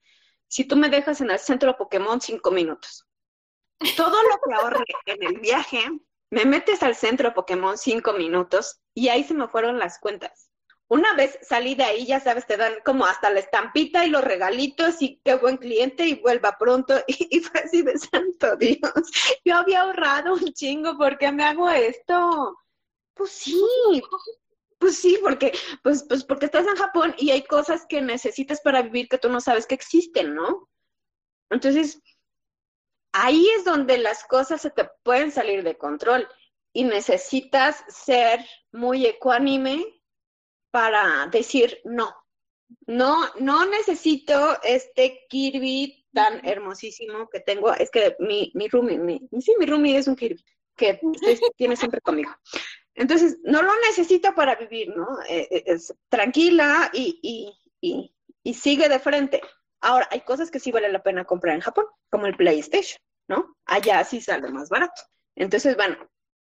Si 0.48 0.64
tú 0.64 0.76
me 0.76 0.88
dejas 0.88 1.20
en 1.20 1.30
el 1.30 1.38
centro 1.38 1.76
Pokémon 1.76 2.20
cinco 2.20 2.50
minutos, 2.50 3.06
todo 3.96 4.16
lo 4.22 4.40
que 4.46 4.54
ahorre 4.54 4.84
en 5.06 5.22
el 5.22 5.40
viaje, 5.40 5.80
me 6.30 6.46
metes 6.46 6.82
al 6.82 6.94
centro 6.94 7.34
Pokémon 7.34 7.76
cinco 7.76 8.14
minutos 8.14 8.80
y 8.94 9.08
ahí 9.08 9.24
se 9.24 9.34
me 9.34 9.48
fueron 9.48 9.78
las 9.78 9.98
cuentas 9.98 10.48
una 10.92 11.14
vez 11.14 11.38
salí 11.40 11.74
de 11.74 11.84
ahí, 11.84 12.04
ya 12.04 12.20
sabes, 12.20 12.46
te 12.46 12.58
dan 12.58 12.74
como 12.84 13.06
hasta 13.06 13.30
la 13.30 13.40
estampita 13.40 14.04
y 14.04 14.10
los 14.10 14.22
regalitos 14.22 15.00
y 15.00 15.22
qué 15.24 15.36
buen 15.36 15.56
cliente 15.56 16.06
y 16.06 16.20
vuelva 16.20 16.58
pronto. 16.58 16.94
Y, 17.08 17.40
fue 17.40 17.60
así 17.62 17.80
de 17.80 17.96
santo 17.96 18.56
Dios. 18.56 18.92
Yo 19.42 19.56
había 19.56 19.80
ahorrado 19.80 20.34
un 20.34 20.52
chingo, 20.52 20.98
¿por 20.98 21.16
qué 21.16 21.32
me 21.32 21.44
hago 21.44 21.70
esto? 21.70 22.58
Pues 23.14 23.30
sí, 23.30 23.62
pues 24.78 24.96
sí, 24.96 25.18
porque, 25.22 25.52
pues, 25.82 26.04
pues 26.08 26.24
porque 26.24 26.46
estás 26.46 26.66
en 26.66 26.76
Japón 26.76 27.14
y 27.18 27.30
hay 27.30 27.44
cosas 27.44 27.86
que 27.88 28.02
necesitas 28.02 28.60
para 28.60 28.82
vivir 28.82 29.08
que 29.08 29.18
tú 29.18 29.28
no 29.28 29.40
sabes 29.40 29.66
que 29.66 29.74
existen, 29.74 30.34
¿no? 30.34 30.68
Entonces, 31.50 32.02
ahí 33.12 33.46
es 33.56 33.64
donde 33.64 33.98
las 33.98 34.24
cosas 34.24 34.62
se 34.62 34.70
te 34.70 34.88
pueden 35.02 35.30
salir 35.30 35.62
de 35.62 35.76
control 35.76 36.26
y 36.72 36.84
necesitas 36.84 37.84
ser 37.88 38.44
muy 38.72 39.06
ecuánime 39.06 39.84
para 40.70 41.26
decir 41.26 41.78
no. 41.84 42.14
No, 42.86 43.28
no 43.38 43.66
necesito 43.66 44.58
este 44.62 45.26
Kirby 45.28 46.06
tan 46.14 46.44
hermosísimo 46.46 47.28
que 47.28 47.40
tengo. 47.40 47.72
Es 47.74 47.90
que 47.90 48.16
mi, 48.18 48.50
mi 48.54 48.68
roomie, 48.68 48.98
mi, 48.98 49.20
sí, 49.40 49.54
mi 49.58 49.66
roomie 49.66 49.98
es 49.98 50.08
un 50.08 50.16
Kirby 50.16 50.42
que 50.74 50.98
tiene 51.56 51.76
siempre 51.76 52.00
conmigo. 52.00 52.32
Entonces, 52.94 53.38
no 53.42 53.62
lo 53.62 53.72
necesito 53.88 54.34
para 54.34 54.54
vivir, 54.54 54.94
¿no? 54.94 55.06
Eh, 55.28 55.48
eh, 55.50 55.64
es 55.66 55.94
tranquila 56.08 56.90
y, 56.92 57.18
y, 57.22 57.58
y, 57.80 58.14
y, 58.42 58.54
sigue 58.54 58.88
de 58.88 58.98
frente. 58.98 59.40
Ahora, 59.80 60.08
hay 60.10 60.20
cosas 60.20 60.50
que 60.50 60.60
sí 60.60 60.70
vale 60.70 60.90
la 60.90 61.02
pena 61.02 61.24
comprar 61.24 61.54
en 61.54 61.62
Japón, 61.62 61.86
como 62.10 62.26
el 62.26 62.36
PlayStation, 62.36 63.00
¿no? 63.28 63.56
Allá 63.64 64.04
sí 64.04 64.20
sale 64.20 64.50
más 64.50 64.68
barato. 64.68 65.02
Entonces, 65.34 65.74
bueno, 65.76 65.96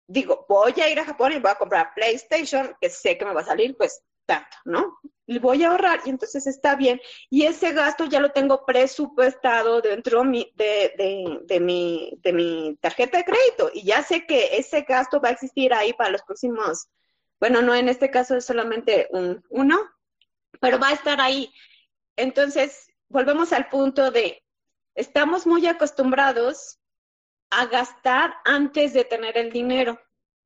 digo, 0.07 0.45
voy 0.47 0.73
a 0.81 0.89
ir 0.89 0.99
a 0.99 1.05
Japón 1.05 1.33
y 1.33 1.39
voy 1.39 1.51
a 1.51 1.55
comprar 1.55 1.93
PlayStation, 1.93 2.75
que 2.79 2.89
sé 2.89 3.17
que 3.17 3.25
me 3.25 3.33
va 3.33 3.41
a 3.41 3.45
salir, 3.45 3.75
pues, 3.77 4.01
tanto, 4.29 4.55
¿no? 4.65 4.99
Y 5.25 5.39
voy 5.39 5.63
a 5.63 5.71
ahorrar 5.71 6.01
y 6.05 6.11
entonces 6.11 6.45
está 6.45 6.75
bien. 6.75 7.01
Y 7.31 7.45
ese 7.45 7.73
gasto 7.73 8.05
ya 8.05 8.19
lo 8.19 8.31
tengo 8.31 8.63
presupuestado 8.63 9.81
dentro 9.81 10.23
de, 10.23 11.41
de, 11.47 11.59
mi, 11.59 12.13
de 12.21 12.33
mi 12.33 12.77
tarjeta 12.79 13.17
de 13.17 13.25
crédito 13.25 13.71
y 13.73 13.83
ya 13.83 14.03
sé 14.03 14.27
que 14.27 14.57
ese 14.57 14.81
gasto 14.83 15.19
va 15.19 15.29
a 15.29 15.31
existir 15.33 15.73
ahí 15.73 15.93
para 15.93 16.11
los 16.11 16.21
próximos, 16.21 16.87
bueno, 17.39 17.63
no 17.63 17.73
en 17.73 17.89
este 17.89 18.11
caso 18.11 18.35
es 18.35 18.45
solamente 18.45 19.07
un, 19.09 19.43
uno, 19.49 19.79
pero 20.59 20.77
va 20.77 20.89
a 20.89 20.93
estar 20.93 21.19
ahí. 21.19 21.51
Entonces, 22.15 22.91
volvemos 23.07 23.51
al 23.51 23.69
punto 23.69 24.11
de, 24.11 24.43
estamos 24.93 25.47
muy 25.47 25.65
acostumbrados 25.65 26.79
a 27.49 27.65
gastar 27.65 28.35
antes 28.45 28.93
de 28.93 29.05
tener 29.05 29.37
el 29.37 29.51
dinero, 29.51 29.99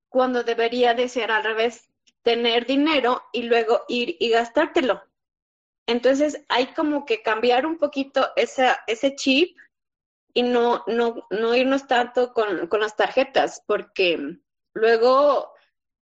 cuando 0.07 0.43
debería 0.43 0.93
de 0.93 1.09
ser 1.09 1.31
al 1.31 1.43
revés, 1.43 1.89
tener 2.23 2.65
dinero 2.65 3.23
y 3.31 3.43
luego 3.43 3.83
ir 3.87 4.15
y 4.19 4.29
gastártelo. 4.29 5.03
Entonces 5.87 6.43
hay 6.49 6.67
como 6.73 7.05
que 7.05 7.21
cambiar 7.21 7.65
un 7.65 7.77
poquito 7.77 8.29
esa, 8.35 8.79
ese 8.87 9.15
chip 9.15 9.57
y 10.33 10.43
no, 10.43 10.83
no, 10.87 11.27
no 11.29 11.55
irnos 11.55 11.87
tanto 11.87 12.33
con, 12.33 12.67
con 12.67 12.79
las 12.79 12.95
tarjetas, 12.95 13.61
porque 13.67 14.39
luego, 14.73 15.53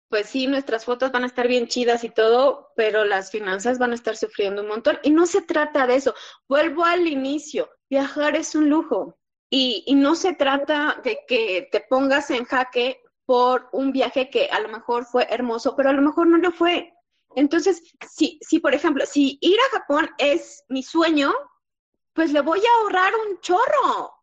pues 0.08 0.28
sí, 0.28 0.46
nuestras 0.46 0.84
fotos 0.84 1.12
van 1.12 1.22
a 1.22 1.26
estar 1.26 1.46
bien 1.46 1.68
chidas 1.68 2.02
y 2.02 2.08
todo, 2.10 2.72
pero 2.74 3.04
las 3.04 3.30
finanzas 3.30 3.78
van 3.78 3.92
a 3.92 3.94
estar 3.94 4.16
sufriendo 4.16 4.62
un 4.62 4.68
montón. 4.68 4.98
Y 5.02 5.10
no 5.10 5.26
se 5.26 5.42
trata 5.42 5.86
de 5.86 5.96
eso. 5.96 6.14
Vuelvo 6.48 6.84
al 6.84 7.06
inicio, 7.06 7.70
viajar 7.88 8.34
es 8.36 8.54
un 8.54 8.68
lujo 8.68 9.18
Y, 9.50 9.84
y 9.86 9.94
no 9.94 10.14
se 10.14 10.34
trata 10.34 11.00
de 11.04 11.20
que 11.28 11.68
te 11.70 11.80
pongas 11.80 12.30
en 12.30 12.44
jaque 12.44 13.00
por 13.28 13.68
un 13.72 13.92
viaje 13.92 14.30
que 14.30 14.48
a 14.50 14.58
lo 14.58 14.70
mejor 14.70 15.04
fue 15.04 15.26
hermoso, 15.28 15.76
pero 15.76 15.90
a 15.90 15.92
lo 15.92 16.00
mejor 16.00 16.26
no 16.28 16.38
lo 16.38 16.50
fue. 16.50 16.94
Entonces, 17.36 17.82
si, 18.10 18.38
si 18.40 18.58
por 18.58 18.74
ejemplo, 18.74 19.04
si 19.04 19.36
ir 19.42 19.58
a 19.60 19.78
Japón 19.78 20.08
es 20.16 20.64
mi 20.70 20.82
sueño, 20.82 21.34
pues 22.14 22.32
le 22.32 22.40
voy 22.40 22.60
a 22.60 22.80
ahorrar 22.80 23.12
un 23.26 23.38
chorro. 23.40 24.14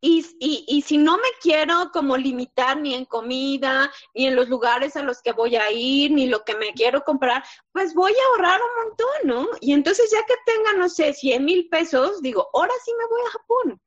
Y, 0.00 0.24
y, 0.38 0.64
y, 0.68 0.82
si 0.82 0.98
no 0.98 1.16
me 1.16 1.28
quiero 1.42 1.90
como 1.92 2.16
limitar 2.16 2.80
ni 2.80 2.94
en 2.94 3.06
comida, 3.06 3.90
ni 4.14 4.28
en 4.28 4.36
los 4.36 4.48
lugares 4.48 4.94
a 4.94 5.02
los 5.02 5.20
que 5.20 5.32
voy 5.32 5.56
a 5.56 5.72
ir, 5.72 6.12
ni 6.12 6.28
lo 6.28 6.44
que 6.44 6.54
me 6.54 6.72
quiero 6.74 7.02
comprar, 7.02 7.42
pues 7.72 7.92
voy 7.92 8.12
a 8.12 8.26
ahorrar 8.30 8.60
un 8.60 8.84
montón, 8.84 9.46
¿no? 9.48 9.48
Y 9.62 9.72
entonces 9.72 10.08
ya 10.12 10.24
que 10.26 10.34
tenga, 10.46 10.74
no 10.74 10.88
sé, 10.88 11.12
100 11.12 11.44
mil 11.44 11.68
pesos, 11.68 12.22
digo, 12.22 12.48
ahora 12.54 12.74
sí 12.84 12.92
me 12.96 13.06
voy 13.06 13.20
a 13.26 13.30
Japón. 13.30 13.80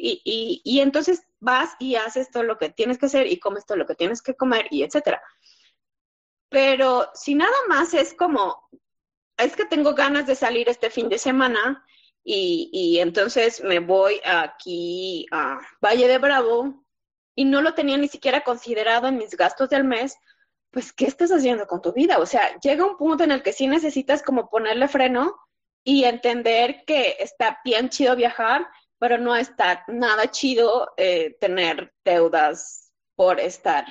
Y, 0.00 0.62
y, 0.64 0.80
entonces 0.80 1.24
vas 1.40 1.74
y 1.80 1.96
haces 1.96 2.30
todo 2.30 2.44
lo 2.44 2.56
que 2.56 2.70
tienes 2.70 2.98
que 2.98 3.06
hacer 3.06 3.26
y 3.26 3.40
comes 3.40 3.66
todo 3.66 3.76
lo 3.76 3.86
que 3.86 3.96
tienes 3.96 4.22
que 4.22 4.34
comer 4.34 4.68
y 4.70 4.84
etcétera. 4.84 5.20
Pero 6.48 7.10
si 7.14 7.34
nada 7.34 7.56
más 7.68 7.92
es 7.94 8.14
como, 8.14 8.68
es 9.36 9.56
que 9.56 9.64
tengo 9.64 9.94
ganas 9.94 10.26
de 10.26 10.36
salir 10.36 10.68
este 10.68 10.88
fin 10.88 11.08
de 11.08 11.18
semana 11.18 11.84
y, 12.22 12.70
y 12.72 13.00
entonces 13.00 13.62
me 13.64 13.80
voy 13.80 14.20
aquí 14.24 15.26
a 15.32 15.58
Valle 15.80 16.06
de 16.06 16.18
Bravo 16.18 16.84
y 17.34 17.44
no 17.44 17.60
lo 17.60 17.74
tenía 17.74 17.96
ni 17.96 18.08
siquiera 18.08 18.42
considerado 18.42 19.08
en 19.08 19.18
mis 19.18 19.36
gastos 19.36 19.68
del 19.68 19.84
mes, 19.84 20.16
pues 20.70 20.92
¿qué 20.92 21.06
estás 21.06 21.30
haciendo 21.30 21.66
con 21.66 21.80
tu 21.80 21.92
vida? 21.92 22.18
O 22.18 22.26
sea, 22.26 22.58
llega 22.60 22.84
un 22.84 22.96
punto 22.96 23.24
en 23.24 23.32
el 23.32 23.42
que 23.42 23.52
sí 23.52 23.66
necesitas 23.66 24.22
como 24.22 24.48
ponerle 24.48 24.88
freno 24.88 25.36
y 25.84 26.04
entender 26.04 26.84
que 26.86 27.16
está 27.18 27.60
bien 27.64 27.88
chido 27.88 28.14
viajar, 28.16 28.68
pero 28.98 29.18
no 29.18 29.36
está 29.36 29.84
nada 29.88 30.30
chido 30.30 30.92
eh, 30.96 31.36
tener 31.40 31.92
deudas 32.04 32.92
por 33.16 33.40
estar 33.40 33.86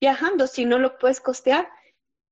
viajando 0.00 0.46
si 0.46 0.64
no 0.64 0.78
lo 0.78 0.98
puedes 0.98 1.20
costear. 1.20 1.68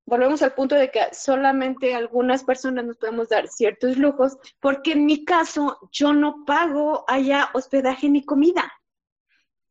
Volvemos 0.05 0.41
al 0.41 0.53
punto 0.53 0.75
de 0.75 0.91
que 0.91 1.13
solamente 1.13 1.95
algunas 1.95 2.43
personas 2.43 2.85
nos 2.85 2.97
podemos 2.97 3.29
dar 3.29 3.47
ciertos 3.47 3.97
lujos, 3.97 4.37
porque 4.59 4.91
en 4.91 5.05
mi 5.05 5.23
caso 5.23 5.79
yo 5.91 6.11
no 6.13 6.43
pago 6.45 7.05
allá 7.07 7.49
hospedaje 7.53 8.09
ni 8.09 8.25
comida. 8.25 8.71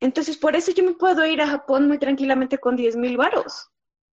Entonces, 0.00 0.36
por 0.36 0.56
eso 0.56 0.72
yo 0.72 0.82
me 0.82 0.94
puedo 0.94 1.24
ir 1.26 1.40
a 1.42 1.46
Japón 1.46 1.86
muy 1.86 1.98
tranquilamente 1.98 2.58
con 2.58 2.76
10 2.76 2.96
mil 2.96 3.16
varos, 3.16 3.68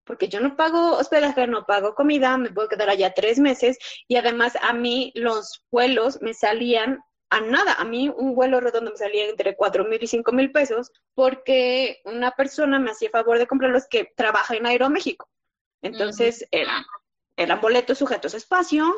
porque 0.03 0.27
yo 0.27 0.41
no 0.41 0.57
pago 0.57 0.97
hospedaje, 0.97 1.47
no 1.47 1.65
pago 1.65 1.95
comida, 1.95 2.37
me 2.37 2.51
puedo 2.51 2.67
quedar 2.67 2.89
allá 2.89 3.13
tres 3.13 3.39
meses 3.39 3.77
y 4.07 4.17
además 4.17 4.57
a 4.61 4.73
mí 4.73 5.11
los 5.15 5.63
vuelos 5.71 6.21
me 6.21 6.33
salían 6.33 6.99
a 7.29 7.41
nada. 7.41 7.73
A 7.73 7.85
mí 7.85 8.09
un 8.09 8.35
vuelo 8.35 8.59
redondo 8.59 8.91
me 8.91 8.97
salía 8.97 9.27
entre 9.27 9.55
cuatro 9.55 9.85
mil 9.85 10.01
y 10.01 10.07
cinco 10.07 10.31
mil 10.31 10.51
pesos 10.51 10.91
porque 11.13 12.01
una 12.05 12.31
persona 12.31 12.79
me 12.79 12.91
hacía 12.91 13.09
favor 13.09 13.37
de 13.37 13.47
comprarlos 13.47 13.87
que 13.89 14.11
trabaja 14.15 14.55
en 14.55 14.65
Aeroméxico. 14.65 15.29
Entonces 15.81 16.47
eran, 16.51 16.83
eran 17.35 17.61
boletos 17.61 17.97
sujetos 17.97 18.33
a 18.33 18.37
espacio, 18.37 18.93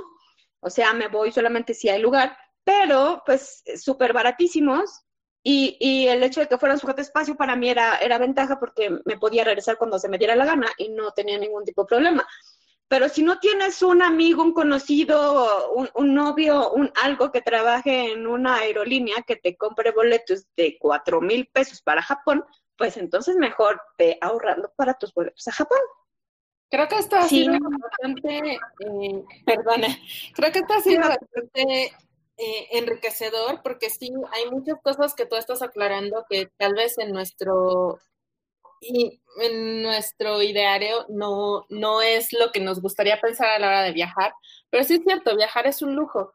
o 0.61 0.69
sea, 0.69 0.93
me 0.93 1.07
voy 1.07 1.31
solamente 1.31 1.73
si 1.73 1.89
hay 1.89 2.01
lugar, 2.01 2.37
pero 2.63 3.23
pues 3.25 3.63
súper 3.77 4.13
baratísimos. 4.13 5.03
Y, 5.41 5.77
y, 5.79 6.07
el 6.07 6.21
hecho 6.21 6.41
de 6.41 6.47
que 6.47 6.57
fueran 6.57 6.77
sujetos 6.79 6.99
a 6.99 7.07
espacio 7.07 7.35
para 7.35 7.55
mí 7.55 7.69
era, 7.69 7.95
era 7.99 8.17
ventaja 8.17 8.59
porque 8.59 8.99
me 9.05 9.17
podía 9.17 9.45
regresar 9.45 9.77
cuando 9.77 9.97
se 9.97 10.09
me 10.09 10.17
diera 10.17 10.35
la 10.35 10.45
gana 10.45 10.67
y 10.77 10.89
no 10.89 11.11
tenía 11.11 11.37
ningún 11.37 11.63
tipo 11.63 11.83
de 11.83 11.87
problema. 11.87 12.27
Pero 12.89 13.07
si 13.07 13.21
no 13.21 13.39
tienes 13.39 13.83
un 13.83 14.01
amigo, 14.01 14.41
un 14.41 14.51
conocido, 14.51 15.71
un, 15.93 16.13
novio, 16.15 16.71
un 16.71 16.91
algo 17.03 17.31
que 17.31 17.39
trabaje 17.39 18.11
en 18.11 18.25
una 18.25 18.55
aerolínea 18.55 19.21
que 19.27 19.35
te 19.35 19.55
compre 19.55 19.91
boletos 19.91 20.47
de 20.57 20.75
cuatro 20.79 21.21
mil 21.21 21.47
pesos 21.53 21.83
para 21.83 22.01
Japón, 22.01 22.43
pues 22.75 22.97
entonces 22.97 23.35
mejor 23.35 23.79
te 23.95 24.17
ahorrando 24.21 24.73
para 24.75 24.95
tus 24.95 25.13
boletos 25.13 25.47
a 25.47 25.51
Japón. 25.51 25.79
Creo 26.71 26.87
que 26.87 26.97
esto 26.97 27.15
ha 27.15 27.27
sido 27.27 27.53
bastante, 27.79 28.55
eh, 28.55 29.23
perdona, 29.45 29.87
creo 30.33 30.51
que 30.51 30.59
esto 30.59 30.73
ha 30.73 30.81
sido 30.81 31.01
bastante 31.01 31.91
eh, 32.37 32.67
enriquecedor 32.71 33.61
porque 33.61 33.91
sí, 33.91 34.11
hay 34.31 34.49
muchas 34.49 34.79
cosas 34.81 35.13
que 35.13 35.27
tú 35.27 35.35
estás 35.35 35.61
aclarando 35.61 36.25
que 36.27 36.49
tal 36.57 36.73
vez 36.73 36.97
en 36.97 37.11
nuestro 37.11 37.99
y 38.81 39.21
en 39.41 39.81
nuestro 39.81 40.41
ideario 40.41 41.05
no, 41.09 41.65
no 41.69 42.01
es 42.01 42.33
lo 42.33 42.51
que 42.51 42.59
nos 42.59 42.81
gustaría 42.81 43.19
pensar 43.19 43.49
a 43.49 43.59
la 43.59 43.67
hora 43.67 43.83
de 43.83 43.91
viajar, 43.91 44.33
pero 44.69 44.83
sí 44.83 44.95
es 44.95 45.03
cierto, 45.03 45.35
viajar 45.35 45.67
es 45.67 45.81
un 45.81 45.95
lujo. 45.95 46.33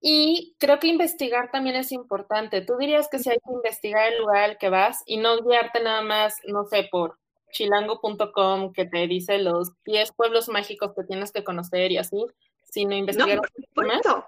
Y 0.00 0.54
creo 0.58 0.78
que 0.78 0.88
investigar 0.88 1.50
también 1.50 1.76
es 1.76 1.90
importante. 1.90 2.60
Tú 2.60 2.76
dirías 2.76 3.08
que 3.08 3.18
si 3.18 3.30
hay 3.30 3.38
que 3.38 3.52
investigar 3.52 4.12
el 4.12 4.18
lugar 4.20 4.44
al 4.44 4.58
que 4.58 4.68
vas 4.68 5.02
y 5.06 5.16
no 5.16 5.42
guiarte 5.42 5.82
nada 5.82 6.02
más, 6.02 6.36
no 6.46 6.64
sé, 6.66 6.88
por 6.90 7.18
chilango.com 7.52 8.72
que 8.72 8.84
te 8.84 9.06
dice 9.06 9.38
los 9.38 9.72
10 9.84 10.12
pueblos 10.12 10.48
mágicos 10.48 10.92
que 10.94 11.04
tienes 11.04 11.32
que 11.32 11.44
conocer 11.44 11.90
y 11.90 11.98
así, 11.98 12.24
sino 12.70 12.94
investigar. 12.94 13.40
No, 14.04 14.26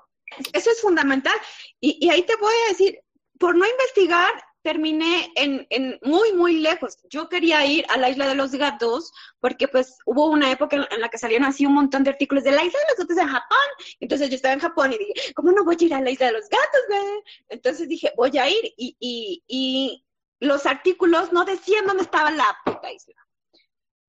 Eso 0.52 0.70
es 0.70 0.80
fundamental. 0.80 1.36
Y, 1.80 1.98
y 2.04 2.10
ahí 2.10 2.22
te 2.22 2.36
voy 2.36 2.54
a 2.66 2.68
decir, 2.70 3.00
por 3.38 3.54
no 3.54 3.66
investigar, 3.66 4.32
terminé 4.68 5.32
en, 5.34 5.66
en, 5.70 5.98
muy, 6.02 6.34
muy 6.34 6.60
lejos. 6.60 6.98
Yo 7.08 7.30
quería 7.30 7.64
ir 7.64 7.86
a 7.88 7.96
la 7.96 8.10
isla 8.10 8.28
de 8.28 8.34
los 8.34 8.52
gatos 8.52 9.10
porque 9.40 9.66
pues 9.66 9.96
hubo 10.04 10.26
una 10.26 10.50
época 10.50 10.76
en, 10.76 11.00
la 11.00 11.08
que 11.08 11.16
salieron 11.16 11.48
así 11.48 11.64
un 11.64 11.72
montón 11.72 12.04
de 12.04 12.10
artículos 12.10 12.44
de 12.44 12.50
la 12.50 12.62
isla 12.62 12.78
de 12.78 12.86
los 12.90 12.98
gatos 12.98 13.16
en 13.16 13.28
Japón. 13.28 13.68
Entonces 14.00 14.28
yo 14.28 14.36
estaba 14.36 14.52
en 14.52 14.60
Japón 14.60 14.92
y 14.92 14.98
dije, 14.98 15.32
¿cómo 15.34 15.52
no 15.52 15.64
voy 15.64 15.78
a 15.80 15.84
ir 15.84 15.94
a 15.94 16.02
la 16.02 16.10
isla 16.10 16.26
de 16.26 16.32
los 16.32 16.50
gatos? 16.50 16.80
Güey? 16.86 17.22
Entonces 17.48 17.88
dije, 17.88 18.12
voy 18.14 18.36
a 18.36 18.50
ir 18.50 18.74
y, 18.76 18.94
y, 19.00 19.42
y 19.48 20.04
los 20.40 20.66
artículos 20.66 21.32
no 21.32 21.46
decían 21.46 21.86
dónde 21.86 22.02
estaba 22.02 22.30
la 22.30 22.54
puta 22.62 22.92
isla. 22.92 23.14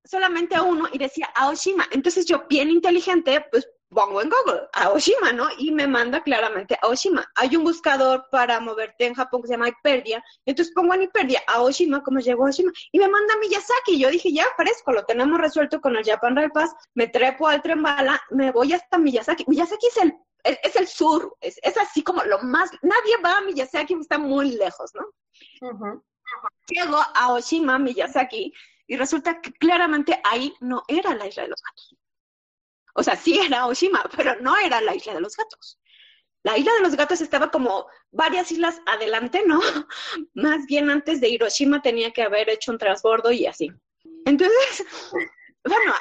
Solamente 0.03 0.60
uno 0.60 0.89
y 0.91 0.97
decía 0.97 1.30
Aoshima. 1.36 1.88
Entonces 1.91 2.26
yo, 2.26 2.43
bien 2.49 2.70
inteligente, 2.70 3.45
pues 3.49 3.66
pongo 3.89 4.21
en 4.21 4.29
Google 4.29 4.67
Aoshima, 4.73 5.33
¿no? 5.33 5.47
Y 5.57 5.71
me 5.71 5.87
manda 5.87 6.21
claramente 6.21 6.77
Aoshima. 6.81 7.25
Hay 7.35 7.55
un 7.55 7.63
buscador 7.63 8.27
para 8.31 8.59
moverte 8.59 9.05
en 9.05 9.15
Japón 9.15 9.41
que 9.41 9.47
se 9.47 9.53
llama 9.53 9.69
Hyperdia. 9.69 10.23
Entonces 10.45 10.73
pongo 10.73 10.93
en 10.93 11.03
Hyperdia 11.03 11.41
Aoshima, 11.47 12.03
como 12.03 12.19
llegó 12.19 12.45
Aoshima, 12.45 12.71
y 12.91 12.99
me 12.99 13.07
manda 13.07 13.35
Miyazaki. 13.37 13.99
Yo 13.99 14.09
dije, 14.09 14.31
ya, 14.31 14.45
fresco, 14.55 14.91
lo 14.91 15.03
tenemos 15.05 15.39
resuelto 15.39 15.81
con 15.81 15.95
el 15.95 16.05
Japan 16.05 16.35
Rail 16.35 16.51
Pass. 16.51 16.73
Me 16.93 17.07
trepo 17.07 17.47
al 17.47 17.61
tren 17.61 17.81
bala, 17.81 18.21
me 18.29 18.51
voy 18.51 18.73
hasta 18.73 18.97
Miyazaki. 18.97 19.45
Miyazaki 19.47 19.87
es 19.87 19.97
el, 19.97 20.13
es, 20.43 20.75
el 20.75 20.87
sur, 20.87 21.35
es, 21.41 21.59
así 21.77 22.03
como 22.03 22.23
lo 22.23 22.39
más, 22.39 22.71
nadie 22.81 23.17
va 23.23 23.37
a 23.37 23.41
Miyazaki, 23.41 23.95
está 23.95 24.17
muy 24.17 24.51
lejos, 24.51 24.91
¿no? 24.93 25.05
Llego 26.67 26.97
a 26.97 27.11
Aoshima, 27.15 27.79
Miyazaki, 27.79 28.53
y 28.87 28.97
resulta 28.97 29.41
que 29.41 29.51
claramente 29.53 30.19
ahí 30.23 30.53
no 30.59 30.83
era 30.87 31.15
la 31.15 31.27
isla 31.27 31.43
de 31.43 31.49
los 31.49 31.61
gatos. 31.61 31.99
O 32.95 33.03
sea, 33.03 33.15
sí 33.15 33.39
era 33.39 33.67
Oshima, 33.67 34.03
pero 34.15 34.35
no 34.41 34.57
era 34.57 34.81
la 34.81 34.95
isla 34.95 35.13
de 35.13 35.21
los 35.21 35.35
gatos. 35.35 35.79
La 36.43 36.57
isla 36.57 36.73
de 36.73 36.81
los 36.81 36.95
gatos 36.95 37.19
estaba 37.19 37.51
como 37.51 37.87
varias 38.11 38.51
islas 38.51 38.81
adelante, 38.85 39.43
¿no? 39.45 39.59
Más 40.33 40.65
bien 40.67 40.89
antes 40.89 41.19
de 41.19 41.29
Hiroshima 41.29 41.81
tenía 41.81 42.11
que 42.11 42.23
haber 42.23 42.49
hecho 42.49 42.71
un 42.71 42.77
transbordo 42.77 43.31
y 43.31 43.45
así. 43.45 43.71
Entonces, 44.25 44.85
bueno, 45.65 45.93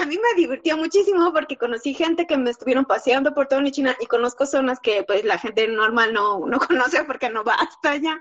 a 0.00 0.06
mí 0.06 0.16
me 0.16 0.40
divirtió 0.40 0.76
muchísimo 0.76 1.32
porque 1.32 1.56
conocí 1.56 1.94
gente 1.94 2.26
que 2.26 2.36
me 2.36 2.50
estuvieron 2.50 2.84
paseando 2.84 3.34
por 3.34 3.48
toda 3.48 3.68
China 3.70 3.96
y 4.00 4.06
conozco 4.06 4.46
zonas 4.46 4.78
que 4.80 5.02
pues 5.02 5.24
la 5.24 5.38
gente 5.38 5.66
normal 5.66 6.12
no, 6.12 6.46
no 6.46 6.58
conoce 6.60 7.04
porque 7.04 7.28
no 7.28 7.42
va 7.42 7.54
hasta 7.54 7.92
allá. 7.92 8.20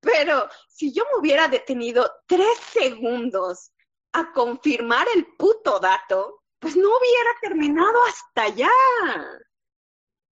Pero 0.00 0.48
si 0.68 0.92
yo 0.92 1.04
me 1.12 1.20
hubiera 1.20 1.48
detenido 1.48 2.08
tres 2.26 2.56
segundos 2.72 3.72
a 4.12 4.32
confirmar 4.32 5.06
el 5.14 5.26
puto 5.36 5.80
dato, 5.80 6.37
pues 6.58 6.76
no 6.76 6.88
hubiera 6.88 7.30
terminado 7.40 8.04
hasta 8.04 8.42
allá. 8.44 8.70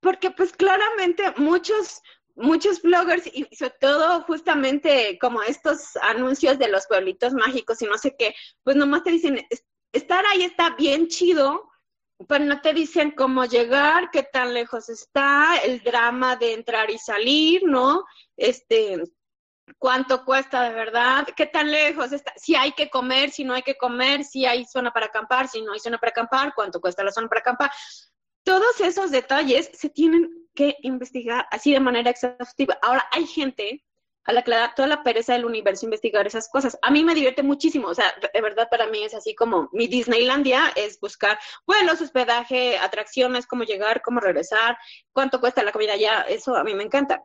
Porque 0.01 0.31
pues 0.31 0.53
claramente 0.53 1.33
muchos, 1.37 2.03
muchos 2.35 2.83
bloggers 2.83 3.27
y 3.27 3.45
sobre 3.55 3.74
todo 3.81 4.22
justamente 4.22 5.18
como 5.20 5.43
estos 5.43 5.97
anuncios 6.03 6.59
de 6.59 6.68
los 6.68 6.87
pueblitos 6.87 7.33
mágicos 7.33 7.81
y 7.83 7.87
no 7.87 7.99
sé 7.99 8.14
qué, 8.16 8.35
pues 8.62 8.77
nomás 8.77 9.03
te 9.03 9.11
dicen, 9.11 9.47
estar 9.93 10.24
ahí 10.27 10.43
está 10.43 10.70
bien 10.77 11.09
chido, 11.09 11.70
pero 12.29 12.45
no 12.45 12.61
te 12.61 12.72
dicen 12.72 13.11
cómo 13.11 13.45
llegar, 13.45 14.11
qué 14.11 14.22
tan 14.22 14.55
lejos 14.55 14.89
está, 14.89 15.59
el 15.64 15.83
drama 15.83 16.37
de 16.37 16.55
entrar 16.55 16.91
y 16.91 16.99
salir, 16.99 17.62
¿no? 17.64 18.05
Este, 18.37 19.03
cuánto 19.79 20.25
cuesta 20.25 20.62
de 20.62 20.75
verdad, 20.75 21.27
qué 21.37 21.47
tan 21.47 21.71
lejos 21.71 22.12
está, 22.12 22.33
si 22.37 22.55
hay 22.55 22.73
que 22.73 22.89
comer, 22.89 23.31
si 23.31 23.45
no 23.45 23.55
hay 23.55 23.62
que 23.62 23.77
comer, 23.77 24.25
si 24.25 24.47
hay 24.47 24.64
zona 24.64 24.93
para 24.93 25.07
acampar, 25.07 25.49
si 25.49 25.62
no 25.62 25.73
hay 25.73 25.81
zona 25.81 25.99
para 25.99 26.11
acampar, 26.11 26.53
cuánto 26.55 26.81
cuesta 26.81 27.05
la 27.05 27.12
zona 27.12 27.29
para 27.29 27.41
acampar. 27.41 27.71
Todos 28.45 28.81
esos 28.81 29.11
detalles 29.11 29.71
se 29.73 29.91
tienen 29.91 30.31
que 30.55 30.77
investigar 30.83 31.47
así 31.51 31.73
de 31.73 31.81
manera 31.81 32.11
exhaustiva. 32.11 32.79
Ahora, 32.81 33.05
hay 33.11 33.27
gente 33.27 33.85
a 34.27 34.33
la 34.33 34.43
que 34.43 34.51
le 34.51 34.57
da 34.57 34.75
toda 34.75 34.89
la 34.89 35.03
pereza 35.03 35.33
del 35.33 35.45
universo 35.45 35.87
investigar 35.87 36.27
esas 36.27 36.49
cosas. 36.49 36.77
A 36.83 36.91
mí 36.91 37.05
me 37.05 37.14
divierte 37.14 37.43
muchísimo, 37.43 37.89
o 37.89 37.95
sea, 37.95 38.12
de 38.33 38.41
verdad 38.41 38.69
para 38.69 38.87
mí 38.89 39.05
es 39.05 39.14
así 39.14 39.35
como 39.35 39.69
mi 39.73 39.87
Disneylandia 39.87 40.73
es 40.75 40.99
buscar 41.01 41.39
vuelos, 41.64 42.01
hospedaje, 42.01 42.77
atracciones, 42.79 43.47
cómo 43.47 43.64
llegar, 43.64 44.03
cómo 44.03 44.21
regresar, 44.21 44.77
cuánto 45.12 45.41
cuesta 45.41 45.62
la 45.62 45.73
comida 45.73 45.93
allá, 45.93 46.23
eso 46.23 46.57
a 46.57 46.64
mí 46.64 46.75
me 46.75 46.83
encanta 46.83 47.25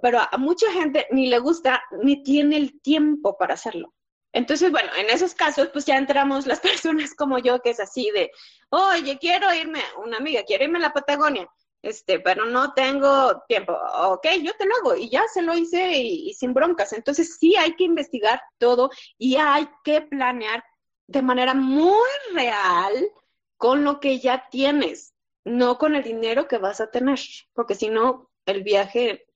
pero 0.00 0.20
a 0.20 0.38
mucha 0.38 0.70
gente 0.72 1.06
ni 1.10 1.28
le 1.28 1.38
gusta 1.38 1.82
ni 2.02 2.22
tiene 2.22 2.56
el 2.56 2.80
tiempo 2.80 3.36
para 3.36 3.54
hacerlo. 3.54 3.92
Entonces, 4.32 4.70
bueno, 4.70 4.90
en 4.96 5.10
esos 5.10 5.34
casos, 5.34 5.68
pues 5.72 5.84
ya 5.84 5.96
entramos 5.98 6.46
las 6.46 6.60
personas 6.60 7.14
como 7.14 7.38
yo, 7.38 7.60
que 7.60 7.70
es 7.70 7.80
así 7.80 8.10
de, 8.10 8.30
oye, 8.70 9.18
quiero 9.18 9.52
irme, 9.54 9.82
una 10.02 10.16
amiga, 10.16 10.42
quiero 10.44 10.64
irme 10.64 10.78
a 10.78 10.82
la 10.82 10.92
Patagonia, 10.92 11.48
este, 11.82 12.20
pero 12.20 12.46
no 12.46 12.72
tengo 12.72 13.42
tiempo. 13.46 13.76
Ok, 13.98 14.26
yo 14.42 14.54
te 14.56 14.64
lo 14.64 14.74
hago 14.76 14.96
y 14.96 15.10
ya 15.10 15.24
se 15.32 15.42
lo 15.42 15.54
hice 15.54 15.98
y, 15.98 16.32
sin 16.34 16.54
broncas. 16.54 16.92
Entonces, 16.92 17.36
sí 17.38 17.56
hay 17.56 17.74
que 17.76 17.84
investigar 17.84 18.40
todo 18.58 18.90
y 19.18 19.36
hay 19.36 19.68
que 19.84 20.00
planear 20.00 20.64
de 21.08 21.22
manera 21.22 21.52
muy 21.52 22.08
real 22.32 23.10
con 23.58 23.84
lo 23.84 24.00
que 24.00 24.18
ya 24.18 24.48
tienes, 24.50 25.14
no 25.44 25.76
con 25.76 25.94
el 25.94 26.02
dinero 26.02 26.48
que 26.48 26.58
vas 26.58 26.80
a 26.80 26.90
tener, 26.90 27.18
porque 27.52 27.74
si 27.74 27.90
no, 27.90 28.30
el 28.46 28.62
viaje 28.62 29.26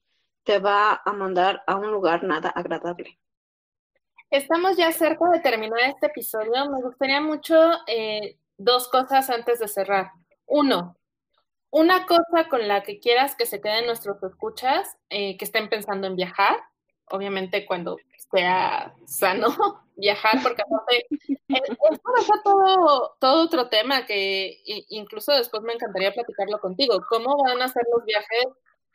te 0.47 0.61
va 0.61 1.03
a 1.05 1.13
mandar 1.13 1.63
a 1.67 1.75
un 1.75 1.91
lugar 1.91 2.23
nada 2.23 2.49
agradable. 2.51 3.19
Estamos 4.31 4.77
ya 4.77 4.93
cerca 4.93 5.29
de 5.31 5.41
terminar 5.41 5.81
este 5.81 6.07
episodio. 6.07 6.71
Me 6.71 6.81
gustaría 6.83 7.21
mucho 7.21 7.57
eh, 7.89 8.39
dos 8.57 8.89
cosas 8.89 9.29
antes 9.29 9.59
de 9.59 9.67
cerrar. 9.67 10.13
Uno, 10.47 10.97
una 11.71 12.07
cosa 12.07 12.49
con 12.49 12.67
la 12.69 12.85
que 12.85 13.01
quieras 13.01 13.35
que 13.35 13.45
se 13.45 13.61
queden 13.61 13.87
nuestros 13.87 14.23
escuchas, 14.23 14.97
eh, 15.11 15.37
que 15.37 15.45
estén 15.45 15.69
pensando 15.69 16.07
en 16.07 16.15
viajar, 16.15 16.57
obviamente 17.11 17.67
cuando 17.67 17.97
sea 18.31 18.95
sano 19.05 19.49
viajar, 19.97 20.41
porque 20.45 20.63
aparte 20.63 21.07
es 21.49 22.43
todo, 22.45 23.17
todo 23.19 23.45
otro 23.45 23.69
tema 23.69 24.07
que 24.07 24.61
incluso 24.91 25.33
después 25.33 25.65
me 25.65 25.73
encantaría 25.73 26.13
platicarlo 26.13 26.61
contigo. 26.61 27.05
¿Cómo 27.09 27.37
van 27.45 27.63
a 27.63 27.69
ser 27.69 27.83
los 27.93 28.05
viajes 28.05 28.47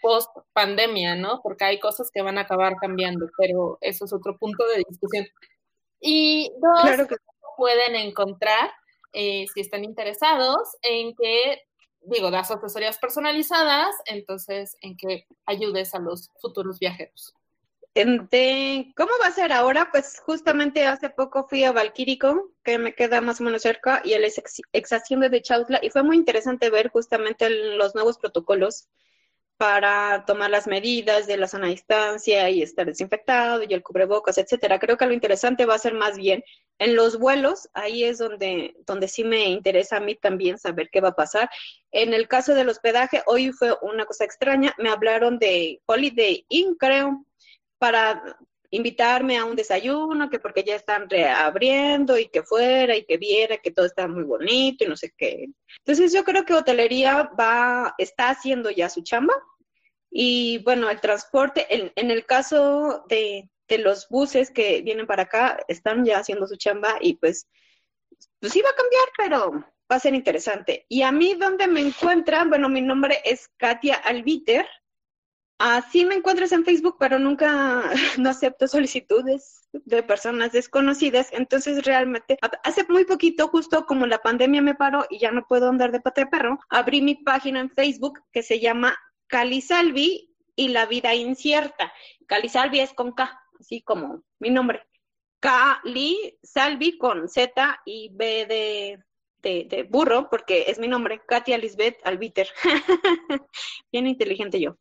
post 0.01 0.29
pandemia, 0.53 1.15
¿no? 1.15 1.41
Porque 1.41 1.65
hay 1.65 1.79
cosas 1.79 2.09
que 2.11 2.21
van 2.21 2.37
a 2.37 2.41
acabar 2.41 2.75
cambiando, 2.75 3.27
pero 3.37 3.77
eso 3.81 4.05
es 4.05 4.13
otro 4.13 4.37
punto 4.37 4.65
de 4.67 4.83
discusión. 4.87 5.27
Y 5.99 6.51
dos, 6.59 7.07
pueden 7.57 7.95
encontrar, 7.95 8.71
eh, 9.13 9.45
si 9.53 9.61
están 9.61 9.83
interesados, 9.83 10.69
en 10.81 11.15
que, 11.15 11.61
digo, 12.01 12.31
das 12.31 12.49
asesorías 12.49 12.97
personalizadas, 12.97 13.95
entonces 14.05 14.77
en 14.81 14.97
que 14.97 15.27
ayudes 15.45 15.93
a 15.93 15.99
los 15.99 16.29
futuros 16.39 16.79
viajeros. 16.79 17.35
¿Cómo 17.93 19.11
va 19.21 19.27
a 19.27 19.31
ser 19.31 19.51
ahora? 19.51 19.89
Pues 19.91 20.21
justamente 20.25 20.87
hace 20.87 21.09
poco 21.09 21.45
fui 21.47 21.65
a 21.65 21.73
Valquírico, 21.73 22.49
que 22.63 22.77
me 22.77 22.95
queda 22.95 23.19
más 23.19 23.41
o 23.41 23.43
menos 23.43 23.63
cerca, 23.63 24.01
y 24.05 24.13
el 24.13 24.23
ex, 24.23 24.61
ex 24.71 24.89
de 25.09 25.41
Chautla, 25.41 25.79
y 25.81 25.89
fue 25.89 26.01
muy 26.01 26.15
interesante 26.15 26.69
ver 26.69 26.89
justamente 26.89 27.49
los 27.49 27.93
nuevos 27.93 28.17
protocolos 28.17 28.87
para 29.61 30.25
tomar 30.25 30.49
las 30.49 30.65
medidas 30.65 31.27
de 31.27 31.37
la 31.37 31.47
zona 31.47 31.67
distancia 31.67 32.49
y 32.49 32.63
estar 32.63 32.87
desinfectado 32.87 33.61
y 33.61 33.71
el 33.71 33.83
cubrebocas, 33.83 34.39
etcétera. 34.39 34.79
Creo 34.79 34.97
que 34.97 35.05
lo 35.05 35.13
interesante 35.13 35.67
va 35.67 35.75
a 35.75 35.77
ser 35.77 35.93
más 35.93 36.17
bien 36.17 36.43
en 36.79 36.95
los 36.95 37.19
vuelos, 37.19 37.69
ahí 37.75 38.03
es 38.03 38.17
donde, 38.17 38.73
donde 38.87 39.07
sí 39.07 39.23
me 39.23 39.49
interesa 39.49 39.97
a 39.97 39.99
mí 39.99 40.15
también 40.15 40.57
saber 40.57 40.89
qué 40.91 40.99
va 40.99 41.09
a 41.09 41.15
pasar. 41.15 41.47
En 41.91 42.15
el 42.15 42.27
caso 42.27 42.55
del 42.55 42.69
hospedaje, 42.69 43.21
hoy 43.27 43.51
fue 43.51 43.77
una 43.83 44.05
cosa 44.05 44.23
extraña, 44.23 44.73
me 44.79 44.89
hablaron 44.89 45.37
de 45.37 45.79
Holiday 45.85 46.43
Inn, 46.49 46.73
creo, 46.73 47.23
para 47.77 48.35
invitarme 48.71 49.37
a 49.37 49.45
un 49.45 49.55
desayuno, 49.55 50.29
que 50.29 50.39
porque 50.39 50.63
ya 50.63 50.75
están 50.75 51.09
reabriendo 51.09 52.17
y 52.17 52.29
que 52.29 52.41
fuera 52.43 52.95
y 52.95 53.05
que 53.05 53.17
viera 53.17 53.57
que 53.57 53.71
todo 53.71 53.85
está 53.85 54.07
muy 54.07 54.23
bonito 54.23 54.83
y 54.83 54.87
no 54.87 54.95
sé 54.95 55.13
qué. 55.15 55.49
Entonces 55.79 56.13
yo 56.13 56.23
creo 56.23 56.45
que 56.45 56.53
hotelería 56.53 57.29
va, 57.39 57.93
está 57.97 58.29
haciendo 58.29 58.71
ya 58.71 58.89
su 58.89 59.03
chamba, 59.03 59.33
y 60.11 60.57
bueno, 60.59 60.89
el 60.89 60.99
transporte, 60.99 61.73
en, 61.73 61.93
en 61.95 62.11
el 62.11 62.25
caso 62.25 63.05
de, 63.07 63.49
de, 63.69 63.77
los 63.77 64.09
buses 64.09 64.51
que 64.51 64.81
vienen 64.81 65.07
para 65.07 65.23
acá, 65.23 65.63
están 65.69 66.03
ya 66.03 66.19
haciendo 66.19 66.45
su 66.47 66.57
chamba 66.57 66.97
y 66.99 67.15
pues, 67.15 67.47
pues 68.39 68.51
sí 68.51 68.61
va 68.61 68.71
a 68.71 68.75
cambiar, 68.75 69.05
pero 69.17 69.51
va 69.89 69.95
a 69.95 69.99
ser 69.99 70.13
interesante. 70.13 70.85
Y 70.89 71.03
a 71.03 71.13
mí, 71.13 71.35
¿dónde 71.35 71.67
me 71.67 71.79
encuentran? 71.79 72.49
Bueno, 72.49 72.67
mi 72.67 72.81
nombre 72.81 73.21
es 73.23 73.47
Katia 73.55 73.95
Albiter. 73.95 74.67
Así 75.63 76.05
me 76.05 76.15
encuentras 76.15 76.51
en 76.53 76.65
Facebook, 76.65 76.95
pero 76.99 77.19
nunca 77.19 77.83
no 78.17 78.31
acepto 78.31 78.67
solicitudes 78.67 79.69
de 79.71 80.01
personas 80.01 80.53
desconocidas. 80.53 81.29
Entonces, 81.33 81.85
realmente, 81.85 82.39
hace 82.63 82.83
muy 82.89 83.05
poquito, 83.05 83.47
justo 83.47 83.85
como 83.85 84.07
la 84.07 84.23
pandemia 84.23 84.63
me 84.63 84.73
paró 84.73 85.05
y 85.07 85.19
ya 85.19 85.29
no 85.29 85.45
puedo 85.47 85.69
andar 85.69 85.91
de 85.91 86.01
pata 86.01 86.21
de 86.21 86.31
perro, 86.31 86.57
abrí 86.67 87.03
mi 87.03 87.13
página 87.13 87.59
en 87.59 87.69
Facebook 87.69 88.21
que 88.31 88.41
se 88.41 88.59
llama 88.59 88.97
Calisalvi 89.27 90.33
y 90.55 90.69
la 90.69 90.87
vida 90.87 91.13
incierta. 91.13 91.93
Calisalvi 92.25 92.79
es 92.79 92.93
con 92.93 93.11
K, 93.11 93.39
así 93.59 93.83
como 93.83 94.23
mi 94.39 94.49
nombre. 94.49 94.81
Cali 95.39 96.39
Salvi 96.41 96.97
con 96.97 97.29
Z 97.29 97.81
y 97.85 98.09
B 98.11 98.47
de, 99.43 99.65
de, 99.67 99.83
burro, 99.83 100.27
porque 100.27 100.65
es 100.69 100.79
mi 100.79 100.87
nombre, 100.87 101.21
Katia 101.27 101.59
Lisbeth 101.59 101.99
Albiter. 102.03 102.47
Bien 103.91 104.07
inteligente 104.07 104.59
yo. 104.59 104.77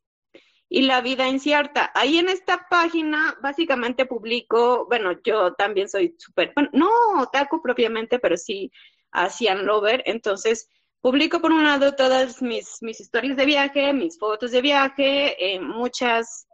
Y 0.73 0.83
la 0.83 1.01
vida 1.01 1.29
incierta. 1.29 1.91
Ahí 1.95 2.19
en 2.19 2.29
esta 2.29 2.67
página 2.71 3.37
básicamente 3.43 4.07
publico, 4.07 4.87
bueno, 4.87 5.21
yo 5.23 5.53
también 5.55 5.89
soy 5.89 6.15
súper, 6.17 6.53
bueno, 6.55 6.71
no 6.73 7.27
taco 7.33 7.61
propiamente, 7.61 8.19
pero 8.19 8.37
sí 8.37 8.71
hacían 9.11 9.67
lover, 9.67 10.03
entonces 10.07 10.69
Publico 11.01 11.41
por 11.41 11.51
un 11.51 11.65
lado 11.65 11.95
todas 11.95 12.43
mis, 12.43 12.83
mis 12.83 13.01
historias 13.01 13.35
de 13.35 13.47
viaje, 13.47 13.95
mis 13.95 14.19
fotos 14.19 14.51
de 14.51 14.61
viaje, 14.61 15.55
eh, 15.55 15.59
muchas 15.59 16.47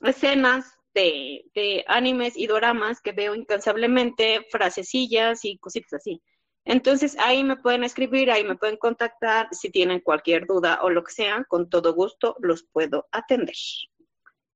escenas 0.00 0.72
de, 0.94 1.44
de, 1.52 1.84
animes 1.88 2.36
y 2.36 2.46
doramas 2.46 3.00
que 3.00 3.10
veo 3.10 3.34
incansablemente, 3.34 4.46
frasecillas 4.52 5.44
y 5.44 5.58
cositas 5.58 5.94
así. 5.94 6.22
Entonces 6.68 7.16
ahí 7.18 7.42
me 7.42 7.56
pueden 7.56 7.82
escribir, 7.82 8.30
ahí 8.30 8.44
me 8.44 8.56
pueden 8.56 8.76
contactar 8.76 9.48
si 9.52 9.70
tienen 9.70 10.00
cualquier 10.00 10.46
duda 10.46 10.78
o 10.82 10.90
lo 10.90 11.02
que 11.02 11.12
sea, 11.12 11.44
con 11.48 11.68
todo 11.68 11.94
gusto 11.94 12.36
los 12.40 12.62
puedo 12.62 13.08
atender. 13.10 13.56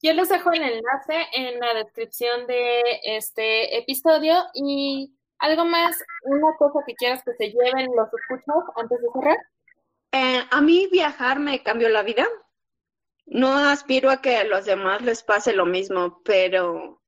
Yo 0.03 0.13
les 0.13 0.29
dejo 0.29 0.53
el 0.53 0.63
enlace 0.63 1.27
en 1.33 1.59
la 1.59 1.75
descripción 1.75 2.47
de 2.47 2.83
este 3.05 3.79
episodio 3.79 4.35
y 4.55 5.13
¿Algo 5.43 5.65
más, 5.65 6.01
una 6.23 6.57
cosa 6.57 6.85
que 6.87 6.95
quieras 6.95 7.25
que 7.25 7.35
se 7.35 7.51
lleven 7.51 7.91
los 7.97 8.07
escuchos 8.15 8.63
antes 8.77 9.01
de 9.01 9.09
cerrar? 9.13 9.39
Eh, 10.13 10.47
a 10.49 10.61
mí 10.61 10.89
viajar 10.93 11.41
me 11.41 11.61
cambió 11.65 11.89
la 11.89 12.05
vida. 12.05 12.29
No 13.27 13.53
aspiro 13.57 14.11
a 14.11 14.23
que 14.23 14.37
a 14.37 14.45
los 14.45 14.67
demás 14.67 15.03
les 15.03 15.25
pase 15.25 15.53
lo 15.53 15.67
mismo, 15.67 16.23
pero 16.25 17.02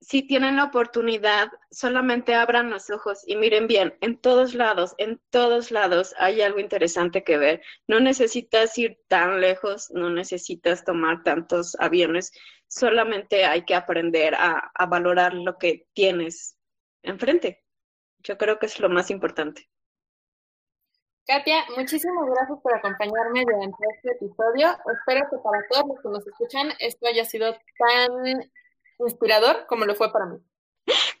si 0.00 0.22
tienen 0.22 0.56
la 0.56 0.64
oportunidad, 0.64 1.50
solamente 1.70 2.34
abran 2.34 2.70
los 2.70 2.88
ojos 2.90 3.22
y 3.26 3.36
miren 3.36 3.66
bien, 3.66 3.96
en 4.00 4.18
todos 4.18 4.54
lados, 4.54 4.94
en 4.96 5.20
todos 5.30 5.70
lados 5.70 6.14
hay 6.18 6.40
algo 6.40 6.58
interesante 6.58 7.22
que 7.22 7.36
ver. 7.36 7.62
No 7.86 8.00
necesitas 8.00 8.76
ir 8.78 8.98
tan 9.08 9.40
lejos, 9.40 9.90
no 9.90 10.08
necesitas 10.08 10.84
tomar 10.84 11.22
tantos 11.22 11.76
aviones, 11.78 12.32
solamente 12.66 13.44
hay 13.44 13.64
que 13.64 13.74
aprender 13.74 14.34
a, 14.34 14.70
a 14.74 14.86
valorar 14.86 15.34
lo 15.34 15.58
que 15.58 15.86
tienes 15.92 16.56
enfrente. 17.02 17.62
Yo 18.20 18.38
creo 18.38 18.58
que 18.58 18.66
es 18.66 18.80
lo 18.80 18.88
más 18.88 19.10
importante. 19.10 19.68
Katia, 21.26 21.64
muchísimas 21.76 22.26
gracias 22.26 22.58
por 22.62 22.74
acompañarme 22.74 23.44
durante 23.44 23.84
este 23.94 24.12
episodio. 24.12 24.76
Espero 24.92 25.28
que 25.30 25.36
para 25.44 25.62
todos 25.68 25.88
los 25.88 26.02
que 26.02 26.08
nos 26.08 26.26
escuchan 26.26 26.72
esto 26.80 27.06
haya 27.06 27.24
sido 27.24 27.52
tan 27.52 28.50
inspirador 29.06 29.66
como 29.66 29.84
lo 29.84 29.94
fue 29.94 30.12
para 30.12 30.26
mí. 30.26 30.38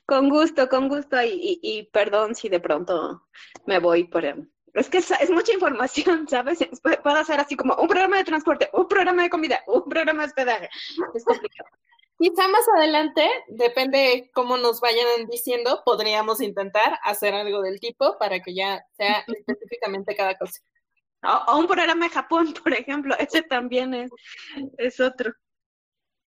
Con 0.06 0.28
gusto, 0.28 0.68
con 0.68 0.88
gusto 0.88 1.22
y, 1.22 1.60
y, 1.62 1.84
perdón 1.84 2.34
si 2.34 2.48
de 2.48 2.60
pronto 2.60 3.26
me 3.66 3.78
voy 3.78 4.04
por... 4.04 4.24
Es 4.24 4.88
que 4.88 4.98
es, 4.98 5.30
mucha 5.30 5.52
información, 5.52 6.26
¿sabes? 6.28 6.58
Puedo 6.82 7.16
hacer 7.16 7.40
así 7.40 7.56
como 7.56 7.74
un 7.76 7.88
programa 7.88 8.16
de 8.18 8.24
transporte, 8.24 8.70
un 8.72 8.88
programa 8.88 9.22
de 9.22 9.30
comida, 9.30 9.62
un 9.66 9.88
programa 9.88 10.22
de 10.22 10.28
hospedaje. 10.28 10.68
Es 11.14 11.24
complicado. 11.24 11.70
Quizá 12.20 12.48
más 12.48 12.68
adelante, 12.76 13.26
depende 13.48 14.30
cómo 14.34 14.58
nos 14.58 14.82
vayan 14.82 15.26
diciendo, 15.30 15.80
podríamos 15.86 16.42
intentar 16.42 16.98
hacer 17.02 17.32
algo 17.32 17.62
del 17.62 17.80
tipo 17.80 18.18
para 18.18 18.40
que 18.40 18.54
ya 18.54 18.84
sea 18.92 19.24
específicamente 19.26 20.14
cada 20.14 20.36
cosa. 20.36 20.60
O, 21.22 21.58
un 21.58 21.66
programa 21.66 22.06
de 22.06 22.12
Japón, 22.12 22.52
por 22.62 22.74
ejemplo, 22.74 23.14
ese 23.18 23.40
también 23.40 23.94
es, 23.94 24.10
es 24.76 25.00
otro. 25.00 25.32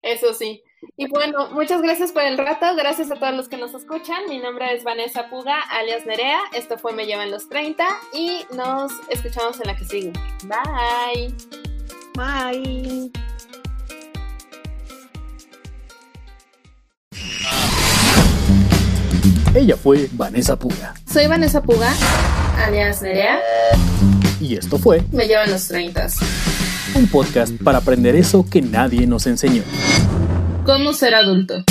Eso 0.01 0.33
sí. 0.33 0.63
Y 0.97 1.07
bueno, 1.07 1.49
muchas 1.51 1.81
gracias 1.81 2.11
por 2.11 2.23
el 2.23 2.37
rato, 2.37 2.75
gracias 2.75 3.11
a 3.11 3.15
todos 3.15 3.33
los 3.33 3.47
que 3.47 3.57
nos 3.57 3.73
escuchan. 3.73 4.23
Mi 4.29 4.39
nombre 4.39 4.73
es 4.73 4.83
Vanessa 4.83 5.29
Puga, 5.29 5.59
alias 5.71 6.05
Nerea. 6.05 6.39
Esto 6.53 6.77
fue 6.77 6.93
Me 6.93 7.05
Llevan 7.05 7.31
los 7.31 7.49
30 7.49 7.83
y 8.13 8.45
nos 8.55 8.91
escuchamos 9.09 9.59
en 9.59 9.67
la 9.67 9.75
que 9.75 9.85
sigue. 9.85 10.13
Bye. 10.45 11.33
Bye. 12.15 13.11
Ella 19.55 19.77
fue 19.77 20.09
Vanessa 20.13 20.57
Puga. 20.57 20.95
Soy 21.11 21.27
Vanessa 21.27 21.61
Puga, 21.61 21.93
alias 22.65 23.01
Nerea. 23.01 23.39
Y 24.39 24.57
esto 24.57 24.77
fue 24.77 25.03
Me 25.11 25.27
llevan 25.27 25.51
los 25.51 25.67
30. 25.67 26.07
Un 26.95 27.07
podcast 27.07 27.53
para 27.63 27.79
aprender 27.79 28.15
eso 28.15 28.45
que 28.49 28.61
nadie 28.61 29.07
nos 29.07 29.25
enseñó. 29.25 29.63
Cómo 30.65 30.93
ser 30.93 31.15
adulto. 31.15 31.63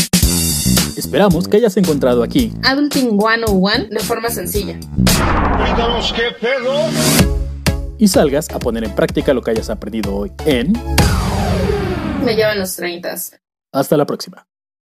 Esperamos 0.97 1.49
que 1.49 1.57
hayas 1.57 1.77
encontrado 1.77 2.23
aquí 2.23 2.53
Adulting 2.63 3.19
101 3.19 3.89
de 3.91 4.01
forma 4.01 4.29
sencilla. 4.29 4.79
qué 6.15 6.37
pedo. 6.41 6.73
Y 7.99 8.09
salgas 8.09 8.51
a 8.51 8.59
poner 8.59 8.85
en 8.85 8.95
práctica 8.95 9.33
lo 9.33 9.43
que 9.43 9.53
hayas 9.53 9.71
aprendido 9.71 10.15
hoy 10.15 10.33
en 10.45 10.73
Me 12.25 12.35
llevan 12.35 12.59
los 12.59 12.77
30. 12.77 13.15
Hasta 13.73 13.97
la 13.97 14.05
próxima. 14.05 14.47